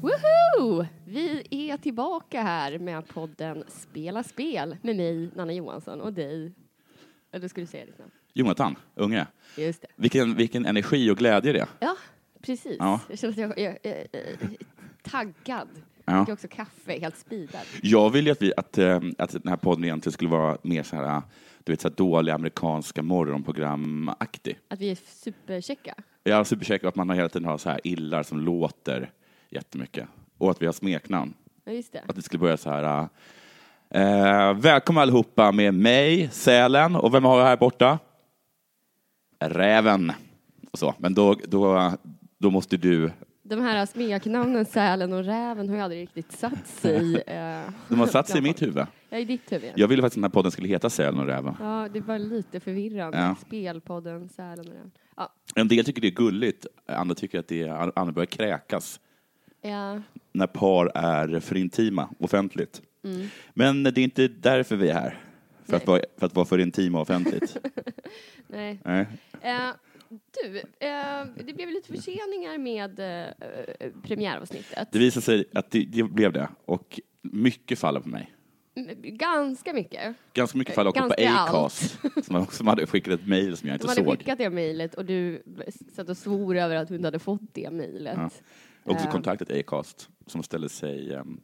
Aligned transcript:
Woohoo! 0.00 0.86
Vi 1.04 1.44
är 1.50 1.76
tillbaka 1.76 2.42
här 2.42 2.78
med 2.78 3.08
podden 3.08 3.64
Spela 3.68 4.22
spel 4.22 4.76
med 4.82 4.96
mig, 4.96 5.30
Nanna 5.34 5.52
Johansson, 5.52 6.00
och 6.00 6.12
dig. 6.12 6.52
Eller 7.32 7.48
ska 7.48 7.60
du 7.60 7.66
säga 7.66 7.86
ditt 7.86 7.98
namn? 7.98 8.10
Jonathan, 8.32 8.76
unge. 8.94 9.26
Just 9.56 9.82
det. 9.82 9.88
Vilken, 9.96 10.34
vilken 10.34 10.66
energi 10.66 11.10
och 11.10 11.16
glädje 11.16 11.52
det 11.52 11.60
är. 11.60 11.68
Ja, 11.80 11.96
precis. 12.40 12.76
Ja. 12.78 13.00
Jag 13.08 13.18
känner 13.18 13.32
att 13.32 13.38
jag, 13.38 13.58
jag, 13.58 13.78
jag, 13.82 14.06
jag 14.12 14.56
taggad. 15.02 15.68
Ja. 16.04 16.16
Dricker 16.16 16.32
också 16.32 16.48
kaffe, 16.48 17.00
helt 17.00 17.18
speedad. 17.18 17.60
Jag 17.82 18.10
vill 18.10 18.26
ju 18.26 18.32
att, 18.32 18.42
vi, 18.42 18.52
att, 18.56 18.78
eh, 18.78 19.00
att 19.18 19.30
den 19.30 19.48
här 19.48 19.56
podden 19.56 19.84
egentligen 19.84 20.12
skulle 20.12 20.30
vara 20.30 20.58
mer 20.62 20.82
så 20.82 20.96
här, 20.96 21.22
du 21.64 21.72
vet, 21.72 21.80
så 21.80 21.88
här 21.88 21.94
dåliga 21.96 22.34
amerikanska 22.34 23.02
morgonprogram-aktig. 23.02 24.58
Att 24.68 24.80
vi 24.80 24.90
är 24.90 24.98
superchecka. 25.06 25.94
Är 26.24 26.44
supersäker 26.44 26.82
på 26.82 26.88
att 26.88 26.94
man 26.94 27.10
hela 27.10 27.28
tiden 27.28 27.48
har 27.48 27.58
så 27.58 27.70
här 27.70 27.80
illar 27.84 28.22
som 28.22 28.40
låter 28.40 29.10
jättemycket. 29.50 30.08
Och 30.38 30.50
att 30.50 30.62
vi 30.62 30.66
har 30.66 30.72
smeknamn. 30.72 31.34
Ja, 31.64 31.72
just 31.72 31.92
det. 31.92 32.02
Att 32.08 32.16
det 32.16 32.22
skulle 32.22 32.40
börja 32.40 32.56
så 32.56 32.70
här. 32.70 33.08
Eh, 33.90 34.54
välkomna 34.54 35.00
allihopa 35.00 35.52
med 35.52 35.74
mig, 35.74 36.28
Sälen, 36.32 36.96
och 36.96 37.14
vem 37.14 37.24
har 37.24 37.38
jag 37.38 37.46
här 37.46 37.56
borta? 37.56 37.98
Räven. 39.40 40.12
Och 40.72 40.78
så. 40.78 40.94
Men 40.98 41.14
då, 41.14 41.34
då, 41.44 41.92
då 42.38 42.50
måste 42.50 42.76
du 42.76 43.10
De 43.48 43.60
här 43.60 43.86
smeknamnen 43.86 44.64
Sälen 44.66 45.12
och 45.12 45.24
Räven 45.24 45.68
har 45.68 45.76
ju 45.76 45.82
aldrig 45.82 46.02
riktigt 46.02 46.32
satt 46.32 46.66
sig. 46.66 47.22
Eh, 47.26 47.60
De 47.88 47.98
har 48.00 48.06
satt 48.06 48.28
sig 48.28 48.38
i 48.38 48.42
mitt 48.42 48.62
huvud. 48.62 48.86
Ja, 49.10 49.18
i 49.18 49.24
ditt 49.24 49.52
huvud. 49.52 49.72
Jag 49.76 49.88
ville 49.88 50.02
faktiskt 50.02 50.16
att 50.16 50.22
den 50.22 50.24
här 50.24 50.30
podden 50.30 50.50
skulle 50.52 50.68
heta 50.68 50.90
Sälen 50.90 51.20
och 51.20 51.26
räven. 51.26 51.54
Ja, 51.60 51.88
det 51.92 52.00
var 52.00 52.18
lite 52.18 52.60
förvirrande. 52.60 53.18
Ja. 53.18 53.36
Spelpodden 53.46 54.28
Sälen 54.28 54.58
och 54.58 54.72
Räven. 54.72 54.90
Ja. 55.16 55.32
En 55.54 55.68
del 55.68 55.84
tycker 55.84 56.02
det 56.02 56.08
är 56.08 56.12
gulligt, 56.12 56.66
andra 56.86 57.14
tycker 57.14 57.38
att 57.38 57.48
det 57.48 57.62
är, 57.62 57.98
andra 57.98 58.12
börjar 58.12 58.26
kräkas 58.26 59.00
Ja. 59.62 60.00
när 60.32 60.46
par 60.46 60.90
är 60.94 61.40
för 61.40 61.56
intima 61.56 62.08
offentligt. 62.18 62.82
Mm. 63.04 63.26
Men 63.54 63.82
det 63.82 63.98
är 63.98 64.04
inte 64.04 64.28
därför 64.28 64.76
vi 64.76 64.88
är 64.88 64.94
här. 64.94 65.18
För 65.66 65.76
att, 65.76 65.86
vara, 65.86 66.00
för 66.18 66.26
att 66.26 66.34
vara 66.34 66.46
för 66.46 66.58
intima 66.58 67.00
offentligt. 67.00 67.56
Nej. 68.46 68.80
Nej. 68.84 69.06
Eh, 69.40 69.68
du, 70.08 70.58
eh, 70.58 71.24
det 71.46 71.52
blev 71.54 71.68
lite 71.70 71.88
förseningar 71.96 72.58
med 72.58 73.00
eh, 73.00 73.92
premiäravsnittet. 74.02 74.88
Det 74.92 74.98
visar 74.98 75.20
sig 75.20 75.44
att 75.54 75.70
det, 75.70 75.84
det 75.84 76.02
blev 76.02 76.32
det. 76.32 76.48
Och 76.64 77.00
mycket 77.22 77.78
faller 77.78 78.00
på 78.00 78.08
mig. 78.08 78.34
Mm, 78.76 78.96
Ganska 79.02 79.72
mycket. 79.72 80.16
Ganska 80.32 80.58
mycket 80.58 80.74
faller 80.74 80.90
också 80.90 81.02
på 81.02 81.08
Ganska 81.08 81.30
allt. 81.30 81.50
Acast. 81.50 81.98
Som, 82.26 82.46
som 82.46 82.66
hade 82.66 82.86
skickat 82.86 83.14
ett 83.20 83.26
mejl 83.26 83.56
som 83.56 83.68
jag 83.68 83.78
De 83.78 83.82
inte 83.82 83.88
hade 84.00 84.04
såg. 84.10 84.18
skickat 84.18 84.38
det 84.38 84.50
mejlet 84.50 84.94
och 84.94 85.04
du 85.04 85.42
satt 85.94 86.08
och 86.08 86.16
svor 86.16 86.56
över 86.56 86.76
att 86.76 86.88
du 86.88 86.94
inte 86.94 87.06
hade 87.06 87.18
fått 87.18 87.40
det 87.54 87.70
mejlet. 87.70 88.16
Ja. 88.16 88.30
Också 88.84 89.06
Eh. 89.06 89.12
kontaktat 89.12 89.50
Acast 89.52 90.08
som 90.26 90.42
ställde 90.42 90.68
sig 90.68 91.14
um, 91.14 91.40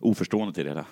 oförstående 0.00 0.54
till 0.54 0.64
det 0.64 0.70
hela. 0.70 0.86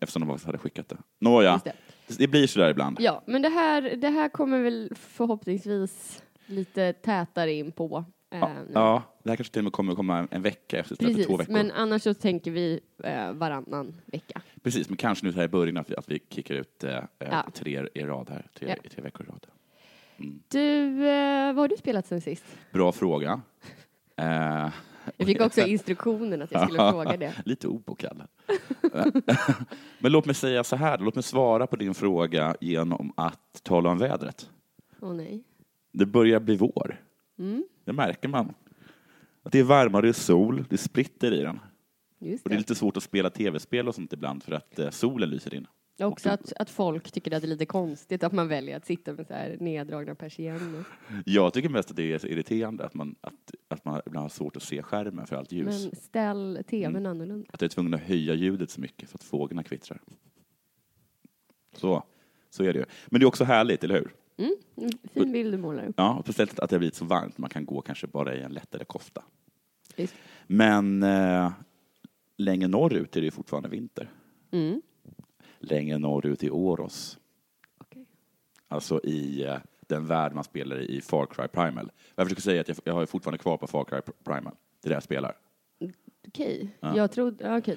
Eftersom 0.00 0.26
de 0.28 0.38
hade 0.44 0.58
skickat 0.58 0.88
det. 0.88 0.96
Nåja, 1.18 1.48
Mm. 1.50 1.60
Det. 1.64 1.72
Det. 2.18 2.26
blir 2.28 2.46
sådär 2.46 2.70
ibland. 2.70 2.96
Ja, 3.00 3.22
men 3.26 3.42
det 3.42 3.48
här, 3.48 3.82
det 3.96 4.08
här 4.08 4.28
kommer 4.28 4.62
väl 4.62 4.92
förhoppningsvis 4.96 6.22
lite 6.46 6.92
tätare 6.92 7.52
in 7.52 7.72
på. 7.72 8.04
eh, 8.30 8.38
Ja, 8.40 8.50
ja, 8.74 9.02
det 9.22 9.30
här 9.30 9.36
kanske 9.36 9.52
till 9.52 9.60
och 9.60 9.64
med 9.64 9.72
kommer 9.72 9.94
komma 9.94 10.28
en 10.30 10.42
vecka 10.42 10.78
efter 10.78 10.96
för 10.96 11.04
två 11.04 11.08
Precis, 11.14 11.30
veckor. 11.40 11.52
men 11.52 11.70
annars 11.70 12.02
så 12.02 12.14
tänker 12.14 12.50
vi 12.50 12.80
eh, 13.04 13.32
varannan 13.32 14.00
vecka. 14.06 14.40
Precis, 14.62 14.88
men 14.88 14.96
kanske 14.96 15.26
nu 15.26 15.32
så 15.32 15.38
här 15.38 15.44
i 15.44 15.48
början 15.48 15.76
att 15.76 15.90
vi, 15.90 15.96
att 15.96 16.10
vi 16.10 16.20
kickar 16.30 16.54
ut 16.54 16.84
eh, 16.84 16.96
eh, 16.96 17.02
Ja. 17.18 17.46
tre 17.54 17.86
i 17.94 18.00
rad 18.02 18.30
här, 18.30 18.46
tre, 18.54 18.68
Ja. 18.68 18.90
tre 18.90 19.02
veckor 19.02 19.26
i 19.26 19.30
rad. 19.30 19.46
Du, 20.48 21.08
eh, 21.08 21.46
vad 21.46 21.56
har 21.56 21.68
du 21.68 21.76
spelat 21.76 22.06
sen 22.06 22.20
sist? 22.20 22.44
Bra 22.72 22.92
fråga. 22.92 23.40
Jag 25.16 25.26
fick 25.26 25.40
också 25.40 25.60
instruktionen 25.60 26.42
att 26.42 26.52
jag 26.52 26.62
skulle 26.62 26.78
fråga 26.92 27.16
det. 27.16 27.34
Lite 27.44 27.68
opåkallad. 27.68 28.28
men 29.98 30.12
låt 30.12 30.26
mig 30.26 30.34
säga 30.34 30.64
så 30.64 30.76
här, 30.76 30.98
låt 30.98 31.14
mig 31.14 31.22
svara 31.22 31.66
på 31.66 31.76
din 31.76 31.94
fråga 31.94 32.56
genom 32.60 33.12
att 33.16 33.60
tala 33.62 33.90
om 33.90 33.98
vädret. 33.98 34.50
Åh 35.00 35.14
nej. 35.14 35.44
Det 35.92 36.06
börjar 36.06 36.40
bli 36.40 36.56
vår. 36.56 37.00
Mm. 37.38 37.64
Det 37.84 37.92
märker 37.92 38.28
man. 38.28 38.54
Att 39.42 39.52
det 39.52 39.58
är 39.58 39.64
varmare, 39.64 40.06
det 40.06 40.12
sol, 40.12 40.64
det 40.70 40.78
spritter 40.78 41.32
i 41.32 41.42
den. 41.42 41.60
Just 42.18 42.44
Och 42.44 42.50
det 42.50 42.54
är 42.54 42.56
det. 42.56 42.60
lite 42.60 42.74
svårt 42.74 42.96
att 42.96 43.02
spela 43.02 43.30
tv-spel 43.30 43.88
och 43.88 43.94
sånt 43.94 44.12
ibland 44.12 44.42
för 44.42 44.52
att 44.52 44.78
eh, 44.78 44.90
solen 44.90 45.30
lyser 45.30 45.54
in. 45.54 45.66
Också 46.00 46.30
att, 46.30 46.52
att 46.52 46.70
folk 46.70 47.12
tycker 47.12 47.32
att 47.36 47.42
det 47.42 47.46
är 47.46 47.50
lite 47.50 47.66
konstigt 47.66 48.22
att 48.24 48.32
man 48.32 48.48
väljer 48.48 48.76
att 48.76 48.86
sitta 48.86 49.12
med 49.12 49.26
så 49.26 49.34
här 49.34 49.56
neddragna 49.60 50.14
persienner. 50.14 50.84
Jag 51.26 51.52
tycker 51.52 51.68
mest 51.68 51.90
att 51.90 51.96
det 51.96 52.12
är 52.12 52.18
så 52.18 52.26
irriterande 52.26 52.84
att 52.84 52.94
man, 52.94 53.14
att, 53.20 53.54
att 53.68 53.84
man 53.84 54.00
ibland 54.06 54.24
har 54.24 54.28
svårt 54.28 54.56
att 54.56 54.62
se 54.62 54.82
skärmen 54.82 55.26
för 55.26 55.36
allt 55.36 55.52
ljus. 55.52 55.84
Men 55.84 55.96
ställ 56.00 56.64
tvn 56.70 56.96
Mm. 56.96 57.10
annorlunda. 57.10 57.46
Att 57.52 57.60
jag 57.62 57.68
är 57.68 57.72
tvungen 57.72 57.94
att 57.94 58.00
höja 58.00 58.34
ljudet 58.34 58.70
så 58.70 58.80
mycket 58.80 59.08
för 59.08 59.18
att 59.18 59.24
fåglarna 59.24 59.62
kvittrar. 59.62 60.00
Så, 61.76 62.02
så 62.50 62.64
är 62.64 62.72
det 62.72 62.78
ju. 62.78 62.84
Men 63.06 63.20
det 63.20 63.24
är 63.24 63.28
också 63.28 63.44
härligt, 63.44 63.84
eller 63.84 63.94
hur? 63.94 64.14
Mm, 64.36 64.90
fin 65.14 65.32
bild 65.32 65.54
du 65.54 65.58
målar 65.58 65.86
upp. 65.86 65.94
Ja, 65.98 66.20
speciellt 66.24 66.58
att 66.58 66.70
det 66.70 66.76
har 66.76 66.78
blivit 66.78 66.94
så 66.94 67.04
varmt. 67.04 67.38
Man 67.38 67.50
kan 67.50 67.64
gå 67.66 67.80
kanske 67.80 68.06
bara 68.06 68.34
i 68.34 68.42
en 68.42 68.52
lättare 68.52 68.84
kofta. 68.84 69.22
Visst. 69.96 70.14
Men 70.46 71.02
eh, 71.02 71.52
längre 72.36 72.68
norrut 72.68 73.16
är 73.16 73.20
det 73.20 73.24
ju 73.24 73.30
fortfarande 73.30 73.68
vinter. 73.68 74.10
Mm. 74.50 74.82
Längre 75.60 75.98
norrut 75.98 76.42
i 76.42 76.50
Åros. 76.50 77.18
Okej. 77.78 78.06
Alltså 78.68 79.00
i 79.04 79.44
eh, 79.44 79.56
den 79.86 80.06
värld 80.06 80.32
man 80.34 80.44
spelar 80.44 80.80
i 80.80 80.96
i 80.96 81.00
Far 81.00 81.26
Cry 81.26 81.48
Primal. 81.48 81.90
Jag 82.14 82.26
försöker 82.26 82.42
säga 82.42 82.60
att 82.60 82.68
jag, 82.68 82.76
jag 82.84 82.94
har 82.94 83.06
fortfarande 83.06 83.38
kvar 83.38 83.56
på 83.56 83.66
Far 83.66 83.84
Cry 83.84 84.00
Primal. 84.24 84.54
Det 84.82 84.88
är 84.88 84.90
det 84.90 84.94
jag 84.96 85.02
spelar. 85.02 85.36
Okej, 86.28 86.70
Ja. 86.80 86.96
jag 86.96 87.12
trodde, 87.12 87.44
ja, 87.44 87.58
okej. 87.58 87.76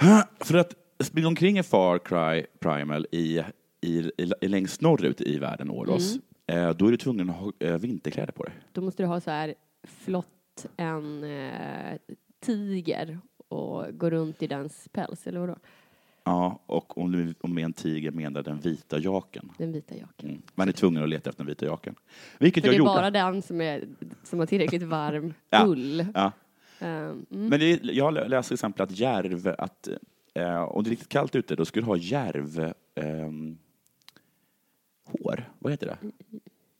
För 0.40 0.54
att 0.58 0.74
springa 1.00 1.28
omkring 1.28 1.58
i 1.58 1.62
Far 1.62 1.98
Cry 1.98 2.46
Primal 2.58 3.06
i, 3.12 3.42
i, 3.80 3.98
i, 4.16 4.32
i 4.40 4.48
längst 4.48 4.80
norrut 4.80 5.20
i 5.20 5.38
världen, 5.38 5.70
Åros, 5.70 6.16
eh, 6.46 6.70
då 6.70 6.86
är 6.86 6.90
du 6.90 6.96
tvungen 6.96 7.30
att 7.30 7.36
ha 7.36 7.52
eh, 7.58 7.78
vinterkläder 7.78 8.32
på 8.32 8.42
dig. 8.44 8.52
Då 8.72 8.80
måste 8.80 9.02
du 9.02 9.06
ha 9.06 9.20
så 9.20 9.30
här 9.30 9.54
flott 9.84 10.66
en 10.76 11.24
eh, 11.24 11.98
tiger 12.40 13.18
och 13.48 13.98
gå 13.98 14.10
runt 14.10 14.42
i 14.42 14.46
dens 14.46 14.88
päls, 14.92 15.26
eller 15.26 15.40
vadå? 15.40 15.56
Ja, 16.28 16.58
och 16.66 16.98
om 16.98 17.12
du 17.12 17.34
om 17.40 17.54
med 17.54 17.64
en 17.64 17.72
tiger 17.72 18.10
menar 18.10 18.42
den 18.42 18.60
vita 18.60 18.98
jaken. 18.98 19.52
Den 19.58 19.72
vita 19.72 19.94
jaken. 19.96 20.28
Mm. 20.28 20.42
Man 20.54 20.68
är 20.68 20.72
tvungen 20.72 21.02
att 21.02 21.08
leta 21.08 21.30
efter 21.30 21.44
den 21.44 21.48
vita 21.48 21.66
jaken. 21.66 21.94
Vilket 22.38 22.64
För 22.64 22.68
jag 22.68 22.72
det 22.72 22.76
är 22.76 22.78
gjorde. 22.78 22.90
bara 22.90 23.10
den 23.10 23.42
som, 23.42 23.60
är, 23.60 23.84
som 24.22 24.38
har 24.38 24.46
tillräckligt 24.46 24.82
varm 24.82 25.34
Ja. 25.50 25.66
ull. 25.66 26.06
Ja. 26.14 26.32
Ehm, 26.78 27.26
mm. 27.30 27.48
Men 27.48 27.60
det, 27.60 27.84
jag 27.84 28.14
läser 28.14 28.42
till 28.48 28.54
exempel 28.54 28.82
att 28.82 28.98
järv, 28.98 29.54
att, 29.58 29.88
eh, 30.34 30.62
om 30.62 30.84
det 30.84 30.88
är 30.88 30.90
riktigt 30.90 31.08
kallt 31.08 31.36
ute, 31.36 31.56
då 31.56 31.64
ska 31.64 31.80
du 31.80 31.86
ha 31.86 31.96
järv... 31.96 32.72
ehm, 32.94 33.58
hår, 35.04 35.52
vad 35.58 35.72
heter 35.72 35.86
det? 35.86 35.98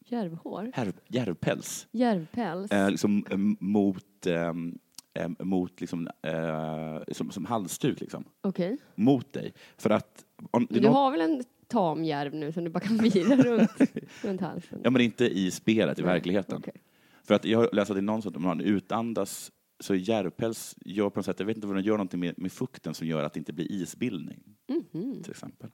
Järvhår? 0.05 0.73
Järv, 0.77 0.93
järvpäls. 1.09 1.87
Järvpäls? 1.91 2.71
Eh, 2.71 2.91
liksom, 2.91 3.25
eh, 3.31 3.37
mot, 3.67 4.27
ehm, 4.27 4.79
eh, 5.19 5.29
mot 5.39 5.81
liksom, 5.81 6.09
eh, 6.23 6.99
som, 7.13 7.31
som 7.31 7.45
halsduk, 7.45 8.01
liksom. 8.01 8.25
Okej. 8.41 8.77
Mot 8.95 9.33
dig. 9.33 9.53
För 9.77 9.91
att... 9.91 10.25
Om, 10.51 10.67
Du 10.71 10.81
något- 10.81 10.93
har 10.93 11.11
väl 11.11 11.21
en 11.21 11.45
tam 11.67 12.05
järv 12.05 12.35
nu 12.35 12.53
som 12.53 12.65
du 12.65 12.71
bara 12.71 12.81
kan 12.81 12.97
vira 12.99 13.37
runt, 13.43 13.71
runt 14.23 14.41
halsen? 14.41 14.81
Ja, 14.85 14.91
men 14.91 15.03
inte 15.03 15.25
i 15.25 15.51
spelet, 15.51 15.99
i 15.99 16.03
verkligheten. 16.03 16.59
okej. 16.59 16.75
För 17.25 17.35
att 17.35 17.45
jag 17.45 17.59
har 17.59 17.69
läst 17.73 17.91
att 17.91 17.97
det 17.97 18.01
är 18.01 18.03
någon 18.03 18.23
som 18.23 18.37
om 18.37 18.43
man 18.43 18.61
utandas 18.61 19.53
så 19.81 19.95
järvpäls 19.95 20.77
gör 20.85 21.11
på 21.11 21.19
något 21.19 21.27
sätt, 21.27 21.37
jag 21.41 21.47
vet 21.47 21.57
inte 21.57 21.67
vad 21.67 21.77
den 21.77 21.85
gör 21.85 21.93
någonting 21.97 22.21
med, 22.21 22.35
med 22.39 22.53
fukten 22.53 22.95
som 22.95 23.07
gör 23.07 23.25
att 23.25 23.33
det 23.33 23.39
inte 23.39 23.53
blir 23.53 23.73
isbildning. 23.73 24.41
Mhm. 24.69 25.23
Till 25.23 25.31
exempel. 25.31 25.71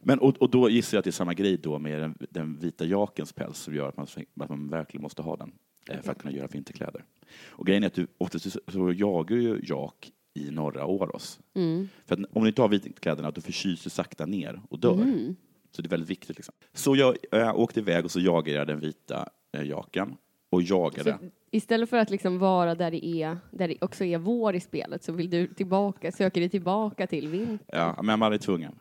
Men, 0.00 0.18
och, 0.18 0.36
och 0.42 0.50
då 0.50 0.70
gissar 0.70 0.96
jag 0.96 0.98
att 0.98 1.04
det 1.04 1.10
är 1.10 1.12
samma 1.12 1.34
grej 1.34 1.56
då 1.56 1.78
med 1.78 2.00
den, 2.02 2.14
den 2.30 2.58
vita 2.58 2.84
jakens 2.84 3.32
päls 3.32 3.58
som 3.58 3.74
gör 3.74 3.88
att 3.88 3.96
man, 3.96 4.06
att 4.40 4.48
man 4.48 4.68
verkligen 4.68 5.02
måste 5.02 5.22
ha 5.22 5.36
den 5.36 5.52
för 5.86 6.12
att 6.12 6.18
kunna 6.18 6.34
göra 6.34 6.46
vinterkläder. 6.46 7.04
Och 7.48 7.66
grejen 7.66 7.82
är 7.82 7.86
att 7.86 7.94
du, 7.94 8.06
oftast 8.18 8.56
så, 8.68 8.92
jagar 8.92 9.36
ju 9.36 9.60
jak 9.62 10.12
i 10.34 10.50
norra 10.50 10.86
Åros. 10.86 11.40
Mm. 11.54 11.88
För 12.06 12.14
att 12.14 12.20
om 12.32 12.42
du 12.42 12.48
inte 12.48 12.62
har 12.62 12.68
vinterkläderna 12.68 13.30
då 13.30 13.40
förkyls 13.40 13.84
du 13.84 13.90
sakta 13.90 14.26
ner 14.26 14.60
och 14.68 14.78
dör. 14.78 14.92
Mm. 14.92 15.36
Så 15.70 15.82
det 15.82 15.88
är 15.88 15.90
väldigt 15.90 16.10
viktigt. 16.10 16.36
Liksom. 16.36 16.54
Så 16.72 16.96
jag 16.96 17.16
äh, 17.32 17.54
åkte 17.54 17.80
iväg 17.80 18.04
och 18.04 18.10
så 18.10 18.20
jagade 18.20 18.58
jag 18.58 18.66
den 18.66 18.80
vita 18.80 19.28
äh, 19.52 19.62
jakan. 19.62 20.16
Och 20.50 20.62
jagade. 20.62 21.18
Så 21.20 21.30
istället 21.50 21.90
för 21.90 21.96
att 21.96 22.10
liksom 22.10 22.38
vara 22.38 22.74
där 22.74 22.90
det, 22.90 23.06
är, 23.06 23.38
där 23.50 23.68
det 23.68 23.76
också 23.80 24.04
är 24.04 24.18
vår 24.18 24.54
i 24.54 24.60
spelet 24.60 25.04
så 25.04 25.12
vill 25.12 25.30
du 25.30 25.46
tillbaka, 25.46 26.12
söker 26.12 26.40
dig 26.40 26.50
tillbaka 26.50 27.06
till 27.06 27.28
vinter? 27.28 27.66
Ja, 27.66 28.02
men 28.02 28.18
man 28.18 28.32
är 28.32 28.38
tvungen. 28.38 28.78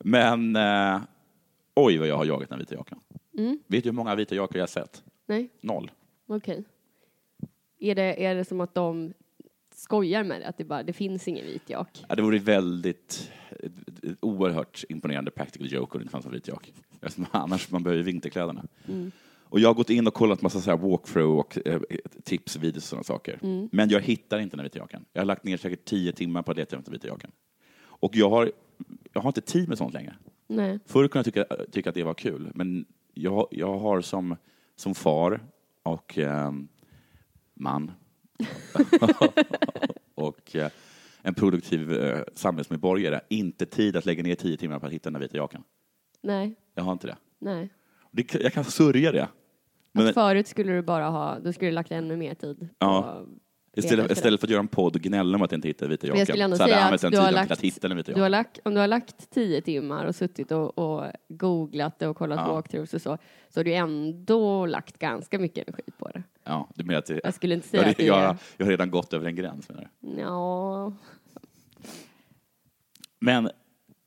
Men 0.00 0.56
äh, 0.56 1.00
oj 1.74 1.98
vad 1.98 2.08
jag 2.08 2.16
har 2.16 2.24
jagat 2.24 2.48
den 2.48 2.58
vita 2.58 2.74
jakan. 2.74 3.00
Mm. 3.38 3.58
Vet 3.66 3.84
du 3.84 3.90
hur 3.90 3.94
många 3.94 4.14
vita 4.14 4.34
jakar 4.34 4.56
jag 4.58 4.62
har 4.62 4.66
sett? 4.66 5.02
Nej, 5.26 5.48
Noll. 5.60 5.90
Okej. 6.26 6.64
Är, 7.78 7.94
det, 7.94 8.24
är 8.24 8.34
det 8.34 8.44
som 8.44 8.60
att 8.60 8.74
de 8.74 9.12
skojar 9.74 10.24
med 10.24 10.40
det? 10.40 10.46
Att 10.46 10.58
det 10.58 10.64
bara, 10.64 10.82
det 10.82 10.92
finns 10.92 11.28
ingen 11.28 11.46
vit 11.46 11.70
jak? 11.70 12.04
Ja, 12.08 12.14
det 12.14 12.22
vore 12.22 12.38
väldigt, 12.38 13.32
ett, 13.50 14.04
ett 14.04 14.18
oerhört 14.20 14.84
imponerande 14.88 15.30
practical 15.30 15.72
joke 15.72 15.94
om 15.94 15.98
det 15.98 16.02
inte 16.02 16.12
fanns 16.12 16.26
en 16.26 16.32
vit 16.32 16.48
jak. 16.48 16.72
Eftersom 17.00 17.26
Annars 17.30 17.70
man 17.70 17.82
behöver 17.82 17.98
ju 17.98 18.04
vinterkläderna. 18.04 18.64
Mm. 18.88 19.12
Och 19.48 19.60
jag 19.60 19.68
har 19.68 19.74
gått 19.74 19.90
in 19.90 20.06
och 20.06 20.14
kollat 20.14 20.42
massa 20.42 20.60
så 20.60 20.70
här 20.70 20.78
walkthrough 20.78 21.38
och 21.38 21.58
eh, 21.66 21.80
tips, 22.24 22.56
videos 22.56 22.84
och 22.84 22.88
sådana 22.88 23.04
saker. 23.04 23.38
Mm. 23.42 23.68
Men 23.72 23.88
jag 23.88 24.00
hittar 24.00 24.38
inte 24.38 24.56
den 24.56 24.64
vita 24.64 24.78
jakan. 24.78 25.04
Jag 25.12 25.20
har 25.20 25.26
lagt 25.26 25.44
ner 25.44 25.56
säkert 25.56 25.84
tio 25.84 26.12
timmar 26.12 26.42
på 26.42 26.50
att 26.50 26.56
leta 26.56 26.76
efter 26.76 26.90
den 26.90 26.92
vita 26.92 27.08
jakan. 27.08 27.30
Och 27.78 28.16
jag 28.16 28.30
har, 28.30 28.52
jag 29.12 29.20
har 29.20 29.28
inte 29.28 29.40
tid 29.40 29.68
med 29.68 29.78
sånt 29.78 29.94
längre. 29.94 30.16
Nej. 30.46 30.78
Förr 30.86 31.08
kunde 31.08 31.18
jag 31.18 31.24
tycka, 31.48 31.66
tycka 31.72 31.88
att 31.88 31.94
det 31.94 32.02
var 32.02 32.14
kul, 32.14 32.50
men 32.54 32.84
jag, 33.14 33.48
jag 33.50 33.78
har 33.78 34.00
som, 34.00 34.36
som 34.76 34.94
far 34.94 35.40
och 35.86 36.18
ehm, 36.18 36.68
man 37.54 37.92
och 40.14 40.56
eh, 40.56 40.70
en 41.22 41.34
produktiv 41.34 41.92
eh, 41.92 42.22
samhällsmedborgare 42.34 43.20
inte 43.28 43.66
tid 43.66 43.96
att 43.96 44.06
lägga 44.06 44.22
ner 44.22 44.34
tio 44.34 44.56
timmar 44.56 44.78
på 44.78 44.86
att 44.86 44.92
hitta 44.92 45.10
den 45.10 45.12
där 45.12 45.20
vita 45.20 45.36
jakan. 45.36 45.62
Nej. 46.22 46.56
Jag 46.74 46.82
har 46.82 46.92
inte 46.92 47.06
det. 47.06 47.16
Nej. 47.38 47.68
det 48.10 48.34
jag 48.34 48.52
kan 48.52 48.64
sörja 48.64 49.12
det. 49.12 49.28
Men 49.92 50.06
Att 50.06 50.14
förut 50.14 50.48
skulle 50.48 50.72
du 50.72 50.82
bara 50.82 51.08
ha, 51.08 51.38
då 51.38 51.52
skulle 51.52 51.70
du 51.70 51.74
lagt 51.74 51.90
ännu 51.90 52.16
mer 52.16 52.34
tid 52.34 52.68
Ja. 52.78 53.26
Istället, 53.78 54.10
istället 54.10 54.40
för 54.40 54.46
att 54.46 54.50
göra 54.50 54.60
en 54.60 54.68
podd 54.68 54.96
och 54.96 55.02
gnälla 55.02 55.36
om 55.36 55.42
att 55.42 55.52
jag 55.52 55.58
inte 55.58 55.68
hittade 55.68 55.90
vita 55.90 56.06
jag 56.06 56.38
ändå 56.38 56.56
så 56.56 56.62
hade 56.62 56.72
jag 56.72 56.82
använt 56.82 57.02
den 57.02 57.12
tiden 57.12 57.34
lagt- 57.34 57.46
till 57.46 57.52
att 57.52 57.60
hitta 57.60 57.88
den 57.88 57.96
vita 57.96 58.12
Du 58.12 58.20
har 58.20 58.28
lagt, 58.28 58.58
om 58.64 58.74
du 58.74 58.80
har 58.80 58.86
lagt 58.86 59.30
tio 59.30 59.60
timmar 59.60 60.04
och 60.04 60.14
suttit 60.14 60.52
och, 60.52 60.78
och 60.78 61.04
googlat 61.28 62.02
och 62.02 62.16
kollat 62.16 62.40
Ja. 62.46 62.52
walkthroughs 62.52 62.94
och 62.94 63.02
så, 63.02 63.18
så 63.48 63.60
har 63.60 63.64
du 63.64 63.74
ändå 63.74 64.66
lagt 64.66 64.98
ganska 64.98 65.38
mycket 65.38 65.68
energi 65.68 65.82
på 65.98 66.08
det. 66.08 66.22
Ja, 66.44 66.68
du 66.74 66.84
menar 66.84 66.98
att 66.98 67.06
det, 67.06 67.20
Jag 67.24 67.34
skulle 67.34 67.54
inte 67.54 67.68
säga 67.68 67.82
jag, 67.82 67.90
att 67.90 67.96
det 67.96 68.04
jag, 68.04 68.22
är... 68.22 68.36
jag 68.56 68.66
har 68.66 68.70
redan 68.70 68.90
gått 68.90 69.12
över 69.12 69.26
en 69.26 69.36
gräns 69.36 69.68
menar 69.68 69.88
du? 70.00 70.20
Ja, 70.20 70.92
Men 73.20 73.50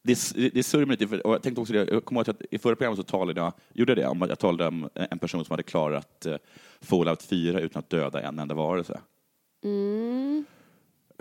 det, 0.03 0.33
det, 0.53 0.63
surrar 0.63 0.85
mig 0.85 0.97
lite, 0.99 1.19
och 1.21 1.33
jag 1.33 1.41
tänkte 1.41 1.61
också 1.61 1.73
det, 1.73 1.91
jag 1.91 2.05
kommer 2.05 2.21
ihåg 2.21 2.29
att 2.29 2.41
i 2.51 2.57
förra 2.57 2.75
programmet 2.75 2.97
så 2.97 3.03
talade 3.03 3.41
jag, 3.41 3.53
gjorde 3.73 3.91
jag 3.91 3.97
det, 3.97 4.07
om 4.07 4.21
att 4.21 4.29
jag 4.29 4.39
talade 4.39 4.67
om 4.67 4.89
en 4.93 5.19
person 5.19 5.45
som 5.45 5.53
hade 5.53 5.63
klarat 5.63 6.25
uh, 6.27 6.35
Fallout 6.81 7.23
4 7.23 7.59
utan 7.59 7.79
att 7.79 7.89
döda 7.89 8.21
en 8.21 8.39
enda 8.39 8.55
varelse. 8.55 8.99
Mm, 9.63 10.45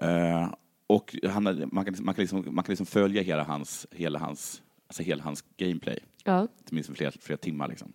Eh, 0.02 0.52
och 0.87 1.17
han, 1.29 1.43
man, 1.44 1.85
kan, 1.85 1.94
man, 1.99 2.14
kan 2.14 2.23
liksom, 2.23 2.44
man 2.50 2.64
kan 2.64 2.73
liksom 2.73 2.87
följa 2.87 3.23
hela 3.23 3.43
hans, 3.44 3.87
hela 3.90 4.19
hans, 4.19 4.62
alltså 4.87 5.02
hela 5.02 5.23
hans 5.23 5.44
gameplay, 5.56 5.99
ja, 6.25 6.46
åtminstone 6.70 6.96
flera, 6.96 7.11
flera 7.20 7.37
timmar. 7.37 7.69
Liksom. 7.69 7.93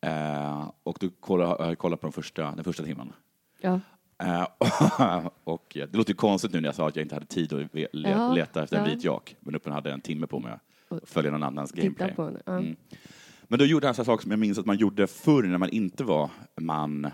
Eh, 0.00 0.70
och 0.82 0.96
då 1.00 1.08
kolla, 1.20 1.46
har 1.46 1.66
jag 1.66 1.78
kollat 1.78 2.00
på 2.00 2.06
den 2.06 2.12
första, 2.12 2.54
den 2.54 2.64
första 2.64 2.82
timmen. 2.82 3.12
ja. 3.60 3.80
Eh, 4.22 4.46
och 5.44 5.76
eh, 5.76 5.88
det 5.90 5.96
låter 5.98 6.10
ju 6.10 6.16
konstigt 6.16 6.52
nu 6.52 6.60
när 6.60 6.68
jag 6.68 6.74
sa 6.74 6.88
att 6.88 6.96
jag 6.96 7.04
inte 7.04 7.14
hade 7.14 7.26
tid 7.26 7.52
att 7.52 7.74
le- 7.74 7.88
Ja, 7.92 8.32
leta 8.32 8.62
efter 8.62 8.76
en 8.76 8.84
vit 8.84 9.04
jak, 9.04 9.36
men 9.40 9.54
uppen 9.54 9.72
hade 9.72 9.92
en 9.92 10.00
timme 10.00 10.26
på 10.26 10.38
mig 10.40 10.52
Och 10.88 10.96
att 10.96 11.08
följa 11.08 11.30
någon 11.30 11.42
annans 11.42 11.72
gameplay. 11.72 12.14
Mm. 12.46 12.76
Men 13.48 13.58
då 13.58 13.64
gjorde 13.64 13.86
han 13.86 13.94
så 13.94 14.04
saker 14.04 14.22
som 14.22 14.30
jag 14.30 14.40
minns 14.40 14.58
att 14.58 14.66
man 14.66 14.76
gjorde 14.76 15.06
förr 15.06 15.42
när 15.42 15.58
man 15.58 15.68
inte 15.70 16.04
var 16.04 16.30
man, 16.60 17.10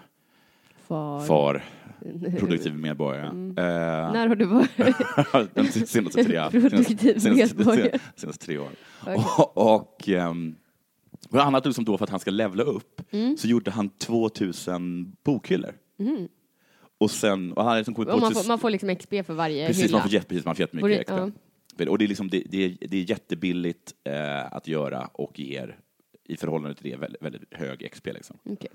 Far. 0.88 1.20
far, 1.26 1.64
produktiv 2.38 2.74
medborgare. 2.74 3.26
Mm. 3.26 3.50
Eh, 3.58 3.64
När 4.12 4.26
har 4.28 4.36
du 4.36 4.44
varit 4.44 5.54
de 5.54 5.64
senaste 5.86 6.24
tre, 6.24 6.50
Produktiv 6.60 7.18
senaste, 7.18 7.56
medborgare? 7.56 7.98
senaste, 8.16 8.46
tre 8.46 8.58
åren. 8.58 8.72
Okej. 9.02 9.14
Och, 9.38 9.74
och 9.80 10.08
ehm, 10.08 10.54
bland 11.30 11.46
annat 11.46 11.66
liksom 11.66 11.84
då 11.84 11.98
för 11.98 12.04
att 12.04 12.10
han 12.10 12.20
ska 12.20 12.30
levla 12.30 12.62
upp 12.62 13.02
Mm. 13.12 13.36
så 13.36 13.48
gjorde 13.48 13.70
han 13.70 13.88
2000 13.88 15.16
bokhyllor. 15.24 15.74
Och 16.98 17.10
sen, 17.10 17.52
och 17.52 17.64
han 17.64 17.76
liksom 17.78 17.94
kommit 17.94 18.10
på 18.10 18.16
man, 18.16 18.34
får, 18.34 18.48
man 18.48 18.58
får 18.58 18.70
liksom 18.70 18.96
XP 18.96 19.10
för 19.26 19.32
varje 19.34 19.66
Precis, 19.66 19.84
hylla. 19.84 19.98
man 19.98 20.08
får, 20.10 20.18
precis, 20.20 20.44
man 20.44 20.54
får 20.54 20.60
jättemycket 20.60 21.06
XP. 21.06 21.12
Och 21.88 21.98
det 21.98 22.04
är, 22.04 22.08
liksom, 22.08 22.28
det, 22.28 22.42
det, 22.50 22.64
är, 22.64 22.76
det 22.88 22.96
är 22.96 23.10
jättebilligt 23.10 23.94
eh, 24.04 24.52
att 24.52 24.68
göra 24.68 25.06
och 25.12 25.38
ger 25.40 25.78
i 26.28 26.36
förhållande 26.36 26.74
till 26.74 26.90
det 26.90 26.96
väldigt, 26.96 27.22
väldigt 27.22 27.42
hög 27.50 27.90
XP. 27.92 28.06
Liksom. 28.06 28.38
Okej. 28.44 28.70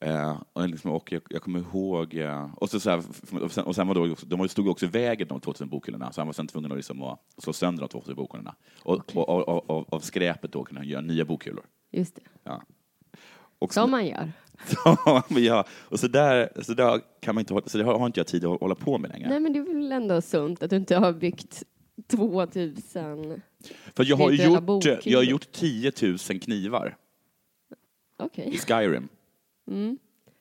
Eh, 0.00 0.42
och 0.52 0.68
liksom, 0.68 0.90
och 0.90 1.12
jag, 1.12 1.22
jag 1.30 1.42
kommer 1.42 1.58
ihåg... 1.58 2.14
Eh, 2.14 2.54
och, 2.54 2.70
så, 2.70 2.80
så 2.80 2.90
här, 2.90 3.02
och 3.42 3.52
sen, 3.52 3.64
och 3.64 3.74
sen 3.74 3.88
var 3.88 3.94
då, 3.94 4.14
de 4.26 4.48
stod 4.48 4.68
också 4.68 4.86
i 4.86 4.88
vägen 4.88 5.28
de 5.28 5.40
2000 5.40 5.68
bokhyllorna, 5.68 6.12
så 6.12 6.20
han 6.20 6.28
var 6.28 6.32
sen 6.32 6.46
tvungen 6.46 6.72
att, 6.72 6.76
liksom, 6.76 7.02
att 7.02 7.20
slå 7.38 7.52
sönder 7.52 7.80
de 7.80 7.88
2000 7.88 8.16
bokhyllorna. 8.16 8.54
Och, 8.82 9.16
och, 9.16 9.28
och, 9.28 9.48
och, 9.48 9.70
och 9.70 9.92
av 9.92 10.00
skräpet 10.00 10.52
då 10.52 10.64
kunna 10.64 10.84
göra 10.84 11.00
nya 11.00 11.24
bokhyllor. 11.24 11.64
Just 11.90 12.14
det. 12.14 12.22
Ja. 12.44 12.62
Och 13.58 13.74
Som 13.74 13.90
man 13.90 14.06
gör. 14.06 14.32
ja, 15.28 15.64
och 15.70 16.00
så 16.00 16.08
där, 16.08 16.62
så 16.62 16.74
där 16.74 17.00
kan 17.20 17.34
man 17.34 17.42
inte, 17.42 17.70
så 17.70 17.78
det 17.78 17.84
har, 17.84 17.98
har 17.98 18.06
inte 18.06 18.20
jag 18.20 18.26
tid 18.26 18.44
att 18.44 18.60
hålla 18.60 18.74
på 18.74 18.98
med 18.98 19.10
längre. 19.10 19.28
Nej, 19.28 19.40
men 19.40 19.52
det 19.52 19.58
är 19.58 19.62
väl 19.62 19.92
ändå 19.92 20.20
sunt 20.20 20.62
att 20.62 20.70
du 20.70 20.76
inte 20.76 20.96
har 20.96 21.12
byggt 21.12 21.62
2000... 22.10 23.42
För 23.94 24.04
jag 24.04 24.16
har, 24.16 24.30
gjort, 24.30 24.62
bokhyllor. 24.62 25.00
jag 25.04 25.18
har 25.18 25.24
gjort 25.24 25.52
10 25.52 25.92
000 26.02 26.18
knivar 26.18 26.96
Okej. 28.16 28.54
i 28.54 28.58
Skyrim. 28.58 29.08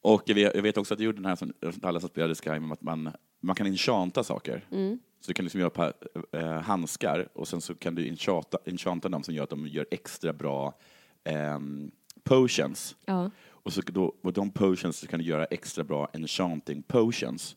Och 0.01 0.23
jag 0.25 0.35
vet, 0.35 0.55
jag 0.55 0.61
vet 0.61 0.77
också 0.77 0.93
att 0.93 0.99
jag 0.99 1.05
gjorde 1.05 1.17
den 1.17 1.25
här 1.25 1.35
som 1.35 1.53
alla 1.81 1.99
som 1.99 2.09
spelade 2.09 2.35
Skyrim, 2.35 2.71
att 2.71 2.81
man, 2.81 3.11
man 3.39 3.55
kan 3.55 3.67
enchanta 3.67 4.23
saker. 4.23 4.65
Mm. 4.71 4.99
Så 5.21 5.27
du 5.27 5.33
kan 5.33 5.45
liksom 5.45 5.59
göra 5.59 5.69
pa, 5.69 5.93
eh, 6.31 6.61
handskar 6.61 7.27
och 7.33 7.47
sen 7.47 7.61
så 7.61 7.75
kan 7.75 7.95
du 7.95 8.07
enchanta, 8.07 8.57
enchanta 8.65 9.09
dem 9.09 9.23
som 9.23 9.33
gör 9.33 9.43
att 9.43 9.49
de 9.49 9.67
gör 9.67 9.85
extra 9.91 10.33
bra 10.33 10.77
ehm, 11.23 11.91
potions. 12.23 12.95
Ja. 13.05 13.31
Och 13.47 13.73
så 13.73 13.81
då, 13.85 14.15
och 14.21 14.33
de 14.33 14.51
potions 14.51 14.97
så 14.97 15.07
kan 15.07 15.19
du 15.19 15.25
göra 15.25 15.45
extra 15.45 15.83
bra 15.83 16.09
enchanting 16.13 16.81
potions. 16.81 17.55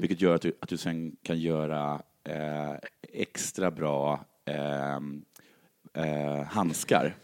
Vilket 0.00 0.20
gör 0.20 0.34
att 0.34 0.42
du, 0.42 0.52
att 0.60 0.68
du 0.68 0.76
sen 0.76 1.16
kan 1.22 1.38
göra 1.38 2.02
eh, 2.24 2.74
extra 3.12 3.70
bra 3.70 4.24
eh, 4.46 6.42
handskar 6.46 7.14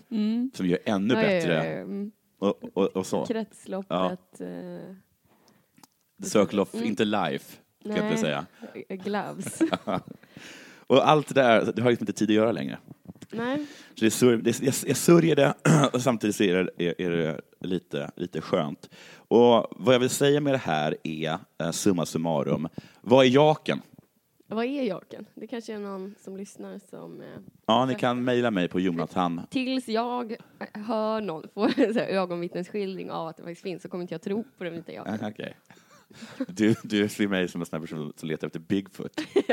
som 0.55 0.67
gör 0.67 0.79
ännu 0.85 1.15
Ja, 1.15 1.23
ja, 1.23 1.27
ja, 1.31 1.39
bättre. 1.41 1.55
ja. 1.55 1.63
Mm. 1.65 2.13
Och, 2.39 2.65
och, 2.75 2.87
och 2.87 3.07
så. 3.07 3.27
Kretsloppet. 3.27 4.41
eh, 4.41 4.95
Circle 6.23 6.63
of, 6.63 6.75
inte 6.75 7.05
life, 7.05 7.57
ska 7.81 7.97
jag 7.97 8.07
inte 8.07 8.21
säga. 8.21 8.47
Gloves. 8.89 9.63
Och 10.87 11.09
allt 11.09 11.29
det 11.29 11.35
där, 11.35 11.73
det 11.77 11.83
har 11.83 11.91
liksom 11.91 12.03
inte 12.03 12.13
tid 12.13 12.31
att 12.31 12.35
göra 12.35 12.53
längre. 12.53 12.79
nej. 13.31 13.67
Så 13.95 14.01
det 14.01 14.07
är 14.07 14.11
sur, 14.11 14.37
det, 14.37 14.63
jag, 14.63 14.75
jag 14.87 14.97
sörjer 14.97 15.37
det 15.37 15.55
och 15.93 16.03
samtidigt 16.03 16.37
så 16.37 16.45
är 16.45 16.55
det, 16.77 16.85
är, 16.87 17.01
är 17.01 17.11
det 17.11 17.41
lite, 17.69 18.11
lite 18.17 18.41
skönt. 18.41 18.91
Och 19.15 19.67
vad 19.71 19.95
jag 19.95 19.99
vill 20.01 20.11
säga 20.11 20.41
med 20.41 20.55
det 20.55 20.59
här 20.59 20.97
är, 21.03 21.39
eh, 21.61 21.71
summa 21.71 22.07
summarum, 22.07 22.69
vad 23.01 23.27
är 23.27 23.31
jaken? 23.31 23.83
Vad 24.55 24.65
är 24.65 24.83
Jaken? 24.83 25.27
Det 25.35 25.47
kanske 25.47 25.75
är 25.75 25.79
någon 25.79 26.15
som 26.19 26.37
lyssnar 26.37 26.79
som... 26.91 27.21
Eh, 27.21 27.27
Ja, 27.67 27.85
ni 27.87 27.95
kan 27.95 28.25
mejla 28.25 28.51
mig 28.51 28.69
på 28.69 28.81
Jonathan. 28.81 29.41
tills 29.51 29.89
jag 29.89 30.37
hör 30.73 31.21
någon 31.21 31.49
få 31.55 31.69
ögonvittnesskildring 32.01 33.11
av 33.11 33.29
att 33.29 33.37
det 33.37 33.43
faktiskt 33.43 33.63
finns 33.63 33.83
så 33.83 33.89
kommer 33.89 34.03
inte 34.03 34.15
jag 34.15 34.23
tro 34.23 34.45
på 34.59 34.65
den 34.65 34.73
vita 34.73 34.93
Jaken. 34.93 35.19
Okej. 35.23 35.57
Du, 36.49 36.75
du 36.85 37.09
ser 37.09 37.29
mig 37.29 37.49
som 37.49 37.61
en 37.61 37.67
sån 37.67 37.81
här 37.81 37.87
person 37.87 38.13
som 38.17 38.29
letar 38.29 38.47
efter 38.47 38.61
Bigfoot. 38.61 39.21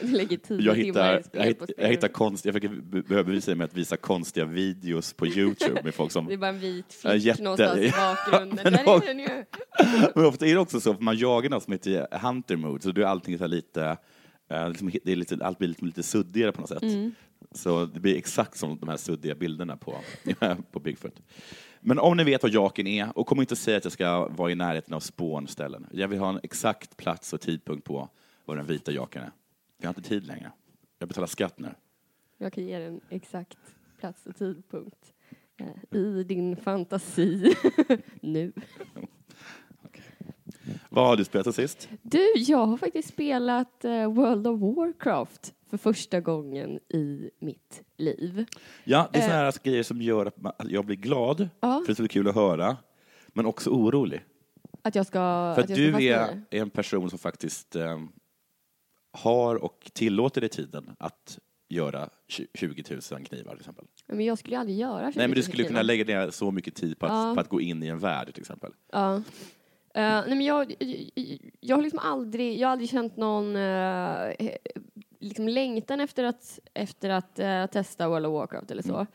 Du 0.00 0.06
lägger 0.16 0.36
tio 0.36 0.60
Jag 0.60 0.74
hittar, 0.74 1.22
jag, 1.32 1.44
hitt, 1.44 1.62
jag 1.78 1.88
hittar 1.88 2.08
konst, 2.08 2.44
jag 2.44 2.54
försöker 2.54 2.80
be- 2.80 3.02
bevisa 3.24 3.54
mig 3.54 3.64
att 3.64 3.74
visa 3.76 3.96
konstiga 3.96 4.46
videos 4.46 5.12
på 5.12 5.26
Youtube 5.26 5.80
med 5.84 5.94
folk 5.94 6.12
som 6.12 6.26
Det 6.26 6.32
är 6.34 6.38
bara 6.38 6.50
en 6.50 6.58
vit 6.58 7.00
Ja, 7.04 7.10
fick 7.12 7.22
jätte- 7.22 7.42
någonstans 7.42 7.78
i 7.80 7.86
ja, 7.86 8.16
bakgrunden. 8.26 8.58
men 8.64 8.72
Där 8.72 8.96
är 9.02 9.06
den 9.06 9.18
ju! 9.18 9.44
Men 10.14 10.24
ofta 10.24 10.46
är 10.46 10.54
det 10.54 10.60
också 10.60 10.80
så, 10.80 10.94
för 10.94 11.02
man 11.02 11.16
jagar 11.18 11.50
något 11.50 11.62
som 11.62 11.72
heter 11.72 12.18
hunter 12.18 12.56
mode, 12.56 12.82
så 12.82 12.92
då 12.92 13.00
är 13.00 13.04
allting 13.06 13.38
så 13.38 13.46
lite, 13.46 13.96
eh, 14.50 14.68
liksom, 14.68 14.90
det 15.04 15.12
är 15.12 15.16
lite, 15.16 15.38
allt 15.44 15.58
blir 15.58 15.68
lite, 15.68 15.84
lite 15.84 16.02
suddigare 16.02 16.52
på 16.52 16.60
något 16.60 16.68
sätt. 16.68 16.82
Mm. 16.82 17.14
Så 17.52 17.84
det 17.86 18.00
blir 18.00 18.16
exakt 18.16 18.58
som 18.58 18.78
de 18.78 18.88
här 18.88 18.96
suddiga 18.96 19.34
bilderna 19.34 19.76
på, 19.76 19.96
på 20.72 20.80
Bigfoot. 20.80 21.14
Men 21.80 21.98
om 21.98 22.16
ni 22.16 22.24
vet 22.24 22.42
vad 22.42 22.52
jaken 22.52 22.86
är, 22.86 23.18
och 23.18 23.26
kom 23.26 23.40
inte 23.40 23.56
säga 23.56 23.76
att 23.76 23.84
jag 23.84 23.92
ska 23.92 24.28
vara 24.28 24.50
i 24.50 24.54
närheten 24.54 24.94
av 24.94 25.00
spånställen. 25.00 25.86
Jag 25.92 26.08
vill 26.08 26.18
ha 26.18 26.28
en 26.28 26.40
exakt 26.42 26.96
plats 26.96 27.32
och 27.32 27.40
tidpunkt 27.40 27.84
på 27.84 28.08
vad 28.44 28.56
den 28.56 28.66
vita 28.66 28.92
jaken 28.92 29.22
är. 29.22 29.30
Jag 29.78 29.88
har 29.88 29.90
inte 29.90 30.08
tid 30.08 30.26
längre. 30.26 30.52
Jag 30.98 31.08
betalar 31.08 31.26
skatt 31.26 31.58
nu. 31.58 31.68
Jag 32.38 32.52
kan 32.52 32.64
ge 32.64 32.78
dig 32.78 32.86
en 32.86 33.00
exakt 33.08 33.58
plats 33.98 34.26
och 34.26 34.36
tidpunkt 34.36 35.12
eh, 35.56 35.98
i 35.98 36.24
din 36.24 36.56
fantasi 36.56 37.54
nu. 38.20 38.52
Vad 40.88 41.06
har 41.06 41.16
du 41.16 41.24
spelat 41.24 41.54
sist? 41.54 41.88
Du, 42.02 42.32
jag 42.36 42.66
har 42.66 42.76
faktiskt 42.76 43.08
spelat 43.08 43.84
eh, 43.84 44.12
World 44.12 44.46
of 44.46 44.60
Warcraft 44.60 45.54
för 45.70 45.76
första 45.76 46.20
gången 46.20 46.80
i 46.88 47.30
mitt 47.38 47.82
liv. 47.96 48.44
Ja, 48.84 49.08
det 49.12 49.18
är 49.18 49.22
Eh. 49.22 49.26
sådana 49.28 49.42
här 49.44 49.54
grejer 49.62 49.82
som 49.82 50.02
gör 50.02 50.26
att 50.26 50.36
man- 50.42 50.52
att 50.58 50.70
jag 50.70 50.84
blir 50.86 50.96
glad, 50.96 51.48
Ja. 51.60 51.82
för 51.86 51.86
det 51.86 51.92
är 51.92 52.04
så 52.04 52.08
kul 52.08 52.28
att 52.28 52.34
höra, 52.34 52.76
men 53.28 53.46
också 53.46 53.70
orolig. 53.70 54.24
Att 54.82 54.94
jag 54.94 55.06
ska 55.06 55.18
För 55.54 55.62
att 55.62 55.68
jag 55.68 55.78
ska 55.78 55.84
du 55.86 55.92
fastna 55.92 56.00
i 56.00 56.08
är 56.08 56.42
det. 56.50 56.58
en 56.58 56.70
person 56.70 57.10
som 57.10 57.18
faktiskt 57.18 57.76
eh, 57.76 57.98
har 59.12 59.56
och 59.56 59.90
tillåter 59.94 60.40
dig 60.40 60.50
tiden 60.50 60.90
att 60.98 61.38
göra 61.68 62.08
tju- 62.28 62.46
20 62.54 62.84
000 63.12 63.24
knivar 63.24 63.50
till 63.52 63.60
exempel. 63.60 63.84
Men 64.06 64.24
jag 64.24 64.38
skulle 64.38 64.54
ju 64.56 64.60
aldrig 64.60 64.78
göra 64.78 65.02
Nej, 65.02 65.12
men 65.16 65.30
du 65.30 65.42
skulle 65.42 65.64
kunna 65.64 65.78
20 65.80 65.86
lägga 65.86 66.04
ner 66.04 66.30
så 66.30 66.50
mycket 66.50 66.74
tid 66.74 66.98
på 66.98 67.06
att, 67.06 67.12
Ja. 67.12 67.34
på 67.34 67.40
att 67.40 67.48
gå 67.48 67.60
in 67.60 67.82
i 67.82 67.86
en 67.86 67.98
värld 67.98 68.34
till 68.34 68.40
exempel. 68.42 68.72
Ja. 68.92 69.14
Eh, 69.14 69.22
nej 70.02 70.28
men 70.28 70.40
jag, 70.40 70.74
jag, 70.78 71.38
jag 71.60 71.76
har 71.76 71.82
liksom 71.82 71.98
aldrig, 71.98 72.58
jag 72.58 72.68
har 72.68 72.72
aldrig 72.72 72.90
känt 72.90 73.16
någon 73.16 73.56
eh, 73.56 74.32
liksom 75.20 75.48
längtan 75.48 76.00
efter 76.00 76.24
att, 76.24 76.58
efter 76.74 77.10
att 77.10 77.38
eh, 77.38 77.66
testa 77.66 78.08
World 78.08 78.26
of 78.26 78.32
Warcraft 78.32 78.70
eller 78.70 78.82
så. 78.82 79.06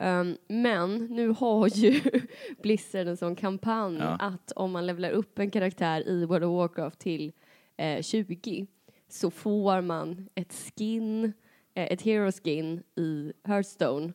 Um, 0.00 0.36
men 0.48 1.06
nu 1.06 1.28
har 1.28 1.68
ju 1.68 2.00
Blizzard 2.62 3.06
en 3.08 3.16
sån 3.16 3.36
kampanj 3.36 3.98
Ja. 3.98 4.16
att 4.20 4.52
om 4.52 4.72
man 4.72 4.86
levlar 4.86 5.10
upp 5.10 5.38
en 5.38 5.50
karaktär 5.50 6.08
i 6.08 6.24
World 6.24 6.44
of 6.44 6.56
Warcraft 6.56 6.98
till 6.98 7.32
eh, 7.76 8.02
20 8.02 8.66
så 9.08 9.30
får 9.30 9.80
man 9.80 10.28
ett 10.34 10.52
skin, 10.52 11.32
eh, 11.74 11.92
ett 11.92 12.02
hero 12.02 12.32
skin 12.32 12.82
i 12.96 13.32
Hearthstone 13.44 14.12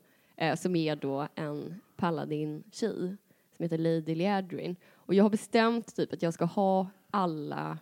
som 0.57 0.75
är 0.75 0.95
då 0.95 1.27
en 1.35 1.81
paladin-tjej 1.97 3.17
som 3.57 3.63
heter 3.63 3.77
Lady 3.77 4.15
Liadrin. 4.15 4.75
Och 4.93 5.13
jag 5.13 5.23
har 5.23 5.29
bestämt 5.29 5.95
typ 5.95 6.13
att 6.13 6.21
jag 6.21 6.33
ska 6.33 6.45
ha 6.45 6.87
alla, 7.11 7.77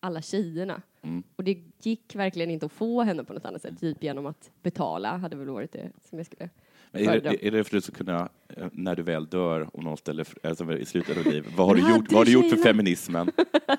alla 0.00 0.22
tjejerna. 0.22 0.82
Mm. 1.02 1.22
Och 1.36 1.44
det 1.44 1.58
gick 1.82 2.14
verkligen 2.14 2.50
inte 2.50 2.66
att 2.66 2.72
få 2.72 3.02
henne 3.02 3.24
på 3.24 3.32
något 3.32 3.44
annat 3.44 3.62
sätt, 3.62 3.80
typ 3.80 4.02
genom 4.02 4.26
att 4.26 4.50
betala 4.62 5.16
hade 5.16 5.36
väl 5.36 5.48
varit 5.48 5.72
det 5.72 5.90
som 6.08 6.18
jag 6.18 6.26
skulle 6.26 6.50
Men 6.90 7.08
är, 7.08 7.20
det, 7.20 7.46
är 7.46 7.50
det 7.50 7.64
för 7.64 7.76
att 7.76 7.84
du 7.84 7.92
kunna, 7.92 8.28
eh, 8.48 8.66
när 8.72 8.96
du 8.96 9.02
väl 9.02 9.26
dör 9.26 9.68
och 9.72 9.84
någon 9.84 9.96
ställer, 9.96 10.26
alltså 10.42 10.78
i 10.78 10.84
slutet 10.84 11.16
av 11.16 11.24
ditt 11.24 11.32
liv, 11.32 11.46
vad 11.56 11.66
har, 11.66 11.74
du 11.74 11.80
gjort, 11.80 12.12
vad 12.12 12.18
har 12.18 12.24
du 12.24 12.32
gjort 12.32 12.50
för 12.50 12.56
feminismen? 12.56 13.30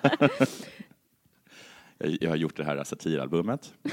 jag, 1.97 2.17
jag 2.21 2.29
har 2.29 2.37
gjort 2.37 2.57
det 2.57 2.63
här 2.63 2.83
satiralbumet. 2.83 3.73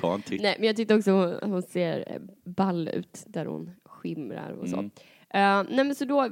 Ta 0.00 0.14
en 0.14 0.22
titt. 0.22 0.42
Nej, 0.42 0.56
men 0.58 0.66
jag 0.66 0.76
tyckte 0.76 0.94
också 0.94 1.10
hon, 1.10 1.50
hon 1.50 1.62
ser 1.62 2.12
eh, 2.12 2.20
ball 2.44 2.88
ut 2.88 3.24
där 3.26 3.46
hon 3.46 3.70
skimrar 3.84 4.50
och 4.50 4.68
så. 4.68 4.76
Mm. 4.76 4.90
Eh, 5.34 5.62
nej 5.68 5.84
men 5.84 5.94
så 5.94 6.04
då, 6.04 6.28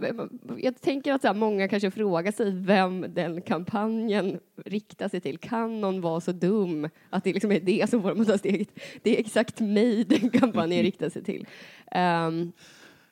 jag 0.58 0.80
tänker 0.80 1.12
att 1.12 1.20
så 1.20 1.26
här, 1.26 1.34
många 1.34 1.68
kanske 1.68 1.90
frågar 1.90 2.32
sig 2.32 2.50
vem 2.54 3.06
den 3.14 3.42
kampanjen 3.42 4.40
riktar 4.64 5.08
sig 5.08 5.20
till. 5.20 5.38
Kan 5.38 5.80
någon 5.80 6.00
vara 6.00 6.20
så 6.20 6.32
dum 6.32 6.88
att 7.10 7.24
det 7.24 7.32
liksom 7.32 7.52
är 7.52 7.60
det 7.60 7.90
som 7.90 8.02
får 8.02 8.08
dem 8.08 8.20
att 8.20 8.26
ta 8.26 8.38
steget? 8.38 8.68
Det 9.02 9.16
är 9.16 9.20
exakt 9.20 9.60
mig 9.60 10.04
den 10.08 10.30
kampanjen 10.30 10.82
riktar 10.82 11.08
sig 11.08 11.24
till. 11.24 11.40
Um, 11.40 12.52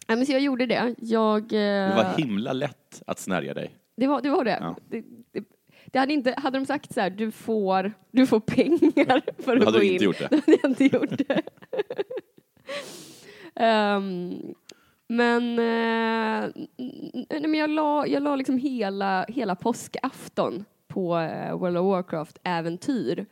nej, 0.08 0.16
men 0.16 0.26
så 0.26 0.32
jag 0.32 0.40
gjorde 0.40 0.66
det. 0.66 0.94
Jag, 0.98 1.48
Det 1.48 1.88
eh, 1.90 1.96
var 1.96 2.18
himla 2.18 2.52
lätt 2.52 3.02
att 3.06 3.18
snärja 3.18 3.54
dig. 3.54 3.70
det 3.96 4.06
var 4.06 4.22
det. 4.22 4.30
Var 4.30 4.44
det. 4.44 4.58
Ja. 4.60 4.76
Det, 4.88 5.04
det, 5.32 5.44
det 5.86 5.98
hade, 5.98 6.12
inte, 6.12 6.34
hade 6.36 6.58
de 6.58 6.66
sagt 6.66 6.94
så 6.94 7.00
här, 7.00 7.10
du 7.10 7.30
får, 7.30 7.92
du 8.10 8.26
får 8.26 8.40
pengar 8.40 9.22
för 9.42 9.56
att 9.56 9.64
hade 9.64 9.78
gå 9.78 9.78
du 9.78 9.84
in. 9.84 9.92
inte 9.92 10.04
gjort 10.04 10.18
det. 10.18 10.28
Då 10.30 10.36
hade 10.36 10.58
jag 10.62 10.70
inte 10.70 10.84
gjort 10.84 11.28
det. 11.28 11.42
Ehm, 13.54 14.54
men, 15.08 15.58
eh, 15.58 16.50
nej, 17.28 17.40
men 17.40 17.54
jag 17.54 17.70
la, 17.70 18.06
jag 18.06 18.22
la 18.22 18.36
liksom 18.36 18.58
hela, 18.58 19.24
hela 19.28 19.54
påskafton 19.54 20.64
på 20.88 21.18
eh, 21.18 21.58
World 21.58 21.76
of 21.76 21.86
Warcraft-äventyr. 21.86 23.26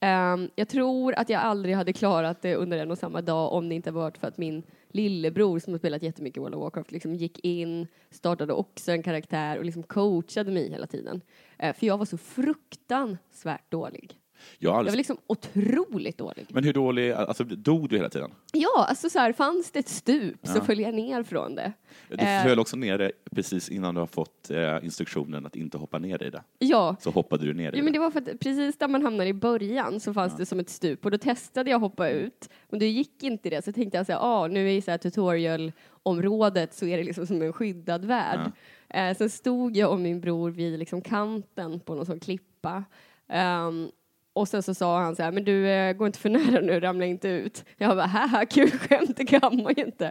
Um, 0.00 0.50
jag 0.54 0.68
tror 0.68 1.14
att 1.14 1.28
jag 1.28 1.42
aldrig 1.42 1.74
hade 1.74 1.92
klarat 1.92 2.42
det 2.42 2.54
under 2.54 2.78
en 2.78 2.90
och 2.90 2.98
samma 2.98 3.22
dag 3.22 3.52
om 3.52 3.68
det 3.68 3.74
inte 3.74 3.90
varit 3.90 4.18
för 4.18 4.28
att 4.28 4.38
min 4.38 4.62
lillebror 4.88 5.58
som 5.58 5.72
har 5.72 5.78
spelat 5.78 6.02
jättemycket 6.02 6.42
World 6.42 6.54
of 6.54 6.60
Warcraft 6.60 6.92
liksom 6.92 7.14
gick 7.14 7.44
in, 7.44 7.86
startade 8.10 8.52
också 8.52 8.92
en 8.92 9.02
karaktär 9.02 9.58
och 9.58 9.64
liksom 9.64 9.82
coachade 9.82 10.52
mig 10.52 10.70
hela 10.70 10.86
tiden. 10.86 11.20
Uh, 11.64 11.72
för 11.72 11.86
jag 11.86 11.98
var 11.98 12.04
så 12.04 12.18
fruktansvärt 12.18 13.70
dålig. 13.70 14.21
Jag 14.58 14.70
har 14.70 14.74
Jag 14.74 14.78
aldrig 14.78 14.92
var 14.92 14.96
liksom 14.96 15.16
otroligt 15.26 16.18
dålig. 16.18 16.46
Men 16.48 16.64
hur 16.64 16.72
dålig, 16.72 17.12
alltså 17.12 17.44
dog 17.44 17.88
du 17.88 17.96
hela 17.96 18.08
tiden? 18.08 18.30
Ja, 18.52 18.86
alltså 18.88 19.10
så 19.10 19.18
här, 19.18 19.32
fanns 19.32 19.70
det 19.70 19.78
ett 19.78 19.88
stup 19.88 20.46
så 20.46 20.58
Ja. 20.58 20.64
föll 20.64 20.80
jag 20.80 20.94
ner 20.94 21.22
från 21.22 21.54
det. 21.54 21.72
Du 22.08 22.16
Eh. 22.24 22.42
föll 22.44 22.58
också 22.58 22.76
ner 22.76 22.98
det 22.98 23.12
precis 23.30 23.68
innan 23.68 23.94
du 23.94 24.00
har 24.00 24.06
fått 24.06 24.50
eh, 24.50 24.84
instruktionen 24.84 25.46
att 25.46 25.56
inte 25.56 25.78
hoppa 25.78 25.98
ner 25.98 26.22
i 26.22 26.30
det. 26.30 26.42
Ja, 26.58 26.96
Så 27.00 27.10
hoppade 27.10 27.44
du 27.46 27.54
ner 27.54 27.72
i 27.74 27.76
Ja, 27.78 27.82
men 27.84 27.92
det. 27.92 27.98
det 27.98 28.02
var 28.02 28.10
för 28.10 28.20
att 28.20 28.40
precis 28.40 28.78
där 28.78 28.88
man 28.88 29.02
hamnar 29.02 29.26
i 29.26 29.32
början 29.34 30.00
så 30.00 30.14
fanns 30.14 30.36
det 30.36 30.46
som 30.46 30.60
ett 30.60 30.70
stup 30.70 31.04
och 31.04 31.10
då 31.10 31.18
testade 31.18 31.70
jag 31.70 31.78
hoppa 31.78 32.08
ut 32.08 32.48
men 32.70 32.78
det 32.78 32.88
gick 32.88 33.22
inte 33.22 33.50
det 33.50 33.64
så 33.64 33.72
tänkte 33.72 33.96
jag 33.98 34.06
så 34.06 34.12
här, 34.12 34.18
ah, 34.22 34.46
nu 34.46 34.68
är 34.68 34.72
i 34.72 34.82
så 34.82 34.90
här 34.90 34.98
tutorial-området 34.98 36.74
så 36.74 36.86
är 36.86 36.96
det 36.98 37.04
liksom 37.04 37.26
som 37.26 37.42
en 37.42 37.52
skyddad 37.52 38.04
värld. 38.04 38.52
Eh, 38.88 39.16
sen 39.16 39.30
stod 39.30 39.76
jag 39.76 39.90
och 39.92 40.00
min 40.00 40.20
bror 40.20 40.50
vid 40.50 40.78
liksom 40.78 41.02
kanten 41.02 41.80
på 41.80 41.94
någon 41.94 42.06
sån 42.06 42.20
klippa 42.20 42.84
Ehm, 43.28 43.88
och 44.32 44.48
sen 44.48 44.62
så 44.62 44.74
sa 44.74 45.00
han 45.00 45.16
så 45.16 45.22
här, 45.22 45.32
men 45.32 45.44
du 45.44 45.68
eh, 45.68 45.92
gå 45.92 46.06
inte 46.06 46.18
för 46.18 46.30
nära 46.30 46.60
nu, 46.60 46.80
ramla 46.80 47.04
inte 47.06 47.28
ut. 47.28 47.64
Jag 47.78 47.96
bara, 47.96 48.06
haha, 48.06 48.46
kul 48.46 48.70
skämt, 48.70 49.16
det 49.16 49.24
kan 49.24 49.62
man 49.62 49.74
ju 49.76 49.84
inte. 49.84 50.06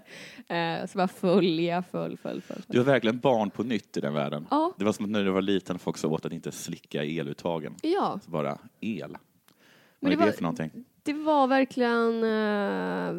Eh, 0.47 0.85
så 0.87 0.97
bara 0.97 1.07
föll 1.07 1.59
jag, 1.59 1.85
föll, 1.91 2.17
föll, 2.17 2.41
föll. 2.41 2.61
Du 2.67 2.77
var 2.77 2.85
verkligen 2.85 3.19
barn 3.19 3.49
på 3.49 3.63
nytt 3.63 3.97
i 3.97 4.01
den 4.01 4.13
världen. 4.13 4.47
Ja. 4.51 4.73
Det 4.77 4.85
var 4.85 4.93
som 4.93 5.05
att 5.05 5.11
när 5.11 5.23
du 5.23 5.31
var 5.31 5.41
liten 5.41 5.79
folk 5.79 5.97
sa 5.97 6.07
åt 6.07 6.25
att 6.25 6.33
inte 6.33 6.51
slicka 6.51 7.03
i 7.03 7.19
eluttagen. 7.19 7.75
Ja, 7.81 8.19
Så 8.25 8.31
bara 8.31 8.57
el. 8.81 9.09
Men 9.09 9.17
Vad 9.99 10.11
är 10.11 10.15
det 10.17 10.21
det, 10.21 10.25
var- 10.25 10.31
för 10.31 10.43
någonting? 10.43 10.71
det 11.03 11.13
var 11.13 11.47
verkligen... 11.47 12.15
eh, 12.23 13.13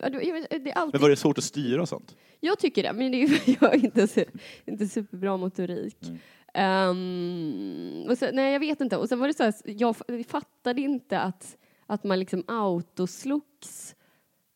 det- 0.00 0.70
är 0.70 0.72
alltid 0.78 0.92
Men 0.94 1.00
var 1.02 1.08
det 1.08 1.16
svårt 1.16 1.38
att 1.38 1.44
styra 1.44 1.82
och 1.82 1.88
sånt? 1.88 2.16
Jag 2.40 2.58
tycker 2.58 2.82
det, 2.82 2.92
men 2.92 3.12
det 3.12 3.22
är 3.22 3.30
jag 3.60 3.74
är 3.74 3.84
inte, 3.84 4.24
inte 4.64 4.86
superbra 4.88 5.36
motorik. 5.36 5.96
Mm. 6.02 6.18
Ehm, 6.54 8.04
och 8.08 8.18
så, 8.18 8.30
nej, 8.32 8.52
jag 8.52 8.60
vet 8.60 8.80
inte. 8.80 8.96
Och 8.96 9.08
sen 9.08 9.18
var 9.18 9.28
det 9.28 9.34
så 9.34 9.42
här, 9.42 9.54
jag 9.64 9.96
fattade 10.28 10.80
inte 10.80 11.20
att, 11.20 11.56
att 11.86 12.04
man 12.04 12.18
liksom 12.18 12.44
autoslogs. 12.48 13.96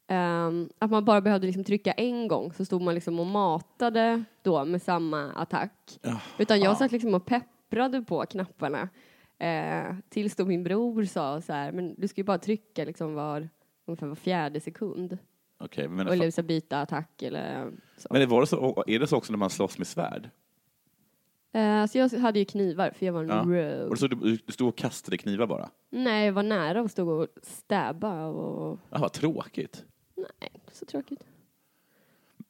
Ehm, 0.09 0.69
att 0.79 0.91
man 0.91 1.05
bara 1.05 1.21
behövde 1.21 1.47
liksom 1.47 1.65
trycka 1.65 1.93
en 1.93 2.29
gång 2.29 2.53
så 2.53 2.65
stod 2.65 2.83
man 2.83 2.95
liksom 2.95 3.21
och 3.21 3.27
matade 3.27 4.25
då 4.43 4.65
med 4.65 4.83
samma 4.83 5.33
attack. 5.33 5.99
Utan 6.39 6.61
jag 6.61 6.77
satt 6.77 6.93
liksom 6.93 7.15
och 7.15 7.27
pepprade 7.27 8.03
på 8.03 8.27
knapparna. 8.27 8.89
Eh, 9.39 9.95
tills 10.09 10.37
då 10.37 10.45
min 10.45 10.65
bror 10.65 11.05
sa 11.05 11.41
så 11.41 11.53
här, 11.53 11.73
men 11.73 11.95
du 11.99 12.09
ska 12.09 12.21
ju 12.21 12.25
bara 12.25 12.39
trycka 12.39 12.85
liksom 12.85 13.15
var, 13.15 13.49
ungefär 13.87 14.07
var 14.07 14.15
fjärde 14.15 14.61
sekund. 14.61 15.19
Okej, 15.59 15.89
men, 15.89 16.09
Eller 16.09 16.31
så 16.31 16.43
byta 16.43 16.81
attack 16.81 17.23
eller 17.23 17.73
så. 17.97 18.09
men 18.11 18.29
var 18.29 18.41
det 18.41 18.47
så, 18.47 18.85
är 18.87 18.99
det 18.99 19.07
så 19.07 19.17
också 19.17 19.33
när 19.33 19.39
man 19.39 19.51
slåss 19.51 19.79
med 19.79 19.87
svärd? 19.87 20.31
Eh, 21.55 21.87
så 21.87 21.99
jag 21.99 22.09
hade 22.11 22.39
ju 22.39 22.45
knivar 22.45 22.91
för 22.91 23.07
jag 23.07 23.13
var 23.13 23.23
en 23.23 23.29
Ja. 23.29 23.43
rogue. 23.43 23.85
Och 23.85 23.99
så 23.99 24.07
du, 24.07 24.37
du 24.47 24.53
stod 24.53 24.69
och 24.69 24.77
kastade 24.77 25.19
knivar 25.19 25.47
bara? 25.47 25.71
Nej, 25.91 26.27
jag 26.27 26.33
var 26.33 26.43
nära 26.43 26.83
och 26.83 26.91
stod 26.91 27.09
och 27.09 27.27
stäba 27.43 28.27
och... 28.27 28.79
Ja, 28.91 28.99
vad 28.99 29.13
tråkigt. 29.13 29.85
Nej, 30.17 30.51
så 30.73 30.85
tråkigt. 30.87 31.21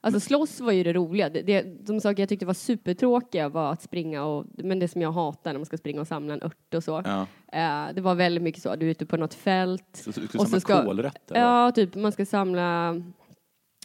Alltså 0.01 0.21
slåss 0.21 0.61
var 0.61 0.73
ju 0.73 0.83
det 0.83 0.93
roliga. 0.93 1.29
Det, 1.29 1.43
det, 1.43 1.63
de 1.87 2.01
saker 2.01 2.23
jag 2.23 2.29
tyckte 2.29 2.47
var 2.47 2.55
supertråkiga 2.55 3.49
var 3.49 3.73
att 3.73 3.83
springa 3.83 4.25
och, 4.25 4.47
men 4.55 4.79
det 4.79 4.89
som 4.89 5.03
jag 5.03 5.13
hatar 5.13 5.53
när 5.53 5.59
man 5.59 5.67
ska 5.67 5.77
springa 5.77 6.01
och 6.01 6.07
samla 6.09 6.35
en 6.35 6.43
ört 6.43 6.75
och 6.75 6.85
så. 6.85 7.03
Ja. 7.05 7.27
Eh, 7.53 7.95
det 7.95 8.01
var 8.01 8.15
väldigt 8.15 8.43
mycket 8.43 8.63
så, 8.63 8.77
du 8.77 8.87
är 8.87 8.91
ute 8.91 9.07
på 9.07 9.17
något 9.17 9.35
fält. 9.35 9.85
Så, 9.93 10.39
Och 10.39 10.49
så 10.49 10.61
ska- 10.61 10.85
kålrötter? 10.85 11.35
va? 11.35 11.41
Ja, 11.41 11.73
typ 11.73 11.95
man 11.95 12.13
ska 12.13 12.27
samla, 12.27 12.95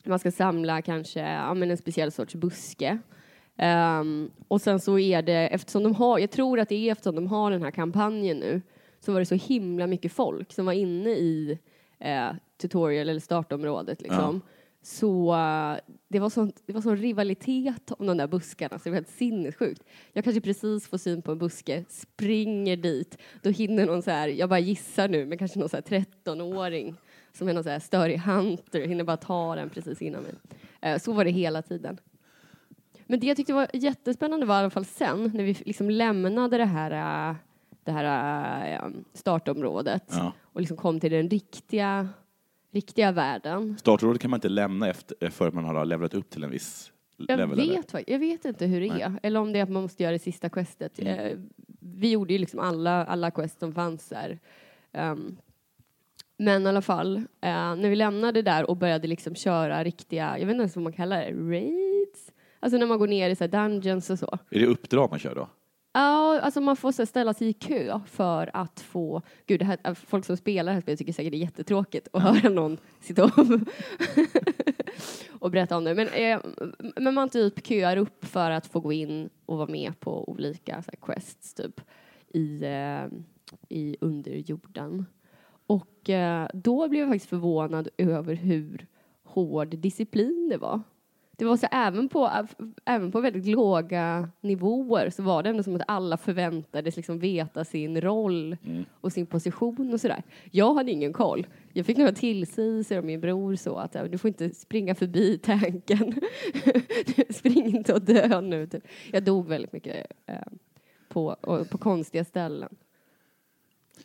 man 0.06 0.20
ska 0.20 0.32
samla 0.32 0.82
kanske 0.82 1.20
ja, 1.20 1.54
men 1.54 1.72
en 1.72 1.78
speciell 1.78 2.12
sorts 2.12 2.36
buske. 2.36 3.00
Ehm, 3.62 4.32
och 4.48 4.62
sen 4.62 4.80
så 4.80 5.00
är 5.00 5.22
det, 5.22 5.48
eftersom 5.48 5.84
de 5.84 5.96
har, 5.96 6.20
jag 6.20 6.32
tror 6.32 6.60
att 6.60 6.70
det 6.70 6.76
är 6.76 6.92
eftersom 6.92 7.16
de 7.16 7.28
har 7.28 7.52
den 7.52 7.64
här 7.64 7.72
kampanjen 7.72 8.38
nu, 8.38 8.62
så 9.00 9.12
var 9.12 9.20
det 9.20 9.26
så 9.26 9.36
himla 9.36 9.88
mycket 9.88 10.12
folk 10.12 10.54
som 10.54 10.66
var 10.66 10.74
inne 10.74 11.10
i 11.10 11.60
eh, 12.00 12.30
tutorial 12.62 13.10
eller 13.10 13.20
startområdet 13.20 14.02
liksom. 14.02 14.42
Så 14.82 15.34
eh, 15.34 15.78
det 16.08 16.20
var, 16.20 16.30
sånt, 16.30 16.64
det 16.66 16.74
var 16.74 16.82
sån 16.82 16.98
rivalitet 16.98 17.92
om 17.92 18.08
de 18.08 18.18
där 18.18 18.28
buskarna 18.28 18.80
så 18.80 18.84
det 18.84 18.90
var 18.90 18.96
helt 18.96 19.10
sinnessjukt. 19.10 19.84
Jag 20.14 20.24
kanske 20.24 20.42
precis 20.42 20.88
får 20.88 20.98
syn 20.98 21.22
på 21.22 21.32
en 21.32 21.38
buske, 21.38 21.86
springer 21.90 22.78
dit, 22.78 23.18
då 23.42 23.50
hinner 23.50 23.86
någon 23.86 24.02
så 24.02 24.12
här, 24.12 24.28
jag 24.28 24.50
bara 24.50 24.60
gissar 24.60 25.08
nu, 25.08 25.26
men 25.26 25.38
kanske 25.38 25.60
någon 25.60 25.70
så 25.70 25.78
här 25.78 26.06
13-åring 26.26 26.96
som 27.34 27.48
är 27.48 27.54
någon 27.54 27.64
så 27.64 27.70
här 27.70 27.80
störig 27.80 28.18
hunter, 28.18 28.82
hinner 28.82 29.04
bara 29.04 29.18
ta 29.18 29.56
den 29.56 29.70
precis 29.70 30.02
innan 30.02 30.24
mig. 30.24 30.34
Eh, 30.82 31.00
så 31.00 31.14
var 31.14 31.26
det 31.26 31.32
hela 31.32 31.62
tiden. 31.62 31.98
Men 33.12 33.20
det 33.20 33.28
jag 33.28 33.38
tyckte 33.38 33.54
var 33.54 33.68
jättespännande 33.74 34.46
var 34.46 34.56
i 34.56 34.60
alla 34.60 34.70
fall 34.70 34.86
sen, 34.86 35.32
när 35.34 35.44
vi 35.44 35.54
liksom 35.54 35.90
lämnade 35.90 36.58
det 36.58 36.66
här, 36.66 37.30
äh, 37.30 37.36
det 37.84 37.92
här 37.92 38.74
äh, 38.74 38.90
startområdet 39.14 40.04
Ja. 40.12 40.34
och 40.44 40.62
liksom 40.62 40.78
kom 40.78 41.00
till 41.00 41.12
den 41.12 41.30
riktiga, 41.30 42.08
riktiga 42.72 43.12
världen. 43.12 43.78
Startområdet 43.80 44.22
kan 44.22 44.32
man 44.32 44.38
inte 44.38 44.50
lämna 44.50 44.90
efter, 44.90 45.30
för 45.30 45.48
att 45.48 45.54
man 45.54 45.66
har 45.66 45.86
levlat 45.86 46.14
upp 46.14 46.30
till 46.30 46.44
en 46.44 46.52
viss 46.52 46.92
Jag 47.18 47.38
level. 47.38 47.58
vet, 47.58 47.96
jag 48.08 48.20
vet 48.20 48.46
inte 48.46 48.66
hur 48.66 48.82
det 48.82 48.88
är, 49.02 49.20
eller 49.24 49.40
om 49.40 49.54
det 49.54 49.60
är 49.60 49.64
att 49.64 49.70
man 49.70 49.82
måste 49.82 50.04
göra 50.04 50.14
det 50.14 50.20
sista 50.20 50.50
questet. 50.50 51.00
Mm. 51.00 51.20
Eh, 51.20 51.38
vi 51.80 52.12
gjorde 52.12 52.34
ju 52.34 52.40
liksom 52.40 52.60
alla, 52.60 53.06
alla 53.06 53.32
quest 53.32 53.60
som 53.60 53.74
fanns 53.74 54.10
där. 54.10 54.40
Ehm, 54.92 55.38
men 56.38 56.64
i 56.66 56.70
alla 56.70 56.82
fall, 56.82 57.18
eh, 57.18 57.76
när 57.76 57.90
vi 57.90 57.96
lämnade 57.96 58.42
där 58.42 58.70
och 58.70 58.78
började 58.78 59.08
liksom 59.08 59.36
köra 59.36 59.84
riktiga, 59.84 60.40
jag 60.40 60.46
vet 60.46 60.54
inte 60.54 60.62
ens 60.62 60.76
vad 60.76 60.84
man 60.84 60.94
kallar 60.94 61.18
det, 61.20 61.32
raids? 61.32 61.89
Alltså 62.60 62.78
när 62.78 62.86
man 62.86 63.00
går 63.00 63.08
ner 63.08 63.30
i 63.30 63.36
så 63.36 63.44
här 63.44 63.52
dungeons 63.52 64.10
och 64.10 64.20
så. 64.20 64.38
Är 64.50 64.60
det 64.60 64.66
uppdrag 64.66 65.10
man 65.10 65.20
kör 65.20 65.36
då? 65.36 65.50
Ja, 65.94 66.40
alltså 66.40 66.62
man 66.62 66.76
får 66.76 66.92
så 66.92 67.06
ställa 67.06 67.34
sig 67.34 67.48
i 67.48 67.54
kö 67.54 68.00
för 68.06 68.50
att 68.54 68.80
få, 68.80 69.22
gud 69.46 69.64
här, 69.64 69.94
folk 69.94 70.26
som 70.26 70.38
spelar 70.38 70.72
det 70.72 70.74
här 70.74 70.82
spelet 70.82 71.00
tycker 71.00 71.14
säkert 71.14 71.32
det 71.32 71.38
är 71.38 71.40
jättetråkigt 71.40 72.08
att 72.14 72.22
höra 72.22 72.50
någon 72.50 72.78
sitta 73.00 73.24
och, 73.24 73.32
och 75.40 75.52
berätta 75.52 75.78
om 75.78 75.84
det. 75.84 75.96
Men, 75.96 76.08
eh, 76.08 76.40
men 76.96 77.14
man 77.14 77.30
typ 77.30 77.68
köar 77.68 77.98
upp 77.98 78.26
för 78.26 78.52
att 78.52 78.68
få 78.68 78.80
gå 78.80 78.94
in 78.94 79.30
och 79.46 79.58
vara 79.58 79.68
med 79.68 80.00
på 80.00 80.30
olika 80.30 80.84
så 80.84 80.92
här, 80.92 81.14
quests 81.14 81.54
typ 81.54 81.82
i, 82.28 82.64
eh, 82.64 83.06
i 83.70 83.98
underjorden. 84.02 85.06
Och 85.68 86.10
eh, 86.10 86.48
då 86.54 86.88
blev 86.88 87.02
jag 87.02 87.10
faktiskt 87.10 87.30
förvånad 87.30 87.88
över 87.98 88.34
hur 88.34 88.88
hård 89.24 89.78
disciplin 89.78 90.50
det 90.50 90.58
var. 90.58 90.82
Det 91.40 91.46
var 91.46 91.58
så 91.58 91.68
även 91.72 92.10
på, 92.10 92.46
även 92.86 93.12
på 93.12 93.22
väldigt 93.22 93.46
låga 93.46 94.30
nivåer 94.42 95.10
så 95.10 95.24
var 95.24 95.44
det 95.44 95.50
ändå 95.50 95.64
som 95.64 95.76
att 95.76 95.82
alla 95.88 96.18
förväntades 96.18 96.96
liksom 96.96 97.20
veta 97.20 97.66
sin 97.66 98.02
roll 98.02 98.58
och 99.02 99.12
sin 99.14 99.26
position 99.26 99.94
och 99.94 100.02
sådär. 100.02 100.24
Jag 100.52 100.74
hade 100.74 100.92
ingen 100.92 101.14
koll. 101.14 101.48
Jag 101.74 101.86
fick 101.86 101.98
några 101.98 102.12
tillsägelser 102.12 102.98
av 102.98 103.06
min 103.06 103.22
bror 103.22 103.56
så 103.56 103.76
att 103.76 103.96
du 104.12 104.18
får 104.18 104.28
inte 104.28 104.50
springa 104.50 104.96
förbi 104.96 105.38
tanken. 105.44 106.22
Spring 107.30 107.66
inte 107.66 107.94
och 107.94 108.02
dö 108.02 108.42
nu. 108.42 108.68
Typ. 108.68 108.84
Jag 109.12 109.24
dog 109.24 109.48
väldigt 109.48 109.74
mycket 109.74 110.12
eh, 110.26 110.36
på, 111.10 111.26
och, 111.42 111.70
på 111.70 111.78
konstiga 111.78 112.26
ställen. 112.26 112.76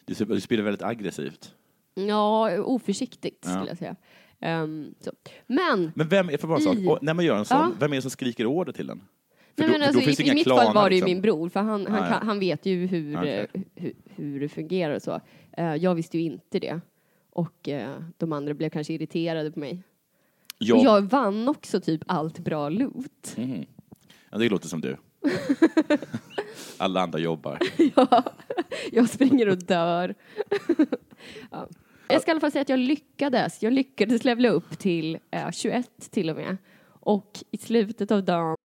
Du, 0.04 0.24
du 0.24 0.40
spelar 0.40 0.64
väldigt 0.64 0.82
aggressivt. 0.82 1.54
Ja, 1.94 2.58
oförsiktigt 2.62 3.44
Ja. 3.46 3.50
skulle 3.50 3.70
jag 3.70 3.78
säga. 3.78 3.96
Så. 5.00 5.12
Men 5.46 5.92
Men 5.94 6.08
vem, 6.08 6.28
får 6.40 6.48
bara 6.48 6.56
en 6.58 6.62
sak, 6.64 6.76
I- 6.76 6.88
Och 6.88 6.98
när 7.02 7.14
man 7.14 7.24
gör 7.24 7.36
en 7.36 7.44
sån, 7.44 7.58
Ja. 7.58 7.72
vem 7.80 7.92
är 7.92 7.96
det 7.96 8.02
som 8.02 8.10
skriker 8.10 8.46
order 8.46 8.72
till 8.72 8.86
den? 8.86 8.98
För 9.56 9.62
Nej, 9.62 9.70
men 9.70 9.80
för 9.80 9.86
alltså, 9.86 10.00
då 10.00 10.06
det 10.06 10.20
i, 10.20 10.30
I 10.30 10.34
mitt 10.34 10.44
klaner, 10.44 10.62
fall 10.64 10.74
var 10.74 10.88
det 10.90 10.94
ju 10.96 11.00
liksom. 11.00 11.12
min 11.12 11.22
bror, 11.22 11.48
för 11.48 11.60
han, 11.60 11.86
han, 11.86 12.12
kan, 12.12 12.26
han 12.26 12.38
vet 12.40 12.66
ju 12.66 12.86
hur, 12.86 13.16
Okej. 13.18 13.48
eh, 13.54 13.60
hur, 13.74 13.92
hur 14.04 14.40
det 14.40 14.48
fungerar 14.48 14.94
och 14.94 15.02
så. 15.02 15.20
Eh, 15.56 15.74
jag 15.74 15.94
visste 15.94 16.18
ju 16.18 16.24
inte 16.24 16.58
det. 16.58 16.80
Och 17.30 17.68
eh, 17.68 17.94
de 18.18 18.32
andra 18.32 18.54
blev 18.54 18.70
kanske 18.70 18.92
irriterade 18.92 19.50
på 19.52 19.58
mig. 19.58 19.82
Jag, 20.58 20.78
Och 20.78 20.84
jag 20.84 21.02
vann 21.02 21.48
också 21.48 21.80
typ 21.80 22.02
allt 22.06 22.38
bra 22.38 22.68
loot. 22.68 23.34
Mhm. 23.36 23.64
Ja, 24.30 24.38
det 24.38 24.48
låter 24.48 24.68
som 24.68 24.80
du. 24.80 24.96
Alla 26.78 27.00
andra 27.02 27.18
jobbar. 27.18 27.58
ja, 27.96 28.24
jag 28.92 29.08
springer 29.10 29.48
och 29.48 29.58
dör. 29.58 30.14
ja. 31.50 31.68
Jag 32.08 32.22
ska 32.22 32.30
i 32.30 32.32
alla 32.32 32.40
fall 32.40 32.52
säga 32.52 32.62
att 32.62 32.68
jag 32.68 32.78
lyckades. 32.78 33.62
Jag 33.62 33.72
lyckades 33.72 34.24
levla 34.24 34.48
upp 34.48 34.78
till 34.78 35.18
eh, 35.30 35.50
21 35.50 35.86
till 36.10 36.30
och 36.30 36.36
med. 36.36 36.56
Och 37.00 37.44
i 37.50 37.58
slutet 37.58 38.10
av 38.10 38.24
dagen 38.24 38.56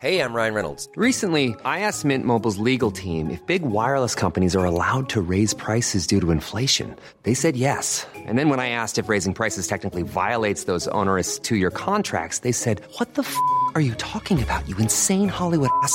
Hey, 0.00 0.22
I'm 0.22 0.32
Ryan 0.32 0.54
Reynolds. 0.54 0.88
Recently, 0.96 1.54
I 1.62 1.80
asked 1.80 2.06
Mint 2.06 2.24
Mobile's 2.24 2.56
legal 2.56 2.90
team 2.90 3.30
if 3.30 3.44
big 3.44 3.60
wireless 3.60 4.14
companies 4.14 4.56
are 4.56 4.64
allowed 4.64 5.10
to 5.10 5.20
raise 5.20 5.52
prices 5.52 6.06
due 6.06 6.22
to 6.22 6.30
inflation. 6.30 6.96
They 7.24 7.34
said 7.34 7.54
yes. 7.54 8.06
And 8.16 8.38
then 8.38 8.48
when 8.48 8.60
I 8.60 8.70
asked 8.70 8.96
if 8.96 9.10
raising 9.10 9.34
prices 9.34 9.66
technically 9.66 10.02
violates 10.02 10.64
those 10.64 10.88
onerous 10.88 11.38
two 11.38 11.56
year 11.56 11.70
contracts, 11.70 12.38
they 12.38 12.52
said, 12.52 12.80
What 12.96 13.12
the 13.12 13.24
f 13.24 13.36
are 13.74 13.82
you 13.82 13.94
talking 13.96 14.42
about, 14.42 14.66
you 14.66 14.74
insane 14.78 15.28
Hollywood 15.28 15.68
ass? 15.82 15.94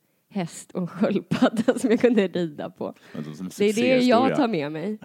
häst 0.31 0.71
och 0.71 0.89
sköldpadda 0.91 1.79
som 1.79 1.89
jag 1.89 1.99
kunde 1.99 2.27
rida 2.27 2.69
på. 2.69 2.93
Det 3.57 3.65
är 3.69 3.73
det 3.73 3.97
jag 3.97 4.35
tar 4.35 4.47
med 4.47 4.71
mig. 4.71 4.99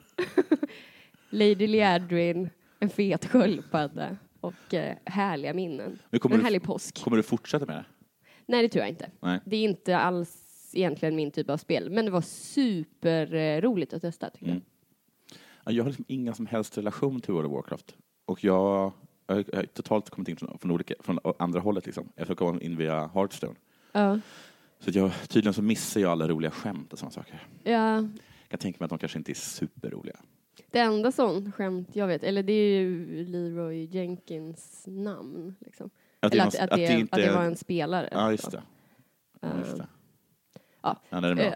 Lady 1.31 1.67
Liadrin, 1.67 2.51
en 2.79 2.89
fet 2.91 3.27
sköldpadda 3.27 4.17
och 4.41 4.75
eh, 4.75 4.97
härliga 5.05 5.55
minnen. 5.55 5.99
En 6.11 6.19
du- 6.31 6.43
härlig 6.43 6.63
påsk. 6.63 7.05
Kommer 7.05 7.17
du 7.17 7.23
fortsätta 7.23 7.67
med 7.67 7.77
det? 7.77 7.85
Nej, 8.47 8.63
det 8.63 8.69
tror 8.69 8.81
jag 8.81 8.89
inte. 8.89 9.11
Nej. 9.21 9.41
Det 9.45 9.57
är 9.57 9.65
inte 9.65 9.99
alls 9.99 10.43
egentligen 10.75 11.17
min 11.17 11.31
typ 11.31 11.51
av 11.51 11.57
spel, 11.57 11.91
men 11.91 12.05
det 12.05 12.11
var 12.11 12.21
superroligt 12.21 13.93
att 13.95 14.03
testa 14.03 14.31
tycker 14.31 14.47
Mm. 14.47 14.61
Ja, 15.65 15.73
Jag 15.73 15.85
har 15.85 15.89
liksom 15.91 16.05
ingen 16.09 16.35
som 16.35 16.47
helst 16.47 16.79
relation 16.79 17.21
till 17.21 17.35
World 17.35 17.47
of 17.47 17.53
Warcraft. 17.53 17.97
Och 18.27 18.45
jag, 18.45 18.93
jag 19.27 19.35
har 19.35 19.45
jag 19.53 19.57
har 19.59 19.67
totalt 19.67 20.11
kommit 20.11 20.29
in 20.29 20.37
från, 20.37 20.71
olika, 20.71 20.95
från 21.01 21.19
andra 21.39 21.61
hållet. 21.61 21.87
Liksom. 21.87 22.09
Jag 22.17 22.37
kom 22.37 22.63
in 22.63 22.77
via 22.77 23.07
Hearthstone. 23.15 23.55
jag. 23.93 24.21
Så 24.79 24.91
att 24.91 24.95
jag, 24.97 25.13
tydligen 25.29 25.55
så 25.55 25.63
missar 25.63 26.01
jag 26.01 26.11
alla 26.13 26.29
roliga 26.29 26.51
skämt 26.51 26.93
och 26.93 26.99
sådana 26.99 27.11
saker. 27.13 27.47
ja. 27.65 27.95
Jag 28.49 28.51
kan 28.51 28.59
tänka 28.59 28.77
mig 28.81 28.85
att 28.85 28.91
de 28.91 28.99
kanske 28.99 29.19
inte 29.19 29.33
är 29.33 29.35
superroliga. 29.35 30.17
Det 30.71 30.79
enda 30.79 31.13
sån 31.13 31.53
skämt 31.53 31.89
jag 31.93 32.07
vet, 32.07 32.23
eller 32.25 32.43
det 32.43 32.53
är 32.53 32.81
ju 32.81 33.25
Leroy 33.27 33.85
Jenkins 33.85 34.85
namn. 34.87 35.55
Liksom. 35.61 35.91
Att 36.21 36.33
det, 36.33 36.39
eller 36.39 36.45
är 36.45 36.49
att, 36.49 36.55
någon- 36.55 36.63
att, 36.71 36.77
det, 36.89 36.93
inte 37.01 37.17
att 37.17 37.23
det 37.23 37.33
var 37.33 37.45
en 37.45 37.57
spelare. 37.57 38.09
Ja, 38.13 38.31
just 38.31 38.51
det. 38.51 38.63
Ja, 39.41 39.49
just 39.59 39.77
det. 39.77 39.87
ja. 40.83 41.01
Ja, 41.11 41.21
det 41.21 41.29
är 41.29 41.35
bra. 41.35 41.45
Eh, 41.45 41.53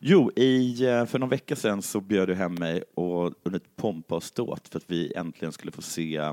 Jo, 0.00 0.30
i, 0.36 0.84
eh, 0.86 1.06
för 1.06 1.18
någon 1.18 1.28
vecka 1.28 1.56
sedan 1.56 1.82
så 1.82 2.00
bjöd 2.00 2.28
du 2.28 2.34
hem 2.34 2.54
mig 2.54 2.82
och 2.94 3.34
under 3.42 3.56
ett 3.60 3.76
pompa 3.76 4.14
och 4.16 4.22
ståt 4.22 4.68
för 4.68 4.78
att 4.78 4.90
vi 4.90 5.12
äntligen 5.16 5.52
skulle 5.52 5.72
få 5.72 5.82
se 5.82 6.32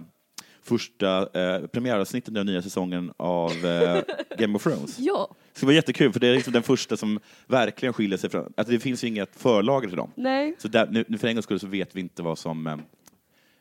första 0.64 1.18
eh, 1.42 1.68
premiäravsnittet 1.68 2.30
i 2.30 2.34
den 2.34 2.46
nya 2.46 2.62
säsongen 2.62 3.14
av 3.18 3.52
eh, 3.66 4.02
Game 4.38 4.56
of 4.56 4.64
Thrones. 4.64 4.96
Ja, 5.00 5.36
Det 5.54 5.58
ska 5.58 5.66
vara 5.66 5.76
jättekul, 5.76 6.14
för 6.14 6.20
det 6.20 6.28
är 6.28 6.34
liksom 6.36 6.54
den 6.54 6.64
första 6.64 6.98
som 6.98 7.20
verkligen 7.48 7.94
skiljer 7.94 8.18
sig 8.18 8.30
från... 8.30 8.54
Alltså 8.58 8.74
det 8.74 8.80
finns 8.80 9.04
ju 9.04 9.08
inget 9.08 9.36
förlager 9.36 9.88
till 9.88 9.98
dem. 9.98 10.12
nej, 10.16 10.56
Så 10.60 10.68
där, 10.68 10.88
nu, 10.92 11.06
nu 11.08 11.18
för 11.18 11.28
en 11.28 11.36
gångs 11.36 11.46
skull 11.46 11.60
så 11.60 11.68
vet 11.68 11.96
vi 11.96 12.00
inte 12.02 12.22
vad 12.24 12.38
som, 12.38 12.68
eh, 12.68 12.78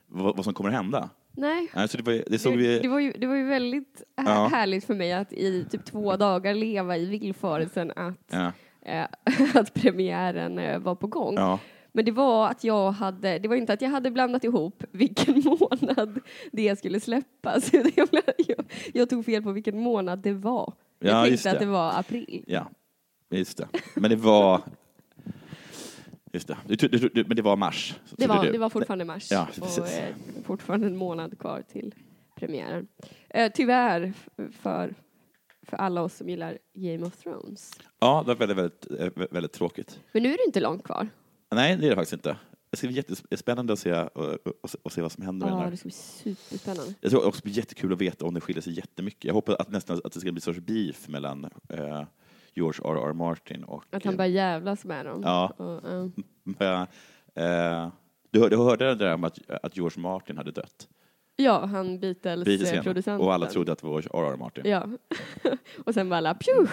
vad, 0.07 0.37
vad 0.37 0.45
som 0.45 0.55
kommer 0.55 0.71
att 0.71 0.77
hända. 0.77 1.11
nej. 1.33 1.69
Nej, 1.75 1.89
så 1.89 1.97
det, 1.97 2.03
var, 2.03 2.23
det 2.27 2.39
såg 2.39 2.57
vi... 2.57 2.79
det, 2.79 2.89
var 2.89 3.01
ju, 3.01 3.13
det 3.13 3.27
var 3.27 3.35
ju 3.37 3.45
väldigt 3.45 4.03
Ja. 4.17 4.49
härligt 4.53 4.85
för 4.85 4.95
mig 4.95 5.13
att 5.13 5.33
i 5.33 5.65
typ 5.71 5.85
två 5.85 6.17
dagar 6.17 6.55
leva 6.55 6.97
i 6.97 7.05
villfarelsen 7.07 7.91
att, 7.97 8.15
Ja, 8.31 8.53
eh, 8.87 9.07
att 9.55 9.75
premiären 9.75 10.59
eh, 10.59 10.79
var 10.79 10.95
på 10.95 11.07
gång. 11.07 11.35
ja. 11.37 11.59
Men 11.93 12.05
det 12.05 12.13
var 12.13 12.49
att 12.49 12.65
jag 12.65 12.91
hade, 12.93 13.39
det 13.39 13.49
var 13.49 13.57
inte 13.57 13.73
att 13.73 13.83
jag 13.83 13.91
hade 13.91 14.11
blandat 14.11 14.45
ihop 14.45 14.85
vilken 14.91 15.43
månad 15.45 16.21
det 16.53 16.79
skulle 16.79 17.01
släppas. 17.01 17.73
Jag, 17.97 18.09
jag, 18.39 18.65
jag 18.95 19.11
tog 19.11 19.25
fel 19.25 19.43
på 19.43 19.53
vilken 19.53 19.81
månad 19.81 20.19
det 20.19 20.33
var. 20.33 20.73
Jag 20.99 21.11
Ja, 21.11 21.25
tänkte 21.29 21.51
att 21.51 21.59
det. 21.59 21.67
var 21.67 21.99
april. 21.99 22.45
Ja, 22.47 22.71
just 23.31 23.59
det. 23.59 23.69
Men 23.95 24.11
det 24.11 24.17
var... 24.17 24.61
Just 26.33 26.49
det. 26.49 26.57
Du, 26.67 26.77
du, 26.77 27.09
du, 27.09 27.25
men 27.25 27.37
det 27.37 27.43
var 27.43 27.57
mars. 27.57 27.95
Det 28.17 28.27
var, 28.27 28.45
det 28.45 28.59
var 28.59 28.71
fortfarande 28.71 29.05
mars 29.05 29.31
Ja, 29.31 29.49
och 29.61 29.79
eh, 29.89 30.15
fortfarande 30.45 30.87
en 30.87 30.97
månad 30.97 31.39
kvar 31.39 31.63
till 31.73 31.95
premiären. 32.37 32.87
Eh, 33.31 33.53
tyvärr 33.55 34.13
för, 34.61 34.95
för 35.67 35.77
alla 35.77 36.03
oss 36.03 36.17
som 36.17 36.29
gillar 36.29 36.59
Game 36.75 37.07
of 37.07 37.17
Thrones. 37.17 37.71
Ja, 38.01 38.25
det 38.27 38.35
var 38.35 38.47
väldigt, 38.47 38.57
väldigt, 38.59 39.19
eh, 39.19 39.25
väldigt 39.31 39.53
tråkigt. 39.53 40.01
Men 40.13 40.23
nu 40.23 40.29
är 40.33 40.37
det 40.37 40.45
inte 40.47 40.61
långt 40.61 40.83
kvar. 40.85 41.09
Nej, 41.53 41.77
det 41.77 41.87
är 41.87 41.91
det 41.91 41.97
faktiskt 41.97 42.13
inte. 42.13 42.37
Det 42.71 42.77
ska 42.77 42.87
bli 42.87 42.97
jättespännande 42.97 43.73
att 43.73 43.79
se, 43.79 43.93
och, 43.93 44.25
och, 44.35 44.71
och 44.83 44.93
se 44.93 45.03
vad 45.03 45.13
som 45.13 45.25
händer 45.25 45.47
med 45.47 45.53
Ja, 45.53 45.57
den 45.57 45.65
här. 45.65 45.71
det 45.71 45.77
ska 45.77 45.87
bli 45.87 45.93
superspännande. 45.93 46.95
Jag 47.01 47.11
tror 47.11 47.27
också 47.27 47.39
det 47.41 47.45
blir 47.45 47.57
jättekul 47.57 47.93
att 47.93 48.01
veta 48.01 48.25
om 48.25 48.35
det 48.35 48.41
skiljer 48.41 48.63
sig 48.63 48.73
jättemycket. 48.73 49.25
Jag 49.25 49.35
hoppas 49.35 49.55
att 49.55 49.71
nästan 49.71 50.01
att 50.05 50.13
det 50.13 50.21
ska 50.21 50.33
bli 50.33 50.39
en 50.39 50.41
sorts 50.41 50.59
beef 50.61 51.09
mellan 51.09 51.45
eh, 51.69 52.03
George 52.55 52.81
R. 52.85 53.09
R. 53.09 53.13
Martin 53.13 53.65
och... 53.65 53.85
Att 53.91 54.05
han 54.05 54.17
bara 54.17 54.27
jävlas 54.27 54.85
med 54.85 55.07
dem. 55.07 55.21
Ja. 55.25 55.47
Och, 55.57 55.89
eh, 56.63 56.87
eh, 57.35 57.83
eh, 57.83 57.89
du, 58.31 58.41
hör- 58.41 58.51
du 58.51 58.57
hörde 58.57 58.85
det 58.85 58.95
där 58.95 59.15
om 59.15 59.25
att, 59.25 59.39
att 59.63 59.77
George 59.77 60.03
Martin 60.03 60.37
hade 60.37 60.51
dött? 60.51 60.89
ja, 61.37 61.67
han 61.67 62.01
Beatles, 62.01 62.45
Beatles 62.45 63.09
eh. 63.09 63.17
Och 63.17 63.35
alla 63.35 63.47
trodde 63.47 63.73
att 63.73 63.79
det 63.79 63.87
var 63.87 63.99
R. 64.01 64.33
R. 64.33 64.37
Martin. 64.37 64.63
Ja. 64.67 64.89
och 65.85 65.95
sen 65.95 66.09
bara 66.09 66.17
alla 66.17 66.35
pju! 66.35 66.67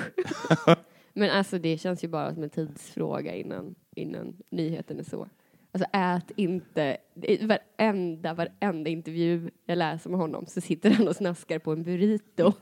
Men 1.19 1.29
alltså 1.29 1.59
det 1.59 1.77
känns 1.77 2.03
ju 2.03 2.07
bara 2.07 2.33
som 2.33 2.43
en 2.43 2.49
tidsfråga 2.49 3.35
innan, 3.35 3.75
innan 3.95 4.37
nyheten 4.49 4.99
är 4.99 5.03
så. 5.03 5.27
Alltså 5.71 5.89
ät 5.93 6.31
inte, 6.35 6.97
i 7.21 7.45
varenda, 7.45 8.33
varenda 8.33 8.89
intervju 8.89 9.49
jag 9.65 9.77
läser 9.77 10.09
med 10.09 10.19
honom 10.19 10.45
så 10.45 10.61
sitter 10.61 10.89
han 10.89 11.07
och 11.07 11.15
snaskar 11.15 11.59
på 11.59 11.71
en 11.71 11.83
burrito. 11.83 12.53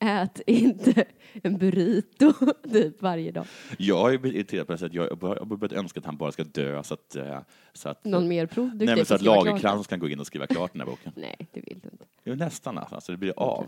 Ät 0.00 0.40
inte 0.46 1.04
en 1.42 1.58
burrito 1.58 2.32
typ 2.72 3.02
varje 3.02 3.30
dag. 3.30 3.46
Jag 3.78 4.14
är 4.14 4.26
irriterad 4.26 4.66
på 4.66 4.72
det 4.72 4.78
sättet. 4.78 4.94
Jag 4.94 5.02
har 5.02 5.36
har 5.36 5.44
börjat 5.44 5.72
önska 5.72 6.00
att 6.00 6.06
han 6.06 6.16
bara 6.16 6.32
ska 6.32 6.44
dö 6.44 6.82
så 6.82 6.94
att, 6.94 7.16
eh, 7.16 7.38
så 7.72 7.88
att, 7.88 8.04
Någon 8.04 8.28
mer 8.28 8.46
produktiv 8.46 8.86
nej, 8.86 8.96
men 8.96 9.06
så 9.06 9.14
att. 9.14 9.22
Lagercrantz 9.22 9.86
kan 9.86 9.98
gå 9.98 10.08
in 10.08 10.20
och 10.20 10.26
skriva 10.26 10.46
klart 10.46 10.72
den 10.72 10.80
här 10.80 10.86
boken. 10.86 11.12
Nej, 11.16 11.48
det 11.52 11.60
vill 11.60 11.80
du 11.82 11.88
inte. 11.92 12.04
Jo, 12.24 12.34
nästan 12.34 12.78
alltså 12.78 13.12
det 13.12 13.18
blir 13.18 13.32
av. 13.36 13.66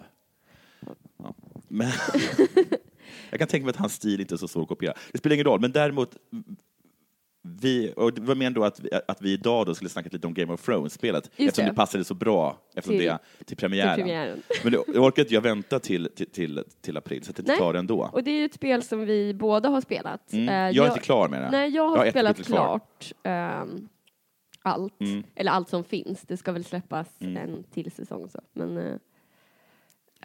Ja. 1.18 1.34
Men 1.68 1.92
jag 3.30 3.38
kan 3.38 3.48
tänka 3.48 3.64
mig 3.64 3.70
att 3.70 3.76
hans 3.76 3.94
stil 3.94 4.20
inte 4.20 4.34
är 4.34 4.36
så 4.36 4.48
svår 4.48 4.62
att 4.62 4.68
kopiera. 4.68 4.94
Det 5.12 5.18
spelar 5.18 5.34
ingen 5.34 5.46
roll, 5.46 5.60
men 5.60 5.72
däremot 5.72 6.16
vi, 7.44 7.92
och 7.96 8.12
det 8.14 8.20
var 8.20 8.34
mer 8.34 8.50
då 8.50 8.64
att, 8.64 8.80
vi- 8.80 8.88
att 9.08 9.22
vi 9.22 9.32
idag 9.32 9.66
då 9.66 9.74
skulle 9.74 9.90
snacka 9.90 10.08
lite 10.12 10.26
om 10.26 10.34
Game 10.34 10.52
of 10.52 10.62
Thrones-spelet 10.66 11.30
eftersom 11.36 11.64
det. 11.64 11.70
det. 11.70 11.74
passade 11.74 12.04
så 12.04 12.14
bra 12.14 12.58
eftersom 12.74 12.98
Till- 12.98 13.06
det, 13.06 13.18
till 13.44 13.56
premiären. 13.56 13.94
till 13.94 14.02
premiären. 14.04 14.42
Men 14.62 14.72
det, 14.72 14.78
jag 14.94 15.04
orkar 15.04 15.22
inte 15.22 15.34
jag 15.34 15.40
vänta 15.40 15.78
till, 15.78 16.08
till, 16.14 16.26
till, 16.26 16.64
till 16.80 16.96
april, 16.96 17.24
så 17.24 17.30
att 17.30 17.38
jag 17.38 17.42
inte 17.42 17.52
Nej. 17.52 17.58
tar 17.58 17.72
det 17.72 17.78
ändå. 17.78 18.10
Och 18.12 18.24
det 18.24 18.30
är 18.30 18.38
ju 18.38 18.44
ett 18.44 18.54
spel 18.54 18.82
som 18.82 19.00
vi 19.06 19.34
båda 19.34 19.68
har 19.68 19.80
spelat. 19.80 20.32
Mm. 20.32 20.48
Eh, 20.48 20.76
Jag 20.76 20.86
är 20.86 20.90
inte 20.90 21.00
klar 21.00 21.28
med 21.28 21.42
det. 21.42 21.50
Nej, 21.50 21.70
jag 21.70 21.88
har 21.88 21.96
Jag 21.96 22.04
har 22.04 22.10
spelat 22.10 22.42
klart 22.46 23.12
ehm, 23.22 23.88
allt. 24.62 25.00
Mm. 25.00 25.22
Eller 25.34 25.50
allt 25.52 25.68
som 25.68 25.84
finns. 25.84 26.22
Det 26.22 26.36
ska 26.36 26.52
väl 26.52 26.64
släppas 26.64 27.08
en 27.18 27.64
till 27.74 27.92
säsong 27.92 28.28
så. 28.28 28.40
Men... 28.52 28.76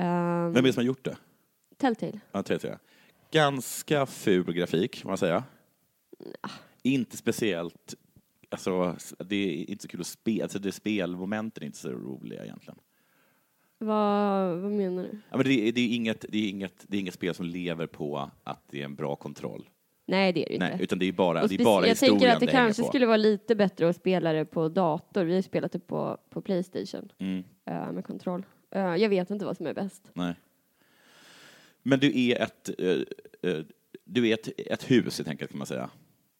Uh, 0.01 0.51
Vem 0.53 0.55
är 0.57 0.61
det 0.61 0.73
som 0.73 0.81
har 0.81 0.85
gjort 0.87 1.03
det? 1.05 1.17
Telltale. 1.77 2.19
Ja, 2.31 2.43
tre. 2.43 2.77
Ganska 3.31 4.05
ful 4.05 4.53
grafik, 4.53 5.01
kan 5.01 5.09
man 5.09 5.17
säga. 5.17 5.43
Inte 6.83 7.17
speciellt... 7.17 7.95
Alltså, 8.49 8.95
det 9.19 9.35
är 9.35 9.69
inte 9.69 9.81
så 9.81 9.87
kul 9.87 10.01
att 10.01 10.07
spela. 10.07 10.43
Alltså, 10.43 10.59
det 10.59 10.71
spelmomenten 10.71 11.63
är 11.63 11.65
inte 11.65 11.77
så 11.77 11.89
roliga 11.91 12.43
egentligen. 12.43 12.79
Vad, 13.77 14.57
vad 14.57 14.71
menar 14.71 15.03
du? 15.03 15.19
Ja, 15.29 15.37
men 15.37 15.45
det, 15.45 15.67
är, 15.67 15.71
det, 15.71 15.81
är 15.81 15.95
inget, 15.95 16.25
det, 16.29 16.37
är 16.37 16.49
inget, 16.49 16.85
det 16.87 16.97
är 16.97 17.01
inget 17.01 17.13
spel 17.13 17.33
som 17.33 17.45
lever 17.45 17.87
på 17.87 18.29
att 18.43 18.63
det 18.69 18.81
är 18.81 18.85
en 18.85 18.95
bra 18.95 19.15
kontroll. 19.15 19.69
Nej, 20.07 20.33
det 20.33 20.45
är 20.45 20.49
det 20.49 20.59
Nej, 20.59 20.71
inte. 20.71 20.83
utan 20.83 20.99
det 20.99 21.05
är 21.05 21.11
bara, 21.11 21.41
Och 21.43 21.49
det 21.49 21.55
är 21.55 21.63
bara 21.63 21.87
jag 21.87 21.97
tänker 21.97 22.29
att 22.29 22.39
det, 22.39 22.45
hänger 22.45 22.59
kanske 22.65 22.81
på. 22.83 22.87
skulle 22.87 23.05
vara 23.05 23.17
lite 23.17 23.55
bättre 23.55 23.89
att 23.89 23.95
spela 23.95 24.33
det 24.33 24.45
på 24.45 24.69
dator. 24.69 25.23
Vi 25.23 25.35
har 25.35 25.41
spelat 25.41 25.71
det 25.71 25.79
på, 25.79 26.17
på 26.29 26.41
Playstation 26.41 27.11
Mm, 27.19 27.43
eh, 27.65 27.91
med 27.91 28.05
kontroll. 28.05 28.45
Eh, 28.71 28.95
jag 28.95 29.09
vet 29.09 29.29
inte 29.29 29.45
vad 29.45 29.57
som 29.57 29.65
är 29.67 29.73
bäst. 29.73 30.11
nej. 30.13 30.35
Men 31.89 31.99
du 31.99 32.21
är 32.21 32.41
ett, 32.41 32.69
eh, 32.79 33.51
eh, 33.51 33.59
du 34.05 34.27
är 34.29 34.33
ett, 34.33 34.49
ett 34.57 34.91
hus, 34.91 35.17
helt 35.17 35.29
enkelt, 35.29 35.51
kan 35.51 35.57
man 35.57 35.67
säga. 35.67 35.89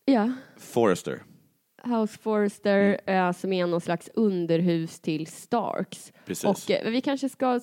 Ja. 0.05 0.31
Forrester. 0.57 1.23
House 1.83 2.17
Forrester 2.19 2.99
Mm. 3.05 3.27
eh, 3.27 3.33
som 3.33 3.53
är 3.53 3.67
någon 3.67 3.81
slags 3.81 4.09
underhus 4.13 4.99
till 4.99 5.27
Starks. 5.27 6.13
Precis. 6.25 6.43
Och 6.45 6.57
vi 6.85 7.01
kanske 7.01 7.29
ska 7.29 7.59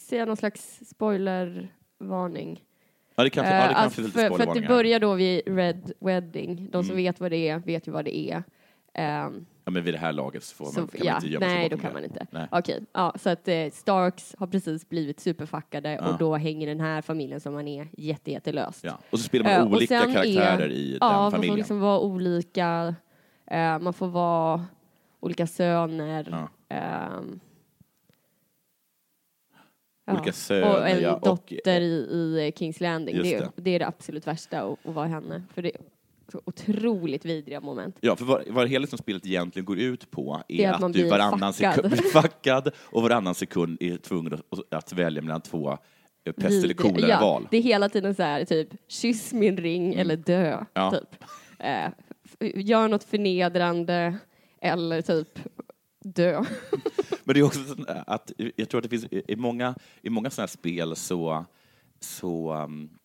säga 0.00 0.24
någon 0.24 0.36
slags 0.36 0.80
spoilervarning. 0.90 2.64
Ja, 3.14 3.24
det 3.24 3.30
kanske, 3.30 3.52
Eh, 3.52 3.60
ja, 3.60 3.68
det 3.68 3.74
kanske 3.74 4.00
lite 4.02 4.12
för, 4.12 4.30
för 4.36 4.48
att 4.48 4.54
det 4.54 4.68
börjar 4.68 5.00
då 5.00 5.14
vid 5.14 5.42
Red 5.46 5.92
Wedding. 6.00 6.68
De 6.70 6.84
som 6.84 6.92
Mm. 6.92 7.04
vet 7.04 7.20
vad 7.20 7.30
det 7.30 7.48
är 7.48 7.58
vet 7.58 7.88
ju 7.88 7.92
vad 7.92 8.04
det 8.04 8.18
är. 8.30 8.42
Ehm, 8.94 9.46
Ja, 9.68 9.72
men 9.72 9.82
vid 9.84 9.94
det 9.94 9.98
här 9.98 10.12
laget 10.12 10.44
så 10.44 10.54
får 10.56 10.64
man, 10.64 10.72
så, 10.72 10.86
kan 10.86 11.06
ja, 11.06 11.12
man 11.12 11.16
inte 11.16 11.28
gömma 11.28 11.46
sig 11.46 11.54
nej, 11.58 11.68
då 11.68 11.76
kan 11.76 11.86
det. 11.90 11.92
man 11.94 12.04
inte. 12.04 12.26
Nej. 12.30 12.48
Okej, 12.50 12.80
ja, 12.92 13.14
så 13.18 13.30
att 13.30 13.48
eh, 13.48 13.70
Starks 13.72 14.34
har 14.38 14.46
precis 14.46 14.88
blivit 14.88 15.20
superfuckade 15.20 15.92
Ja. 15.92 16.08
och 16.12 16.18
då 16.18 16.36
hänger 16.36 16.66
den 16.66 16.80
här 16.80 17.02
familjen 17.02 17.40
som 17.40 17.52
man 17.54 17.68
är 17.68 17.88
jätte, 17.92 18.30
jättelöst. 18.30 18.84
Ja. 18.84 18.98
Och 19.10 19.18
så 19.18 19.24
spelar 19.24 19.58
man 19.58 19.68
och 19.68 19.76
olika 19.76 20.00
karaktärer 20.00 20.58
är- 20.60 20.68
i 20.70 20.98
ja, 21.00 21.06
den 21.08 21.16
man 21.16 21.30
familjen. 21.30 21.52
får 21.52 21.56
liksom 21.58 21.80
vara 21.80 22.00
olika, 22.00 22.94
eh, 23.46 23.78
man 23.78 23.92
får 23.92 24.08
vara 24.08 24.66
olika 25.20 25.46
söner. 25.46 26.28
Ja. 26.30 26.48
ehm, 26.76 27.40
Olika 30.10 30.32
söner, 30.32 30.76
och 30.78 30.88
en 30.88 31.02
ja, 31.02 31.14
och- 31.14 31.20
dotter 31.20 31.80
i, 31.80 31.94
i 32.46 32.52
Kings 32.56 32.80
Landing. 32.80 33.22
Det, 33.22 33.34
är- 33.34 33.40
det. 33.40 33.50
det 33.56 33.70
är 33.70 33.78
det 33.78 33.86
absolut 33.86 34.26
värsta 34.26 34.62
att, 34.62 34.78
vara 34.82 35.06
henne. 35.06 35.42
För 35.54 35.62
det 35.62 35.72
så 36.32 36.42
otroligt 36.44 37.24
vidriga 37.24 37.60
moment. 37.60 37.96
Ja, 38.00 38.16
för 38.16 38.24
vad, 38.24 38.48
vad 38.48 38.68
hela 38.68 38.80
liksom 38.82 38.98
spelet 38.98 39.26
egentligen 39.26 39.66
går 39.66 39.78
ut 39.78 40.10
på 40.10 40.42
är, 40.48 40.60
är 40.60 40.72
att 40.72 40.82
att, 40.82 40.92
du 40.92 41.08
varannan 41.08 41.52
fuckad. 41.52 41.74
sekund 41.74 41.92
blir 41.92 42.02
fuckad 42.02 42.70
och 42.78 43.02
varannan 43.02 43.34
sekund 43.34 43.76
är 43.80 43.96
tvungen 43.96 44.34
att, 44.34 44.72
att 44.74 44.92
välja 44.92 45.22
mellan 45.22 45.40
två 45.40 45.70
eh, 46.24 46.32
pest 46.32 46.64
eller 46.64 46.74
Vidriga- 46.74 46.82
kolera 46.82 47.08
ja, 47.08 47.20
val. 47.20 47.48
Det 47.50 47.56
är 47.56 47.62
hela 47.62 47.88
tiden 47.88 48.14
så 48.14 48.22
här, 48.22 48.44
typ, 48.44 48.68
kyss 48.88 49.32
min 49.32 49.56
ring 49.56 49.94
eller 49.94 50.16
dö. 50.16 50.52
Mm. 50.52 50.66
Ja. 50.72 50.90
Typ. 50.90 51.24
Eh, 51.58 51.90
gör 52.54 52.88
något 52.88 53.04
förnedrande 53.04 54.18
eller 54.60 55.02
typ 55.02 55.38
dö. 56.04 56.44
Men 57.24 57.34
det 57.34 57.40
är 57.40 57.44
också 57.44 57.64
så 57.64 57.74
att 58.06 58.32
jag 58.56 58.68
tror 58.68 58.78
att 58.78 58.82
det 58.82 58.88
finns 58.88 59.04
i 59.04 59.22
i 59.28 59.36
många, 59.36 59.74
i 60.02 60.10
många 60.10 60.30
sådana 60.30 60.42
här 60.42 60.48
spel 60.48 60.96
så, 60.96 61.44
så 62.00 62.54
um, 62.54 62.97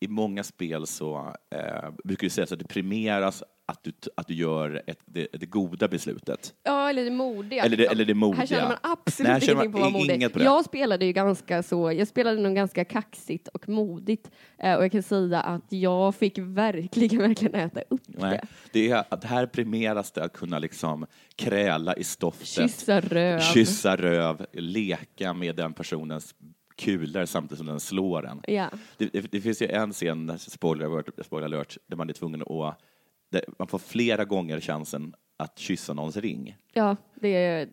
i 0.00 0.08
många 0.08 0.44
spel 0.44 0.86
så 0.86 1.34
eh, 1.54 1.90
brukar 2.04 2.26
det 2.26 2.30
sägas 2.30 2.52
att 2.52 2.58
det 2.58 2.68
premieras 2.68 3.42
att 3.68 3.84
du, 3.84 3.92
att 4.16 4.26
du 4.26 4.34
gör 4.34 4.82
ett, 4.86 4.98
det, 5.04 5.28
det 5.32 5.46
goda 5.46 5.88
beslutet. 5.88 6.54
Ja, 6.62 6.90
eller 6.90 7.04
det 7.04 7.10
modiga. 7.10 7.62
Eller 7.64 7.76
det- 7.76 7.82
liksom. 7.82 7.94
eller 7.96 8.04
det 8.04 8.14
modiga. 8.14 8.38
Här 8.40 8.46
känner 8.46 8.68
man 8.68 8.76
absolut 8.82 9.28
Nej, 9.32 9.40
ingenting 9.44 9.72
på 9.72 9.78
att 9.78 9.82
vara 9.92 10.02
modig. 10.02 10.32
på. 10.32 10.42
Jag 10.42 10.64
spelade 10.64 11.04
ju 11.06 11.12
ganska 11.12 11.62
så, 11.62 11.92
jag 11.92 12.08
spelade 12.08 12.40
nog 12.40 12.54
ganska 12.54 12.84
kaxigt 12.84 13.48
och 13.48 13.68
modigt. 13.68 14.30
Eh, 14.58 14.74
och 14.74 14.84
jag 14.84 14.92
kan 14.92 15.02
säga 15.02 15.40
att 15.40 15.64
jag 15.72 16.14
fick 16.14 16.38
verkligen, 16.38 17.18
verkligen 17.28 17.54
äta 17.54 17.80
upp 17.90 18.00
Nej, 18.06 18.30
det. 18.30 18.46
det 18.72 18.90
är 18.90 19.04
att 19.08 19.24
här 19.24 19.46
premieras 19.46 20.12
det 20.12 20.24
att 20.24 20.32
kunna 20.32 20.58
liksom 20.58 21.06
kräla 21.36 21.96
i 21.96 22.04
stoftet, 22.04 22.46
Kyssa 22.48 23.00
röv. 23.00 23.40
kyssa 23.40 23.96
röv, 23.96 24.46
leka 24.52 25.32
med 25.32 25.56
den 25.56 25.72
personens 25.72 26.34
kulor 26.76 27.24
samtidigt 27.24 27.58
som 27.58 27.66
den 27.66 27.80
slår 27.80 28.26
en. 28.26 28.40
Ja. 28.46 28.70
Det, 28.98 29.12
det, 29.12 29.32
det 29.32 29.40
finns 29.40 29.62
ju 29.62 29.66
en 29.68 29.92
scen, 29.92 30.38
spoiler 30.38 30.86
alert, 30.86 31.08
spoiler 31.26 31.46
alert, 31.46 31.76
där 31.86 31.96
man 31.96 32.08
är 32.08 32.12
tvungen 32.12 32.42
att... 32.42 32.78
Man 33.58 33.68
får 33.68 33.78
flera 33.78 34.24
gånger 34.24 34.60
chansen 34.60 35.14
att 35.36 35.58
kyssa 35.58 35.92
någons 35.94 36.16
ring. 36.16 36.56
Ja, 36.72 36.96
det 37.14 37.28
är, 37.28 37.68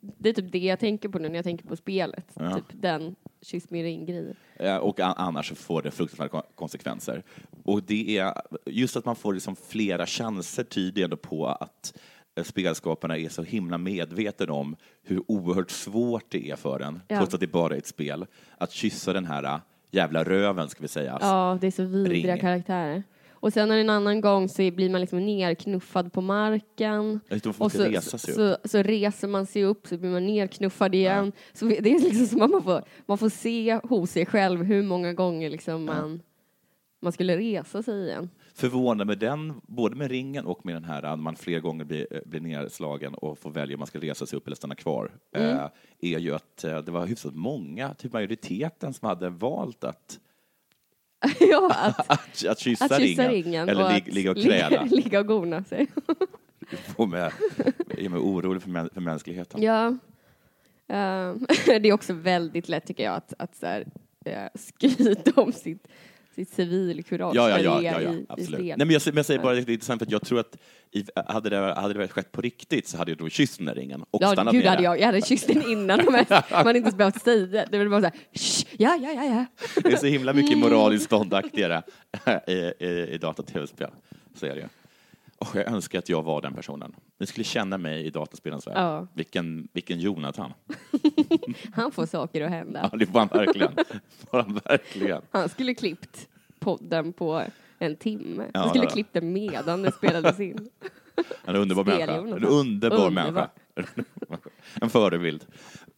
det 0.00 0.28
är 0.28 0.32
typ 0.32 0.52
det 0.52 0.58
jag 0.58 0.80
tänker 0.80 1.08
på 1.08 1.18
nu 1.18 1.28
när 1.28 1.34
jag 1.36 1.44
tänker 1.44 1.66
på 1.68 1.76
spelet. 1.76 2.26
Ja. 2.34 2.54
Typ 2.56 2.64
den 2.72 3.16
kyss 3.42 3.70
min 3.70 3.82
ring-grejen. 3.84 4.36
Eh, 4.56 4.76
Och 4.76 5.00
a- 5.00 5.14
annars 5.16 5.52
får 5.52 5.82
det 5.82 5.90
fruktansvärda 5.90 6.28
kon- 6.28 6.42
konsekvenser. 6.54 7.22
Och 7.64 7.82
det 7.82 8.18
är 8.18 8.34
just 8.66 8.96
att 8.96 9.04
man 9.04 9.16
får 9.16 9.34
liksom 9.34 9.56
flera 9.56 10.06
chanser 10.06 10.64
tyder 10.64 11.04
ändå 11.04 11.16
på 11.16 11.46
att 11.46 11.98
spelskaparna 12.42 13.18
är 13.18 13.28
så 13.28 13.42
himla 13.42 13.78
medveten 13.78 14.50
om 14.50 14.76
hur 15.02 15.22
oerhört 15.30 15.70
svårt 15.70 16.24
det 16.28 16.50
är 16.50 16.56
för 16.56 16.80
en, 16.80 17.00
Ja. 17.08 17.16
trots 17.18 17.34
att 17.34 17.40
det 17.40 17.46
bara 17.46 17.74
är 17.74 17.78
ett 17.78 17.86
spel, 17.86 18.26
att 18.58 18.72
kyssa 18.72 19.12
den 19.12 19.26
här 19.26 19.44
eh, 19.44 19.58
jävla 19.90 20.24
röven, 20.24 20.68
ska 20.68 20.82
vi 20.82 20.88
säga. 20.88 21.18
Ja, 21.20 21.58
det 21.60 21.66
är 21.66 21.70
så 21.70 21.84
vidriga 21.84 22.32
Ring. 22.34 22.40
karaktärer. 22.40 23.02
Och 23.32 23.52
sen 23.52 23.70
en 23.70 23.90
annan 23.90 24.20
gång 24.20 24.48
så 24.48 24.70
blir 24.70 24.90
man 24.90 25.00
liksom 25.00 25.26
nerknuffad 25.26 26.12
på 26.12 26.20
marken. 26.20 27.20
Och 27.58 27.72
så, 27.72 27.82
resa 27.84 28.18
sig 28.18 28.34
så, 28.34 28.56
så 28.64 28.82
reser 28.82 29.28
man 29.28 29.46
sig 29.46 29.64
upp 29.64 29.86
så 29.86 29.96
blir 29.98 30.10
man 30.10 30.26
nerknuffad 30.26 30.94
igen. 30.94 31.32
Så 31.52 31.64
det 31.64 31.78
är 31.92 32.00
liksom 32.00 32.26
som 32.26 32.42
att 32.42 32.50
man 32.50 32.62
får, 32.62 32.82
man 33.06 33.18
får 33.18 33.28
se 33.28 33.80
hos 33.84 34.10
sig 34.10 34.26
själv 34.26 34.62
hur 34.62 34.82
många 34.82 35.12
gånger 35.12 35.50
liksom 35.50 35.84
man, 35.84 36.22
man 37.02 37.12
skulle 37.12 37.36
resa 37.38 37.82
sig 37.82 38.04
igen. 38.08 38.30
Förvånad 38.56 39.06
med 39.06 39.18
den, 39.18 39.60
både 39.62 39.96
med 39.96 40.10
ringen 40.10 40.46
och 40.46 40.66
med 40.66 40.74
den 40.76 40.84
här, 40.84 41.02
att 41.02 41.18
man 41.18 41.36
flera 41.36 41.60
gånger 41.60 41.84
blir, 41.84 42.06
eh, 42.10 42.20
blir 42.26 42.40
nedslagen 42.40 43.14
och 43.14 43.38
får 43.38 43.50
välja 43.50 43.74
om 43.76 43.78
man 43.78 43.86
ska 43.86 43.98
resa 43.98 44.26
sig 44.26 44.36
upp 44.36 44.46
eller 44.46 44.56
stanna 44.56 44.74
kvar, 44.74 45.10
Mm. 45.32 45.50
eh, 45.56 45.66
är 46.00 46.18
ju 46.18 46.34
att 46.34 46.64
eh, 46.64 46.78
det 46.78 46.90
var 46.92 47.06
hyfsat 47.06 47.34
många, 47.34 47.94
typ 47.94 48.12
majoriteten, 48.12 48.92
som 48.94 49.08
hade 49.08 49.28
valt 49.30 49.84
att, 49.84 50.18
ja, 51.40 51.70
att, 51.74 52.10
att, 52.10 52.46
att 52.46 52.58
kyssa, 52.58 52.84
att 52.84 53.00
kyssa 53.00 53.28
ringen, 53.28 53.44
ringen 53.44 53.68
eller 53.68 53.84
och 53.84 53.92
lig, 53.92 54.14
ligga 54.14 54.30
och 54.30 54.36
kräla. 54.42 54.82
ligga 54.84 55.20
och 55.20 55.26
gona 55.26 55.64
sig. 55.64 55.86
Och 56.96 57.08
med, 57.08 57.32
är 57.88 58.08
mig 58.08 58.18
orolig 58.20 58.62
för, 58.62 58.70
mä- 58.70 58.94
för 58.94 59.00
mänskligheten. 59.00 59.62
Ja. 59.62 59.96
Ehm, 60.88 61.46
det 61.66 61.88
är 61.88 61.92
också 61.92 62.12
väldigt 62.12 62.68
lätt 62.68 62.86
tycker 62.86 63.04
jag 63.04 63.14
att, 63.14 63.34
att 63.38 63.56
så 63.56 63.66
här, 63.66 63.84
skryta 64.54 65.40
om 65.42 65.52
sitt, 65.52 65.88
sitt 66.34 66.52
civilkurage 66.54 67.36
Ja, 67.36 67.50
ja, 67.50 67.58
ja, 67.58 67.82
ja, 67.82 68.00
ja 68.00 68.12
i, 68.12 68.14
i 68.14 68.26
absolut. 68.28 68.48
spel. 68.60 68.64
Nej, 68.66 68.76
men 68.86 68.90
jag, 68.90 69.02
men 69.06 69.16
jag 69.16 69.26
säger 69.26 69.40
bara 69.40 69.58
att 69.58 69.66
det 69.66 69.72
är 69.72 69.74
intressant 69.74 69.98
för 70.00 70.06
att 70.06 70.12
jag 70.12 70.22
tror 70.22 70.40
att 70.40 70.56
i, 70.92 71.04
hade, 71.26 71.50
det, 71.50 71.56
hade 71.80 71.94
det 71.94 72.08
skett 72.08 72.32
på 72.32 72.40
riktigt 72.40 72.88
så 72.88 72.96
hade 72.96 73.10
jag 73.10 73.18
då 73.18 73.28
kysst 73.28 73.56
den 73.58 73.66
där 73.66 73.74
ringen 73.74 74.04
och 74.10 74.22
Ja, 74.22 74.32
stannat 74.32 74.54
gud 74.54 74.64
hade 74.66 74.82
jag, 74.82 75.00
jag 75.00 75.06
hade 75.06 75.20
kysst 75.22 75.46
den 75.48 75.62
innan 75.70 75.98
de 76.04 76.14
här, 76.14 76.44
man 76.64 76.76
inte 76.76 76.86
ens 76.86 76.94
behövt 76.96 77.22
säga 77.22 77.66
det. 77.70 77.78
var 77.78 77.86
bara 77.86 78.00
så 78.00 78.06
här, 78.06 78.14
"Shh, 78.32 78.66
ja, 78.78 78.98
ja, 79.02 79.12
ja, 79.12 79.24
ja. 79.24 79.46
Det 79.82 79.92
är 79.92 79.96
så 79.96 80.06
himla 80.06 80.32
mycket 80.32 80.58
moraliskt 80.58 81.04
ståndaktigare 81.06 81.82
i, 82.46 82.52
i, 82.52 83.08
i 83.14 83.18
data 83.18 83.42
och 83.42 83.48
tv-spel. 83.48 83.90
Så 84.34 84.46
är 84.46 84.54
det 84.54 84.60
ju. 84.60 84.66
Och 85.50 85.56
jag 85.56 85.66
önskar 85.68 85.98
att 85.98 86.08
jag 86.08 86.22
var 86.22 86.42
den 86.42 86.54
personen. 86.54 86.94
Ni 87.18 87.26
skulle 87.26 87.44
känna 87.44 87.78
mig 87.78 88.06
i 88.06 88.10
dataspelens 88.10 88.66
värld. 88.66 88.76
Ja. 88.76 89.06
Vilken, 89.14 89.68
vilken 89.72 90.00
Jonathan. 90.00 90.52
Han 91.74 91.92
får 91.92 92.06
saker 92.06 92.42
att 92.44 92.50
hända. 92.50 92.88
Ja, 92.92 92.98
det 92.98 93.06
får 93.06 93.18
han 93.18 93.28
verkligen. 93.28 93.72
får 94.30 94.42
han 94.42 94.60
verkligen. 94.64 95.22
Han 95.30 95.48
skulle 95.48 95.74
klippt 95.74 96.28
podden 96.58 97.12
på 97.12 97.42
en 97.78 97.96
timme. 97.96 98.44
Ja, 98.54 98.60
Han 98.60 98.68
skulle 98.68 98.86
klippt 98.86 99.12
den 99.12 99.32
medan 99.32 99.82
det 99.82 99.92
spelades 99.92 100.40
in. 100.40 100.68
En 101.44 101.56
underbar 101.56 101.82
Spel, 101.82 101.96
människa. 101.96 102.16
Jonathan. 102.16 102.38
En 102.38 102.48
underbar 102.48 103.06
Underbar. 103.06 103.10
människa. 103.10 103.50
en 104.80 104.90
förebild. 104.90 105.46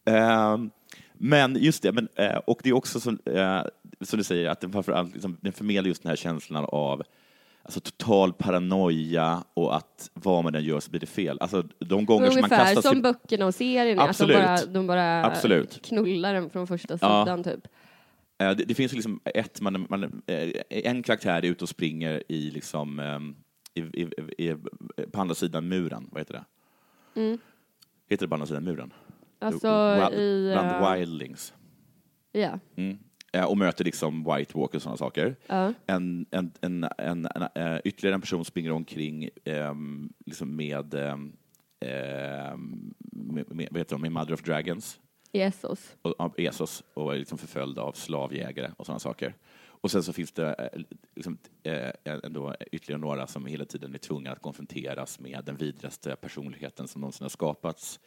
Ehm, 0.05 0.69
men 1.13 1.55
just 1.55 1.83
det, 1.83 1.91
men, 1.91 2.07
eh, 2.15 2.37
och 2.37 2.59
det 2.63 2.69
är 2.69 2.73
också 2.73 2.99
som, 2.99 3.19
eh, 3.25 3.61
som 4.01 4.17
du 4.17 4.23
säger, 4.23 4.49
att 4.49 4.61
den, 4.61 4.71
framförallt, 4.71 5.13
liksom, 5.13 5.37
den 5.41 5.53
förmedlar 5.53 5.87
just 5.87 6.03
den 6.03 6.09
här 6.09 6.15
känslan 6.15 6.65
av 6.65 7.03
alltså, 7.67 7.79
total 7.79 8.33
paranoia 8.33 9.43
och 9.53 9.75
att 9.75 10.09
vad 10.13 10.43
man 10.43 10.55
än 10.55 10.63
gör 10.63 10.79
så 10.79 10.89
blir 10.91 10.99
det 11.01 11.05
fel. 11.07 11.37
Alltså, 11.41 11.61
de 11.79 12.05
gånger 12.05 12.25
som 12.25 12.35
man 12.41 12.43
Ungefär 12.43 12.65
kastas... 12.65 12.91
som 12.93 13.01
böckerna 13.01 13.45
och 13.45 13.55
serien 13.55 13.99
är, 13.99 14.01
att 14.01 14.05
de 14.05 14.09
Absolut. 14.09 14.37
bara, 14.37 14.65
de 14.65 14.87
bara 14.87 15.25
Absolut. 15.25 15.81
knullar 15.85 16.33
den 16.33 16.49
från 16.49 16.67
första 16.67 16.97
Ja. 17.01 17.25
sidan 17.25 17.43
typ. 17.43 17.67
Eh, 18.37 18.49
Det, 18.51 18.63
det 18.63 18.73
finns 18.75 18.93
liksom 18.93 19.19
ett, 19.25 19.61
man, 19.61 19.85
man, 19.89 20.21
eh, 20.27 20.49
en 20.69 21.03
karaktär 21.03 21.37
är 21.37 21.43
ute 21.49 21.63
och 21.63 21.69
springer 21.69 22.23
i 22.27 22.51
liksom, 22.51 22.99
ehm, 22.99 23.35
i, 23.73 23.79
i, 23.81 24.07
i, 24.37 24.55
på 25.11 25.21
andra 25.21 25.35
sidan 25.35 25.67
muren, 25.67 26.07
vad 26.11 26.21
heter 26.21 26.33
det? 26.33 26.43
Heter 28.09 28.25
det 28.25 28.27
på 28.29 28.35
andra 28.35 28.47
sidan 28.47 28.63
muren? 28.63 28.93
Mm. 29.39 29.53
Alltså 29.53 29.67
Wild- 29.67 30.13
i... 30.19 30.51
Bland 30.53 30.69
eh, 30.85 30.93
wildlings. 30.93 31.53
Ja. 32.31 32.59
Mm. 32.75 32.97
Eh, 33.37 33.45
Och 33.45 33.57
möter 33.57 33.85
liksom 33.85 34.23
White 34.23 34.57
Walker 34.57 34.75
och 34.77 34.81
sådana 34.81 34.97
saker. 34.97 35.35
Ja. 35.47 35.73
En, 35.87 36.25
en, 36.31 36.51
en, 36.61 36.87
en, 36.97 37.27
en, 37.35 37.47
eh, 37.55 37.79
ytterligare 37.85 38.15
en 38.15 38.21
person 38.21 38.45
springer 38.45 38.71
omkring 38.71 39.29
ehm, 39.45 40.13
liksom 40.25 40.55
med, 40.55 40.93
ehm, 40.93 41.33
ehm, 41.79 42.93
med, 43.11 43.51
med, 43.55 43.67
vad 43.71 43.77
heter 43.79 43.95
de, 43.95 44.01
med 44.01 44.11
Mother 44.11 44.33
of 44.33 44.41
Dragons 44.41 44.99
Jesus. 45.31 45.95
och, 46.01 46.13
av 46.19 46.33
Esos 46.37 46.83
och 46.93 47.13
är 47.13 47.17
liksom 47.19 47.37
förföljd 47.37 47.79
av 47.79 47.91
slavjägare 47.91 48.71
och 48.77 48.85
sådana 48.85 48.99
saker. 48.99 49.35
Och 49.81 49.91
sen 49.91 50.03
så 50.03 50.13
finns 50.13 50.31
det 50.31 50.53
eh, 50.73 50.81
liksom, 51.15 51.37
eh, 51.63 51.91
ändå 52.23 52.55
ytterligare 52.71 53.01
några 53.01 53.27
som 53.27 53.45
hela 53.45 53.65
tiden 53.65 53.93
är 53.93 53.97
tvungna 53.97 54.31
att 54.31 54.41
konfronteras 54.41 55.19
med 55.19 55.45
den 55.45 55.55
vidrigaste 55.57 56.15
personligheten 56.15 56.87
som 56.87 57.01
någonsin 57.01 57.23
har 57.23 57.29
skapats. 57.29 57.99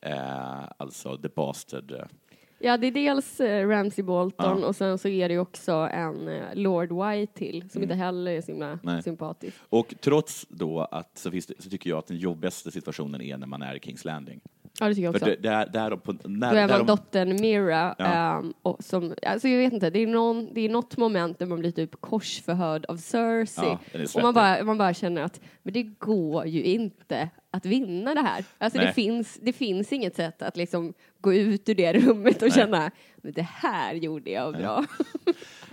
Eh, 0.00 0.64
alltså 0.76 1.16
The 1.16 1.28
Bastard. 1.28 2.08
Ja, 2.58 2.76
det 2.76 2.86
är 2.86 2.90
dels 2.90 3.40
eh, 3.40 3.68
Ramsey 3.68 4.04
Bolton 4.04 4.64
och 4.64 4.76
sen 4.76 4.98
så 4.98 5.08
är 5.08 5.28
det 5.28 5.34
ju 5.34 5.40
också 5.40 5.72
en 5.72 6.28
eh, 6.28 6.42
Lord 6.54 6.92
White 6.92 7.32
till 7.38 7.70
som 7.70 7.82
inte 7.82 7.94
heller 7.94 8.30
är 8.32 8.40
så 8.40 8.46
himla 8.52 8.66
Mm. 8.66 8.78
Nej. 8.82 9.02
sympatisk. 9.02 9.56
Och 9.68 9.94
trots 10.00 10.46
då 10.48 10.80
att 10.80 11.18
så, 11.18 11.30
det, 11.30 11.40
så 11.62 11.70
tycker 11.70 11.90
jag 11.90 11.98
att 11.98 12.06
den 12.06 12.16
jobbigaste 12.16 12.70
situationen 12.70 13.22
är 13.22 13.36
när 13.36 13.46
man 13.46 13.62
är 13.62 13.74
i 13.74 13.80
Kings 13.80 14.04
Landing. 14.04 14.40
Ja, 14.80 14.88
det 14.88 14.94
tycker 14.94 15.04
jag 15.04 15.14
För 15.18 15.26
också. 15.30 15.40
det, 15.42 15.48
där, 15.48 15.66
där 15.66 15.96
på, 15.96 16.14
när, 16.24 16.52
Då 16.52 16.58
är 16.58 16.68
man 16.68 16.86
dottern 16.86 17.40
Mira 17.40 17.94
Ja. 17.98 18.04
ehm, 18.38 18.54
och 18.62 18.84
som, 18.84 19.14
alltså 19.26 19.48
jag 19.48 19.58
vet 19.58 19.72
inte, 19.72 19.90
det 19.90 19.98
är, 19.98 20.06
någon, 20.06 20.54
det 20.54 20.60
är 20.60 20.68
något 20.68 20.96
moment 20.96 21.38
där 21.38 21.46
man 21.46 21.58
blir 21.60 21.70
typ 21.70 22.00
korsförhörd 22.00 22.84
av 22.84 22.96
Cersei 22.96 23.78
Ja, 23.92 24.00
och 24.14 24.22
man 24.22 24.34
bara, 24.34 24.64
man 24.64 24.78
bara 24.78 24.94
känner 24.94 25.22
att 25.22 25.40
men 25.62 25.72
det 25.72 25.82
går 25.82 26.46
ju 26.46 26.62
inte 26.62 27.30
att 27.50 27.66
vinna 27.66 28.14
det 28.14 28.20
här. 28.20 28.44
Alltså 28.58 28.78
det 28.78 28.92
finns, 28.92 29.38
det 29.42 29.52
finns 29.52 29.92
inget 29.92 30.16
sätt 30.16 30.42
att 30.42 30.56
liksom 30.56 30.94
gå 31.20 31.34
ut 31.34 31.68
ur 31.68 31.74
det 31.74 31.92
rummet 31.92 32.36
och 32.36 32.42
Nej. 32.42 32.50
känna 32.50 32.90
det 33.22 33.42
här 33.42 33.94
gjorde 33.94 34.30
jag 34.30 34.54
bra. 34.56 34.84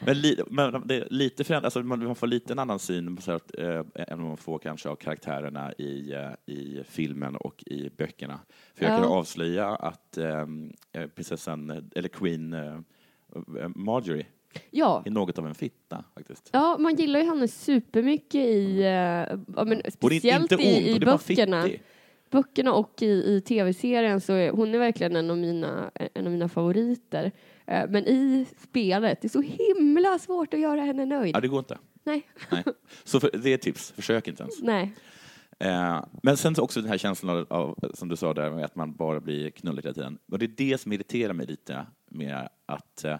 Men, 0.05 0.21
li, 0.21 0.39
men 0.49 0.87
det 0.87 0.95
är 0.95 1.07
lite 1.09 1.43
föränd, 1.43 1.65
alltså 1.65 1.79
man, 1.83 2.03
man 2.05 2.15
får 2.15 2.27
lite 2.27 2.53
en 2.53 2.59
annan 2.59 2.79
syn 2.79 3.17
så 3.21 3.31
att, 3.31 3.55
eh, 3.57 3.81
än 3.95 4.21
man 4.21 4.37
får 4.37 4.59
kanske 4.59 4.89
av 4.89 4.95
karaktärerna 4.95 5.73
i, 5.73 6.13
eh, 6.13 6.53
i 6.55 6.83
filmen 6.89 7.35
och 7.35 7.63
i 7.65 7.89
böckerna. 7.97 8.39
För 8.75 8.85
jag 8.85 8.93
Ja. 8.93 8.97
kan 8.97 9.05
avslöja 9.11 9.67
att 9.69 10.17
eh, 10.17 10.45
eh, 10.93 11.07
prinsessan, 11.15 11.89
eller 11.95 12.09
Queen 12.09 12.53
eh, 12.53 12.79
Marjorie 13.75 14.25
Ja. 14.71 15.03
är 15.05 15.11
något 15.11 15.39
av 15.39 15.47
en 15.47 15.55
fitta 15.55 16.03
faktiskt. 16.15 16.49
Ja, 16.53 16.77
man 16.79 16.95
gillar 16.95 17.19
ju 17.19 17.25
henne 17.25 17.47
supermycket 17.47 18.35
i, 18.45 18.79
eh, 18.81 19.63
men 19.65 19.81
speciellt 19.91 20.51
inte 20.51 20.55
ond, 20.55 20.63
i, 20.65 20.89
i 20.95 20.99
böckerna. 20.99 21.63
fittig. 21.63 21.81
Böckerna 22.35 22.73
och 22.73 23.01
i, 23.01 23.05
i 23.35 23.41
tv-serien 23.41 24.21
så 24.21 24.33
är 24.33 24.51
hon 24.51 24.75
är 24.75 24.79
verkligen 24.79 25.15
en 25.15 25.29
av 25.29 25.37
mina, 25.37 25.91
en 26.13 26.25
av 26.25 26.31
mina 26.31 26.49
favoriter. 26.49 27.31
Eh, 27.67 27.89
Men 27.89 28.07
i 28.07 28.45
spelet, 28.57 29.21
det 29.21 29.27
är 29.27 29.29
så 29.29 29.41
himla 29.41 30.19
svårt 30.19 30.53
att 30.53 30.59
göra 30.59 30.81
henne 30.81 31.05
nöjd. 31.05 31.35
Ja, 31.35 31.39
det 31.41 31.47
går 31.47 31.59
inte. 31.59 31.77
Nej, 32.03 32.27
Nej. 32.51 32.63
Så 33.03 33.19
för, 33.19 33.29
det 33.43 33.49
är 33.49 33.55
ett 33.55 33.61
tips, 33.61 33.91
försök 33.91 34.27
inte 34.27 34.43
ens. 34.43 34.61
nej. 34.61 34.93
Eh, 35.59 36.05
men 36.23 36.37
sen 36.37 36.55
så 36.55 36.61
också 36.63 36.81
den 36.81 36.89
här 36.89 36.97
känslan 36.97 37.45
av, 37.49 37.79
som 37.93 38.07
du 38.09 38.15
sa 38.15 38.33
där, 38.33 38.63
att 38.63 38.75
man 38.75 38.95
bara 38.95 39.19
blir 39.19 39.49
knullad 39.49 39.83
hela 39.85 39.93
tiden. 39.93 40.17
Och 40.31 40.39
det 40.39 40.45
är 40.45 40.53
det 40.57 40.81
som 40.81 40.93
irriterar 40.93 41.33
mig 41.33 41.45
lite 41.47 41.85
med 42.09 42.49
att 42.65 43.03
eh, 43.03 43.17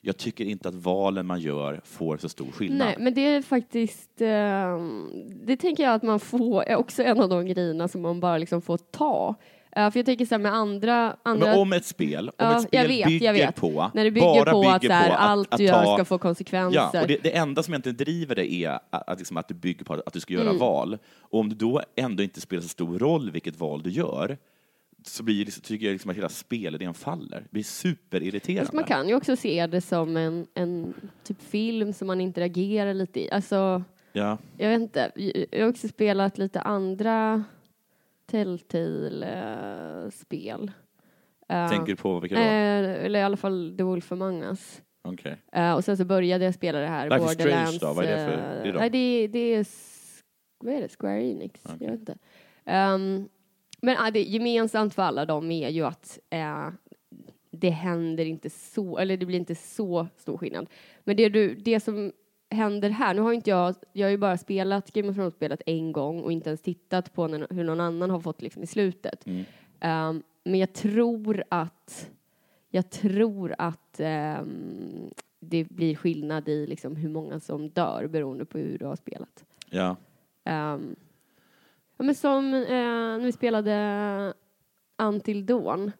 jag 0.00 0.16
tycker 0.16 0.44
inte 0.44 0.68
att 0.68 0.74
valen 0.74 1.26
man 1.26 1.40
gör 1.40 1.80
får 1.84 2.16
så 2.16 2.28
stor 2.28 2.50
skillnad. 2.52 2.78
Nej, 2.86 2.96
men 2.98 3.14
det 3.14 3.20
är 3.26 3.42
faktiskt, 3.42 4.20
eh, 4.20 4.78
det 5.46 5.56
tänker 5.56 5.82
jag 5.82 5.94
att 5.94 6.02
man 6.02 6.20
får, 6.20 6.62
är 6.62 6.76
också 6.76 7.02
en 7.02 7.20
av 7.20 7.28
de 7.28 7.46
grejerna 7.46 7.88
som 7.88 8.02
man 8.02 8.20
bara 8.20 8.38
liksom 8.38 8.62
får 8.62 8.76
ta. 8.78 9.34
Eh, 9.76 9.90
för 9.90 9.98
jag 9.98 10.06
tänker 10.06 10.26
så 10.26 10.34
här 10.34 10.42
med 10.42 10.54
andra, 10.54 11.16
andra 11.22 11.46
Men 11.46 11.58
om 11.58 11.72
ett 11.72 11.84
spel, 11.84 12.28
om 12.28 12.34
Ja, 12.38 12.56
ett 12.56 12.62
spel 12.62 12.80
jag 12.80 12.88
vet, 12.88 13.06
bygger 13.06 13.26
jag 13.26 13.32
vet. 13.34 13.56
på, 13.56 13.90
när 13.94 14.04
det 14.04 14.10
bygger 14.10 14.26
bara 14.44 14.52
på 14.52 14.60
bygger 14.60 14.74
att, 14.76 14.82
så 14.84 14.92
här, 14.92 15.08
på 15.08 15.14
allt 15.16 15.52
att 15.54 15.58
du 15.58 15.64
gör 15.64 15.84
ta- 15.84 15.94
ska 15.96 16.04
få 16.04 16.18
konsekvenser. 16.18 16.90
Ja, 16.92 17.00
och 17.02 17.08
det, 17.08 17.22
det 17.22 17.36
enda 17.36 17.62
som 17.62 17.74
egentligen 17.74 17.96
driver 17.96 18.34
det 18.34 18.52
är 18.54 18.70
att, 18.70 19.08
att, 19.10 19.18
liksom 19.18 19.36
att 19.36 19.48
du 19.48 19.54
bygger 19.54 19.84
på 19.84 19.94
att 19.94 20.12
du 20.12 20.20
ska 20.20 20.34
göra 20.34 20.44
Mm. 20.48 20.58
val. 20.58 20.98
Och 21.20 21.40
om 21.40 21.48
det 21.48 21.54
då 21.54 21.82
ändå 21.96 22.22
inte 22.22 22.40
spelar 22.40 22.62
så 22.62 22.68
stor 22.68 22.98
roll 22.98 23.30
vilket 23.30 23.60
val 23.60 23.82
du 23.82 23.90
gör, 23.90 24.38
så 25.10 25.22
blir 25.22 25.50
så 25.50 25.60
tycker 25.60 25.86
jag 25.86 25.92
liksom 25.92 26.10
att 26.10 26.16
hela 26.16 26.28
spelidén 26.28 26.94
faller. 26.94 27.40
Det 27.40 27.50
blir 27.50 27.62
superirriterande. 27.62 28.62
Fast 28.64 28.72
man 28.74 28.84
kan 28.84 29.08
ju 29.08 29.14
också 29.14 29.36
se 29.36 29.66
det 29.66 29.80
som 29.80 30.16
en, 30.16 30.46
en 30.54 30.94
typ 31.24 31.42
film 31.42 31.92
som 31.92 32.06
man 32.06 32.20
interagerar 32.20 32.94
lite 32.94 33.20
i. 33.20 33.30
Alltså, 33.30 33.82
Ja. 34.12 34.38
jag 34.56 34.68
vet 34.68 34.80
inte. 34.80 35.12
Jag 35.52 35.60
har 35.64 35.68
också 35.70 35.88
spelat 35.88 36.38
lite 36.38 36.60
andra 36.60 37.44
Telltale-spel. 39.28 40.70
Tänker 41.70 41.86
du 41.86 41.96
på 41.96 42.20
vilka 42.20 42.34
då? 42.36 42.40
Eh, 42.40 43.04
eller 43.04 43.20
i 43.20 43.22
alla 43.22 43.36
fall 43.36 43.74
The 43.76 43.82
Wolf 43.82 44.12
Among 44.12 44.42
Us. 44.42 44.82
Okej. 45.02 45.36
Eh, 45.52 45.72
och 45.72 45.84
sen 45.84 45.96
så 45.96 46.04
började 46.04 46.44
jag 46.44 46.54
spela 46.54 46.78
det 46.78 46.86
här 46.86 47.10
Life 47.10 47.24
is 47.24 47.30
Strange 47.30 47.50
Borderlands. 47.50 47.78
då? 47.80 47.92
Vad 47.92 48.04
är 48.04 48.16
det 48.16 48.24
för- 48.24 48.56
eh, 48.58 48.62
det 48.64 48.72
då? 48.72 48.78
Nej, 48.78 48.90
det, 48.90 49.26
det 49.28 49.54
är... 49.54 49.66
Vad 50.64 50.74
är 50.74 50.80
det? 50.80 50.88
Square 50.98 51.24
Enix? 51.24 51.60
Jag 51.64 51.78
vet 51.90 52.00
inte. 52.00 52.16
Ehm, 52.64 53.28
men 53.82 53.96
ah, 53.98 54.10
det, 54.10 54.22
gemensamt 54.22 54.94
för 54.94 55.02
alla 55.02 55.26
dem 55.26 55.50
är 55.50 55.68
ju 55.68 55.84
att 55.84 56.18
eh, 56.30 56.68
det 57.50 57.70
händer 57.70 58.24
inte 58.24 58.50
så, 58.50 58.98
eller 58.98 59.16
det 59.16 59.26
blir 59.26 59.38
inte 59.38 59.54
så 59.54 60.06
stor 60.16 60.38
skillnad. 60.38 60.68
Men 61.04 61.16
det, 61.16 61.28
du, 61.28 61.54
det 61.54 61.80
som 61.80 62.12
händer 62.50 62.90
här? 62.90 63.14
Nu 63.14 63.22
har 63.22 63.32
inte 63.32 63.50
jag, 63.50 63.74
jag 63.92 64.06
har 64.06 64.10
ju 64.10 64.16
bara 64.16 64.38
spelat 64.38 64.92
Game 64.92 65.08
of 65.08 65.14
Thrones 65.16 65.34
spelat 65.34 65.62
en 65.66 65.92
gång 65.92 66.22
och 66.22 66.32
inte 66.32 66.50
ens 66.50 66.62
tittat 66.62 67.14
på 67.14 67.26
när, 67.26 67.46
hur 67.50 67.64
någon 67.64 67.80
annan 67.80 68.10
har 68.10 68.20
fått 68.20 68.42
liksom 68.42 68.62
i 68.62 68.66
slutet. 68.66 69.26
Mm. 69.26 69.44
Ehm, 69.80 70.22
men 70.44 70.60
jag 70.60 70.72
tror 70.72 71.44
att, 71.48 72.10
jag 72.70 72.90
tror 72.90 73.54
att 73.58 74.00
ehm, 74.00 75.10
det 75.40 75.64
blir 75.64 75.96
skillnad 75.96 76.48
i 76.48 76.66
liksom 76.66 76.96
hur 76.96 77.08
många 77.08 77.40
som 77.40 77.68
dör 77.70 78.06
beroende 78.06 78.44
på 78.44 78.58
hur 78.58 78.78
du 78.78 78.86
har 78.86 78.96
spelat. 78.96 79.44
Ja. 79.70 79.96
Ehm, 80.44 80.96
ja, 81.98 82.04
men 82.04 82.14
som 82.14 82.54
eh, 82.54 82.68
när 82.68 83.24
vi 83.24 83.32
spelade 83.32 84.34
Until 85.02 85.46
Dawn. 85.46 85.92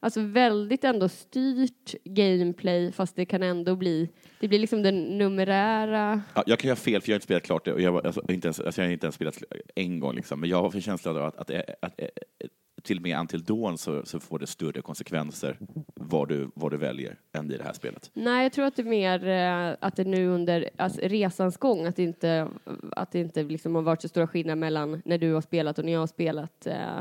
Alltså 0.00 0.20
väldigt 0.20 0.84
ändå 0.84 1.08
styrt 1.08 1.94
gameplay 2.04 2.92
fast 2.92 3.16
det 3.16 3.26
kan 3.26 3.42
ändå 3.42 3.76
bli, 3.76 4.08
det 4.40 4.48
blir 4.48 4.58
liksom 4.58 4.82
den 4.82 5.18
numerära 5.18 6.22
Ja, 6.34 6.42
jag 6.46 6.58
kan 6.58 6.68
göra 6.68 6.76
fel, 6.76 7.00
för 7.00 7.10
jag 7.10 7.14
har 7.14 7.16
inte 7.16 7.24
spelat 7.24 7.42
klart 7.42 7.64
det. 7.64 7.72
Och 7.72 7.80
jag, 7.80 8.06
alltså, 8.06 8.22
inte 8.28 8.46
ens, 8.46 8.60
alltså, 8.60 8.80
jag 8.80 8.88
har 8.88 8.92
inte 8.92 9.06
ens 9.06 9.14
spelat 9.14 9.42
en 9.74 10.00
gång, 10.00 10.14
liksom. 10.14 10.40
men 10.40 10.48
jag 10.48 10.62
har 10.62 10.74
en 10.74 10.82
känsla 10.82 11.10
av 11.10 11.16
att, 11.16 11.36
att, 11.36 11.50
att, 11.50 11.64
att, 11.80 12.00
att 12.00 12.50
till 12.86 12.96
och 12.96 13.02
med 13.02 13.18
Until 13.18 13.44
Dawn 13.44 13.78
så, 13.78 14.04
så 14.04 14.20
får 14.20 14.38
det 14.38 14.46
större 14.46 14.82
konsekvenser 14.82 15.58
vad 15.94 16.28
du, 16.28 16.50
vad 16.54 16.70
du 16.70 16.76
väljer 16.76 17.16
än 17.32 17.52
i 17.52 17.56
det 17.56 17.64
här 17.64 17.72
spelet. 17.72 18.10
Nej, 18.14 18.42
jag 18.42 18.52
tror 18.52 18.64
att 18.64 18.76
det 18.76 18.82
är 18.82 18.84
mer 18.84 19.28
eh, 19.28 19.76
att 19.80 19.96
det 19.96 20.04
nu 20.04 20.26
under 20.26 20.70
alltså, 20.76 21.00
resans 21.02 21.56
gång, 21.56 21.86
att 21.86 21.96
det 21.96 22.02
inte, 22.02 22.48
att 22.92 23.12
det 23.12 23.20
inte 23.20 23.42
liksom 23.42 23.74
har 23.74 23.82
varit 23.82 24.02
så 24.02 24.08
stora 24.08 24.26
skillnader 24.26 24.60
mellan 24.60 25.02
när 25.04 25.18
du 25.18 25.32
har 25.32 25.40
spelat 25.40 25.78
och 25.78 25.84
när 25.84 25.92
jag 25.92 26.00
har 26.00 26.06
spelat. 26.06 26.66
Eh, 26.66 27.00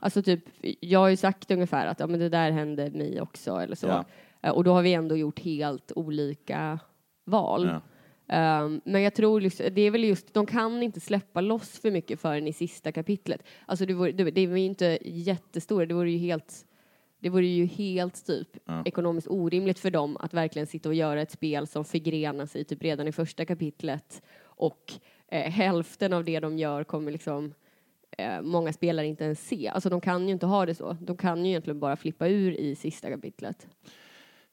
alltså 0.00 0.22
typ, 0.22 0.44
jag 0.80 1.00
har 1.00 1.08
ju 1.08 1.16
sagt 1.16 1.50
ungefär 1.50 1.86
att 1.86 2.00
ja, 2.00 2.06
men 2.06 2.20
det 2.20 2.28
där 2.28 2.50
hände 2.50 2.90
mig 2.90 3.20
också 3.20 3.56
eller 3.56 3.76
så. 3.76 3.86
Ja. 3.86 4.04
Eh, 4.42 4.50
och 4.50 4.64
då 4.64 4.72
har 4.72 4.82
vi 4.82 4.94
ändå 4.94 5.16
gjort 5.16 5.40
helt 5.40 5.92
olika 5.96 6.78
val. 7.24 7.66
Ja. 7.66 7.80
Um, 8.32 8.80
men 8.84 9.02
jag 9.02 9.14
tror 9.14 9.40
liksom, 9.40 9.66
det 9.72 9.82
är 9.82 9.90
väl 9.90 10.04
just, 10.04 10.34
de 10.34 10.46
kan 10.46 10.82
inte 10.82 11.00
släppa 11.00 11.40
loss 11.40 11.78
för 11.78 11.90
mycket 11.90 12.20
förrän 12.20 12.48
i 12.48 12.52
sista 12.52 12.92
kapitlet. 12.92 13.42
Alltså 13.66 13.86
det, 13.86 13.94
vore, 13.94 14.12
det, 14.12 14.30
det 14.30 14.46
var 14.46 14.56
ju 14.56 14.64
inte 14.64 14.98
jättestora, 15.04 15.86
det 15.86 15.94
vore 15.94 16.10
ju 16.10 16.18
helt 16.18 16.66
det 17.20 17.28
vore 17.28 17.46
ju 17.46 17.64
helt 17.66 18.26
typ 18.26 18.48
ekonomiskt 18.84 19.28
orimligt 19.30 19.78
för 19.78 19.90
dem 19.90 20.16
att 20.16 20.34
verkligen 20.34 20.66
sitta 20.66 20.88
och 20.88 20.94
göra 20.94 21.22
ett 21.22 21.30
spel 21.30 21.66
som 21.66 21.84
förgrenar 21.84 22.46
sig 22.46 22.64
typ 22.64 22.82
redan 22.82 23.08
i 23.08 23.12
första 23.12 23.44
kapitlet 23.44 24.22
och 24.42 24.92
eh, 25.28 25.50
hälften 25.50 26.12
av 26.12 26.24
det 26.24 26.40
de 26.40 26.58
gör 26.58 26.84
kommer 26.84 27.12
liksom 27.12 27.54
eh, 28.18 28.42
många 28.42 28.72
spelare 28.72 29.06
inte 29.06 29.24
ens 29.24 29.46
se. 29.48 29.68
Alltså 29.68 29.90
de 29.90 30.00
kan 30.00 30.26
ju 30.26 30.32
inte 30.32 30.46
ha 30.46 30.66
det 30.66 30.74
så. 30.74 30.92
De 31.00 31.16
kan 31.16 31.44
ju 31.44 31.50
egentligen 31.50 31.80
bara 31.80 31.96
flippa 31.96 32.28
ur 32.28 32.52
i 32.52 32.74
sista 32.74 33.10
kapitlet. 33.10 33.68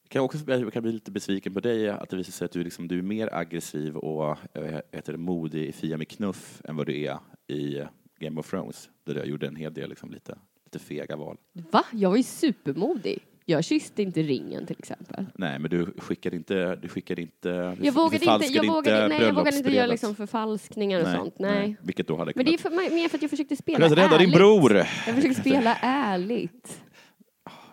Kan 0.09 0.19
jag 0.19 0.25
också 0.25 0.37
jag 0.45 0.73
kan 0.73 0.83
bli 0.83 0.91
lite 0.91 1.11
besviken 1.11 1.53
på 1.53 1.59
dig, 1.59 1.89
att 1.89 2.09
det 2.09 2.17
visar 2.17 2.31
sig 2.31 2.45
att 2.45 2.51
du, 2.51 2.63
liksom, 2.63 2.87
du 2.87 2.97
är 2.97 3.01
mer 3.01 3.33
aggressiv 3.33 3.97
och 3.97 4.37
äh, 4.53 4.79
heter 4.91 5.11
det, 5.11 5.17
modig 5.17 5.65
i 5.65 5.71
Fia 5.71 5.97
med 5.97 6.07
knuff 6.07 6.61
än 6.63 6.75
vad 6.75 6.85
du 6.85 7.01
är 7.01 7.17
i 7.47 7.83
Game 8.19 8.39
of 8.39 8.49
Thrones, 8.49 8.89
där 9.03 9.15
jag 9.15 9.27
gjorde 9.27 9.47
en 9.47 9.55
hel 9.55 9.73
del 9.73 9.89
liksom, 9.89 10.11
lite, 10.11 10.37
lite 10.65 10.79
fega 10.79 11.15
val. 11.15 11.37
Va? 11.71 11.83
Jag 11.91 12.09
var 12.09 12.17
ju 12.17 12.23
supermodig. 12.23 13.19
Jag 13.49 13.63
kysste 13.63 14.01
inte 14.01 14.21
ringen 14.21 14.65
till 14.65 14.75
exempel. 14.79 15.25
Nej, 15.35 15.59
men 15.59 15.71
du 15.71 15.93
skickade 15.97 16.35
inte... 16.35 16.75
Du 16.75 16.87
skickade 16.87 17.21
inte 17.21 17.75
du 17.75 17.85
Jag 17.85 17.93
vågade 17.93 18.25
inte, 18.25 18.45
jag 18.45 18.67
vågade, 18.67 19.07
nej, 19.07 19.21
jag 19.21 19.33
vågade 19.33 19.57
inte 19.57 19.71
göra 19.71 19.87
liksom 19.87 20.15
förfalskningar 20.15 21.01
och 21.01 21.07
sånt. 21.07 21.39
Nej. 21.39 21.77
Vilket 21.81 22.07
då 22.07 22.17
hade 22.17 22.31
Men 22.35 22.45
det 22.45 22.53
är 22.53 22.57
för, 22.57 22.69
mer 22.69 23.09
för 23.09 23.17
att 23.17 23.21
jag 23.21 23.31
försökte 23.31 23.55
spela 23.55 23.77
kunnat 23.77 23.97
rädda 23.97 24.17
din 24.17 24.29
ärligt. 24.29 24.35
bror! 24.35 24.75
Jag 24.75 25.15
försökte 25.15 25.41
spela 25.41 25.75
ärligt. 25.81 26.81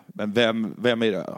Men 0.07 0.31
vem, 0.31 0.75
vem 0.77 1.03
är 1.03 1.11
det? 1.11 1.37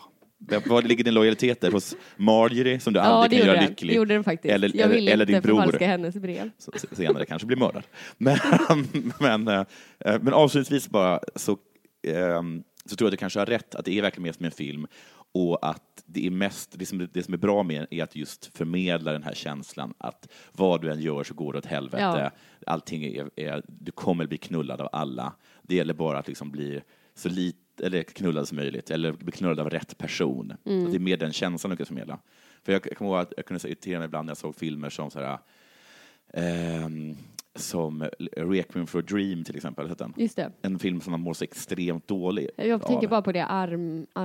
Var 0.65 0.81
ligger 0.81 1.03
din 1.03 1.13
lojalitet 1.13 1.61
där? 1.61 1.71
Hos 1.71 1.95
Marjorie, 2.17 2.79
som 2.79 2.93
du 2.93 2.99
Ja, 2.99 3.03
aldrig 3.05 3.31
det 3.31 3.37
kan 3.37 3.47
göra 3.47 3.59
den. 3.61 3.69
lycklig? 3.69 3.95
Gjorde 3.95 4.13
den 4.13 4.23
faktiskt. 4.23 4.53
Eller, 4.53 4.71
jag 4.75 4.87
ville 4.87 5.11
eller 5.11 5.25
din 5.25 5.35
inte 5.35 5.47
bror, 5.47 5.57
förfalska 5.57 5.87
hennes 5.87 6.15
brev. 6.15 6.51
som 6.57 6.73
senare 6.91 7.25
kanske 7.25 7.45
blir 7.45 7.57
mördad. 7.57 7.83
Men, 8.17 8.37
men, 9.19 9.47
eh, 9.47 9.65
men 9.99 10.33
avslutningsvis 10.33 10.89
bara 10.89 11.19
så, 11.35 11.57
ehm, 12.07 12.63
så 12.85 12.95
tror 12.95 13.05
jag 13.05 13.07
att 13.07 13.11
du 13.11 13.17
kanske 13.17 13.39
har 13.39 13.45
rätt, 13.45 13.75
att 13.75 13.85
det 13.85 13.97
är 13.97 14.01
verkligen 14.01 14.23
mer 14.23 14.31
som 14.31 14.45
en 14.45 14.51
film 14.51 14.87
och 15.33 15.69
att 15.69 16.03
det 16.05 16.27
är 16.27 16.31
mest, 16.31 16.75
det 16.79 16.85
som, 16.85 17.07
det 17.13 17.23
som 17.23 17.33
är 17.33 17.37
bra 17.37 17.63
med 17.63 17.87
är 17.91 18.03
att 18.03 18.15
just 18.15 18.57
förmedla 18.57 19.11
den 19.11 19.23
här 19.23 19.33
känslan 19.33 19.93
att 19.97 20.27
vad 20.51 20.81
du 20.81 20.91
än 20.91 21.01
gör 21.01 21.23
så 21.23 21.33
går 21.33 21.53
det 21.53 21.59
åt 21.59 21.65
helvete. 21.65 22.03
Ja. 22.03 22.31
Allting 22.71 23.03
är, 23.03 23.29
är, 23.35 23.63
du 23.67 23.91
kommer 23.91 24.27
bli 24.27 24.37
knullad 24.37 24.81
av 24.81 24.89
alla. 24.91 25.33
Det 25.61 25.75
gäller 25.75 25.93
bara 25.93 26.17
att 26.19 26.27
liksom 26.27 26.51
bli 26.51 26.81
så 27.15 27.29
lite 27.29 27.59
eller 27.81 28.03
knullad 28.03 28.47
som 28.47 28.55
möjligt, 28.55 28.91
eller 28.91 29.11
bli 29.11 29.31
knullad 29.31 29.59
av 29.59 29.69
rätt 29.69 29.97
person. 29.97 30.53
Mm. 30.65 30.91
Det 30.91 30.97
är 30.97 30.99
mer 30.99 31.17
den 31.17 31.33
känslan 31.33 31.71
du 31.71 31.77
kan 31.77 31.85
förmedla. 31.85 32.19
För 32.63 32.71
jag 32.71 32.97
kommer 32.97 33.11
ihåg 33.11 33.19
att 33.19 33.33
jag 33.37 33.45
kunde 33.45 33.67
irritera 33.67 33.99
mig 33.99 34.05
ibland 34.05 34.25
när 34.25 34.31
jag 34.31 34.37
såg 34.37 34.55
filmer 34.55 34.89
som 34.89 35.11
så 35.11 35.19
här, 35.19 35.37
ehm, 36.33 37.17
som 37.57 38.09
Requiem 38.37 38.87
for 38.87 38.99
a 38.99 39.03
Dream 39.07 39.43
till 39.43 39.55
exempel. 39.55 39.89
sett 39.89 39.97
den? 39.97 40.13
Just 40.17 40.35
det. 40.35 40.51
En 40.61 40.79
film 40.79 41.01
som 41.01 41.11
man 41.11 41.19
mår 41.21 41.33
så 41.33 41.43
extremt 41.43 42.07
dålig 42.07 42.49
Jag 42.55 42.71
av. 42.71 42.87
tänker 42.87 43.07
bara 43.07 43.21
på 43.21 43.31
det 43.31 43.45
arm, 43.45 44.05
Ja. 44.15 44.21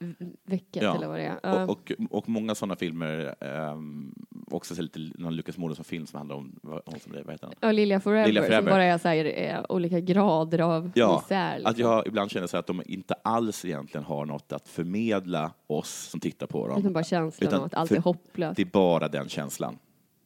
armvecket 0.00 0.82
Ja. 0.82 0.94
eller 0.96 1.06
vad 1.08 1.18
det 1.18 1.24
är. 1.24 1.38
Ja. 1.42 1.64
Och, 1.64 1.70
och, 1.70 1.92
och 2.10 2.28
många 2.28 2.54
sådana 2.54 2.76
filmer, 2.76 3.34
um, 3.72 4.14
också 4.50 4.74
så 4.74 4.82
lite, 4.82 4.98
någon 5.14 5.36
Lucas 5.36 5.58
Moodysson-film 5.58 6.06
som 6.06 6.16
handlar 6.18 6.36
om, 6.36 6.60
hon 6.62 7.00
som 7.00 7.12
det, 7.12 7.22
vad 7.22 7.34
heter 7.34 7.46
den? 7.46 7.56
Ja, 7.60 7.72
Lilja 7.72 8.00
Forever, 8.00 8.26
Lilja 8.26 8.42
som 8.42 8.48
Forever. 8.50 8.70
bara 8.70 8.84
är 8.84 8.98
så 8.98 9.08
här, 9.08 9.24
eh, 9.24 9.64
olika 9.68 10.00
grader 10.00 10.58
av 10.58 10.90
Ja, 10.94 11.20
misär. 11.22 11.54
liksom. 11.56 11.70
att 11.70 11.78
jag 11.78 12.06
ibland 12.06 12.30
känner 12.30 12.46
så 12.46 12.56
att 12.56 12.66
de 12.66 12.82
inte 12.86 13.14
alls 13.22 13.64
egentligen 13.64 14.04
har 14.04 14.24
något 14.26 14.52
att 14.52 14.68
förmedla 14.68 15.52
oss 15.66 16.08
som 16.10 16.20
tittar 16.20 16.46
på 16.46 16.68
dem. 16.68 16.78
Utan 16.80 16.92
bara 16.92 17.04
känslan 17.04 17.48
Utan 17.48 17.60
av 17.60 17.66
att 17.66 17.74
allt 17.74 17.90
är 17.92 18.00
hopplöst. 18.00 18.56
Det 18.56 18.62
är 18.62 18.66
bara 18.66 19.08
den 19.08 19.28
känslan. 19.28 19.78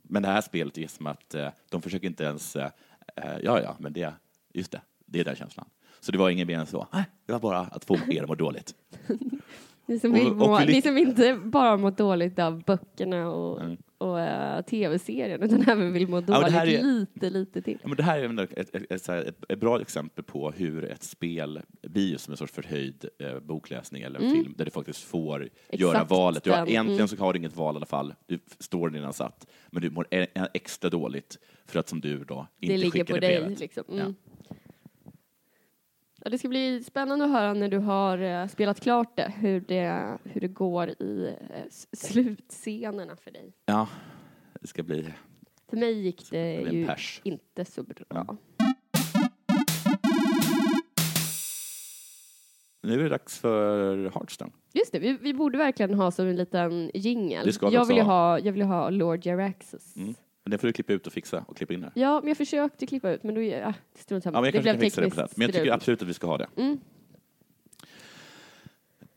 Men 0.03 0.23
det 0.23 0.29
här 0.29 0.41
spelet 0.41 0.79
är 0.79 0.87
som 0.87 1.07
att 1.07 1.35
eh, 1.35 1.49
de 1.71 1.83
försöker 1.83 2.07
inte 2.07 2.25
ens, 2.25 2.57
eh, 2.57 2.71
eh, 3.17 3.39
ja 3.43 3.61
ja, 3.61 3.77
men 3.79 3.93
det, 3.93 4.13
just 4.55 4.73
det, 4.73 4.81
det 5.07 5.21
är 5.21 5.25
den 5.25 5.37
känslan. 5.37 5.67
Så 6.01 6.13
det 6.13 6.19
var 6.19 6.31
ingen 6.31 6.47
mer 6.47 6.59
än 6.59 6.67
så, 6.67 6.87
det 7.27 7.33
var 7.33 7.41
bara 7.41 7.59
att 7.61 7.85
få 7.85 7.99
er 8.09 8.23
att 8.23 8.29
må 8.29 8.35
dåligt. 8.35 8.75
Ni 9.87 9.99
som, 10.01 10.13
Och- 10.15 10.27
och 10.27 10.37
må, 10.37 10.59
lik- 10.61 10.69
ni 10.75 10.83
som 10.83 10.99
inte 10.99 11.35
bara 11.45 11.77
mår 11.77 11.91
dåligt 11.91 12.39
av 12.39 12.63
böckerna 12.65 13.29
och, 13.31 13.61
Mm. 13.61 13.77
Och 14.03 14.21
eh, 14.21 14.61
tv-serien 14.63 15.43
utan 15.43 15.63
även 15.69 15.93
vill 15.93 16.09
må 16.09 16.21
det 16.21 16.33
dåligt 16.33 16.53
här 16.53 16.67
är- 16.67 16.83
lite, 16.83 17.31
lite 17.31 17.63
till. 17.63 17.79
Ja, 17.83 17.89
men 17.89 17.97
det 17.97 18.03
här 18.03 18.19
är 18.19 18.43
ett, 18.43 18.75
ett, 18.75 19.09
ett, 19.09 19.37
ett, 19.49 19.59
bra 19.61 19.81
exempel 19.81 20.25
på 20.25 20.51
hur 20.51 20.85
ett 20.85 21.03
spel 21.03 21.61
blir 21.83 22.17
som 22.17 22.33
en 22.33 22.37
sorts 22.37 22.53
förhöjd 22.53 23.05
eh, 23.19 23.39
bokläsning 23.41 24.03
eller 24.03 24.21
en 24.21 24.31
film 24.31 24.55
där 24.57 24.65
du 24.65 24.71
faktiskt 24.71 25.03
får 25.05 25.41
göra 25.41 25.49
Mm. 25.73 25.91
Exakt 25.95 26.11
valet. 26.11 26.45
Du 26.45 26.51
har, 26.51 26.57
egentligen 26.69 27.01
mm. 27.01 27.09
så 27.09 27.17
har 27.17 27.33
du 27.33 27.39
inget 27.39 27.57
val 27.57 27.75
i 27.75 27.77
alla 27.77 27.87
fall. 27.87 28.15
Du 28.27 28.39
står 28.59 28.91
redan 28.91 29.13
satt. 29.13 29.47
Men 29.71 29.83
du 29.83 29.91
mår 29.91 30.07
e- 30.11 30.27
extra 30.55 30.91
dåligt 30.91 31.39
för 31.67 31.81
att 31.81 31.89
som 31.89 32.01
du 32.01 32.25
då 32.25 32.47
inte 32.61 32.73
Det 32.75 32.79
ligger 32.79 32.91
skickade 32.91 33.13
på 33.21 33.27
dig. 33.27 33.41
brevet. 33.41 33.61
Liksom. 33.61 33.85
Mm. 33.89 33.99
Ja, 33.99 34.32
det 36.31 36.39
ska 36.39 36.49
bli 36.49 36.83
spännande 36.83 37.25
att 37.25 37.31
höra 37.31 37.55
när 37.55 37.69
du 37.69 37.79
har 37.79 38.19
eh, 38.19 38.47
spelat 38.47 38.81
klart 38.81 39.17
det 39.17 39.33
hur, 39.37 39.61
det, 39.61 40.19
hur 40.25 40.41
det 40.41 40.49
går 40.49 40.89
i 40.89 41.37
eh, 41.51 41.63
slutscenerna 41.93 43.17
för 43.17 43.31
dig. 43.31 43.53
Ja, 43.67 43.89
det 44.61 44.67
ska 44.67 44.83
bli... 44.83 45.15
För 45.71 45.77
mig 45.77 45.93
gick 45.93 46.31
det 46.31 46.55
ju 46.55 46.87
pers. 46.87 47.21
inte 47.25 47.65
så 47.65 47.83
bra. 47.83 48.37
Nu 52.83 52.95
är 52.95 52.99
det 52.99 53.09
dags 53.09 53.39
för 53.39 54.11
Hearthstone. 54.11 54.53
Just 54.73 54.93
det, 54.93 54.99
vi, 54.99 55.13
vi 55.13 55.35
borde 55.35 55.59
verkligen 55.59 55.95
ha 55.95 56.11
som 56.11 56.27
en 56.27 56.37
liten 56.37 56.91
jingel. 56.95 57.51
Jag 57.61 57.85
vill 57.85 58.01
ha. 58.01 58.05
ha, 58.05 58.39
jag 58.39 58.53
vill 58.53 58.63
ha 58.63 58.91
Lord 58.91 59.27
Jaraxxus. 59.27 59.97
Mm. 59.97 60.15
Men 60.45 60.51
det 60.51 60.59
får 60.59 60.67
du 60.67 60.73
klippa 60.73 60.93
ut 60.93 61.07
och 61.07 61.13
fixa 61.13 61.45
och 61.49 61.57
klippa 61.57 61.75
in 61.75 61.83
här. 61.83 61.93
Ja, 61.95 62.21
men 62.21 62.29
jag 62.29 62.37
försökte 62.37 62.87
klippa 62.87 63.11
ut, 63.11 63.23
men 63.23 63.35
då, 63.35 63.43
ja, 63.43 63.75
strunt 63.95 64.25
samma. 64.25 64.37
Ja, 64.39 64.41
men 64.41 64.47
jag 64.47 64.55
det 64.55 64.63
blev 64.63 64.73
kan 64.75 64.81
fixa 64.81 65.01
det 65.01 65.07
på 65.11 65.11
tekniskt 65.11 65.17
plats. 65.17 65.37
Men 65.37 65.47
jag 65.47 65.55
tycker 65.55 65.73
absolut 65.73 66.03
att 66.03 66.09
vi 66.09 66.15
ska 66.15 66.27
ha 66.27 66.39
det. 66.39 66.49
Mm. 66.57 66.79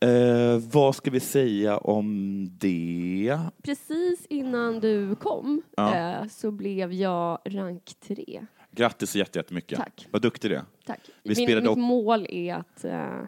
Eh, 0.00 0.58
vad 0.72 0.96
ska 0.96 1.10
vi 1.10 1.20
säga 1.20 1.78
om 1.78 2.48
det? 2.58 3.38
Precis 3.62 4.26
innan 4.28 4.80
du 4.80 5.14
kom 5.14 5.62
Ja. 5.76 5.94
eh, 6.20 6.26
så 6.28 6.50
blev 6.50 6.92
jag 6.92 7.38
rank 7.44 7.94
3. 8.00 8.46
Grattis 8.70 9.10
så 9.10 9.18
jätte- 9.18 9.38
jättemycket. 9.38 9.78
Tack. 9.78 10.08
Vad 10.10 10.22
duktig 10.22 10.50
du 10.50 10.54
är. 10.54 10.64
Tack. 10.84 11.00
Vi 11.22 11.28
Min, 11.28 11.36
spelade 11.36 11.68
mitt 11.68 11.78
mål 11.78 12.26
är 12.30 12.54
att 12.54 12.84
eh, 12.84 13.20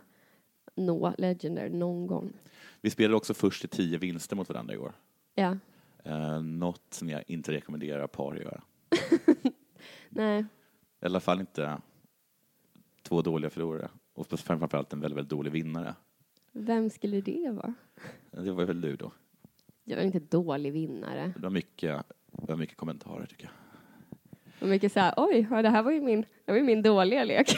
nå 0.77 1.15
Legendary 1.19 1.71
någon 1.71 2.07
gång. 2.07 2.33
Vi 2.81 2.91
spelade 2.91 3.17
också 3.17 3.35
först 3.35 3.61
till 3.61 3.69
tio 3.71 3.99
vinster 3.99 4.37
mot 4.37 4.49
varandra 4.49 4.75
igår. 4.75 4.93
Ja. 5.35 5.57
Eh, 6.09 6.43
något 6.43 6.95
som 6.95 7.09
jag 7.09 7.25
inte 7.27 7.53
rekommenderar 7.53 8.07
par 8.07 8.35
att 8.35 8.43
göra. 8.43 8.63
Nej. 10.09 10.45
I 11.01 11.07
alla 11.07 11.21
fall 11.21 11.41
inte 11.41 11.81
två 13.03 13.23
dåliga 13.23 13.51
förlorare. 13.51 13.91
Och 14.13 14.27
framförallt 14.27 14.93
en 14.93 15.01
väldigt, 15.01 15.17
väldigt 15.17 15.31
dålig 15.31 15.53
vinnare. 15.53 15.95
Vem 16.53 16.91
skulle 16.91 17.21
det 17.21 17.51
vara? 17.51 17.75
Det 18.31 18.53
var 18.53 18.65
väl 18.65 18.81
du 18.81 18.97
då. 18.97 19.13
Jag 19.85 19.99
är 19.99 20.05
inte 20.05 20.21
dålig 20.21 20.73
vinnare. 20.73 21.33
Det 21.37 21.43
var 21.43 21.51
mycket, 21.51 22.03
det 22.33 22.53
var 22.53 22.57
mycket 22.57 22.77
kommentarer 22.77 23.27
tycker 23.27 23.45
jag. 23.45 23.68
Och 24.61 24.69
mycket 24.69 24.93
så 24.93 25.01
här, 25.01 25.15
oj, 25.17 25.47
det 25.51 25.69
här 25.69 25.83
var 25.83 25.93
ju 25.93 26.01
min, 26.01 26.21
det 26.45 26.53
var 26.53 26.57
ju 26.59 26.65
min 26.65 26.83
dåliga 26.83 27.25
lek. 27.25 27.51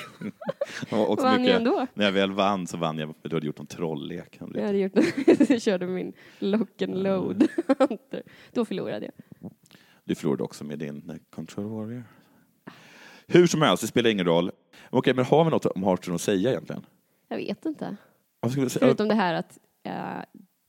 Och 0.90 1.18
Vann 1.18 1.32
jag 1.32 1.40
mycket, 1.40 1.56
ändå? 1.56 1.86
när 1.94 2.04
jag 2.04 2.12
väl 2.12 2.32
vann 2.32 2.66
så 2.66 2.76
vann 2.76 2.98
jag, 2.98 3.14
du 3.22 3.36
hade 3.36 3.46
gjort 3.46 3.58
en 3.58 3.66
trolllek. 3.66 4.38
Jag 4.54 4.66
hade 4.66 4.78
gjort 4.78 4.92
jag 5.48 5.62
körde 5.62 5.86
min 5.86 6.12
lock 6.38 6.82
and 6.82 7.02
load. 7.02 7.46
Då 8.52 8.64
förlorade 8.64 9.10
jag. 9.40 9.50
Du 10.04 10.14
förlorade 10.14 10.42
också 10.42 10.64
med 10.64 10.78
din 10.78 11.10
eh, 11.10 11.16
Control 11.30 11.66
Warrior. 11.66 12.04
Hur 13.26 13.46
som 13.46 13.62
helst, 13.62 13.80
det 13.80 13.86
spelar 13.86 14.10
ingen 14.10 14.26
roll. 14.26 14.50
Okej, 14.90 15.14
men 15.14 15.24
har 15.24 15.44
vi 15.44 15.50
något 15.50 15.66
om 15.66 15.82
Hearthstone 15.82 16.14
att 16.14 16.20
säga 16.20 16.50
egentligen? 16.50 16.86
Jag 17.28 17.36
vet 17.36 17.64
inte. 17.66 17.96
Förutom 18.78 19.08
det 19.08 19.14
här 19.14 19.34
att 19.34 19.58
eh, 19.82 19.92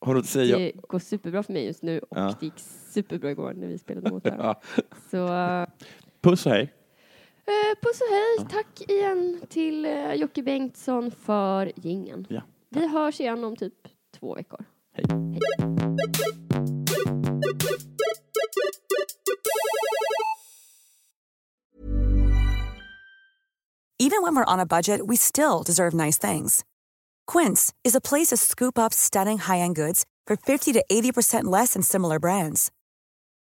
Har 0.01 0.13
du 0.13 0.19
att 0.19 0.25
säga? 0.25 0.57
det 0.57 0.71
går 0.87 0.99
superbra 0.99 1.43
för 1.43 1.53
mig 1.53 1.65
just 1.65 1.83
nu 1.83 1.99
och 1.99 2.17
Ja. 2.17 2.35
det 2.39 2.45
gick 2.45 2.59
superbra 2.93 3.31
igår 3.31 3.53
när 3.53 3.67
vi 3.67 3.77
spelade 3.77 4.09
mot 4.11 4.23
varandra. 4.25 4.55
Ja. 4.75 4.83
Så 5.11 5.33
eh, 5.33 5.67
Puss 6.21 6.45
och 6.45 6.51
hej. 6.51 6.73
eh, 7.45 7.79
puss 7.81 8.01
och 8.01 8.07
hej. 8.09 8.47
Tack 8.49 8.89
igen 8.89 9.41
till 9.49 9.85
eh, 9.85 10.13
Jocke 10.13 10.43
Bengtsson 10.43 11.11
för 11.11 11.71
gingen. 11.75 12.27
Ja. 12.29 12.41
Vi 12.69 12.87
hörs 12.87 13.19
igen 13.19 13.43
om 13.43 13.55
typ 13.55 13.73
två 14.19 14.35
veckor. 14.35 14.65
Hej. 14.93 15.05
Even 23.99 24.23
when 24.23 24.35
we're 24.35 24.45
on 24.53 24.59
a 24.59 24.65
budget, 24.65 25.05
we 25.05 25.15
still 25.15 25.63
deserve 25.63 25.93
nice 25.93 26.17
things. 26.17 26.63
Quince 27.27 27.71
is 27.83 27.95
a 27.95 28.01
place 28.01 28.27
to 28.29 28.37
scoop 28.37 28.77
up 28.79 28.93
stunning 28.93 29.37
high-end 29.37 29.75
goods 29.75 30.05
for 30.25 30.35
50 30.35 30.73
to 30.73 30.83
80% 30.91 31.43
less 31.45 31.73
than 31.73 31.83
similar 31.83 32.17
brands. 32.19 32.71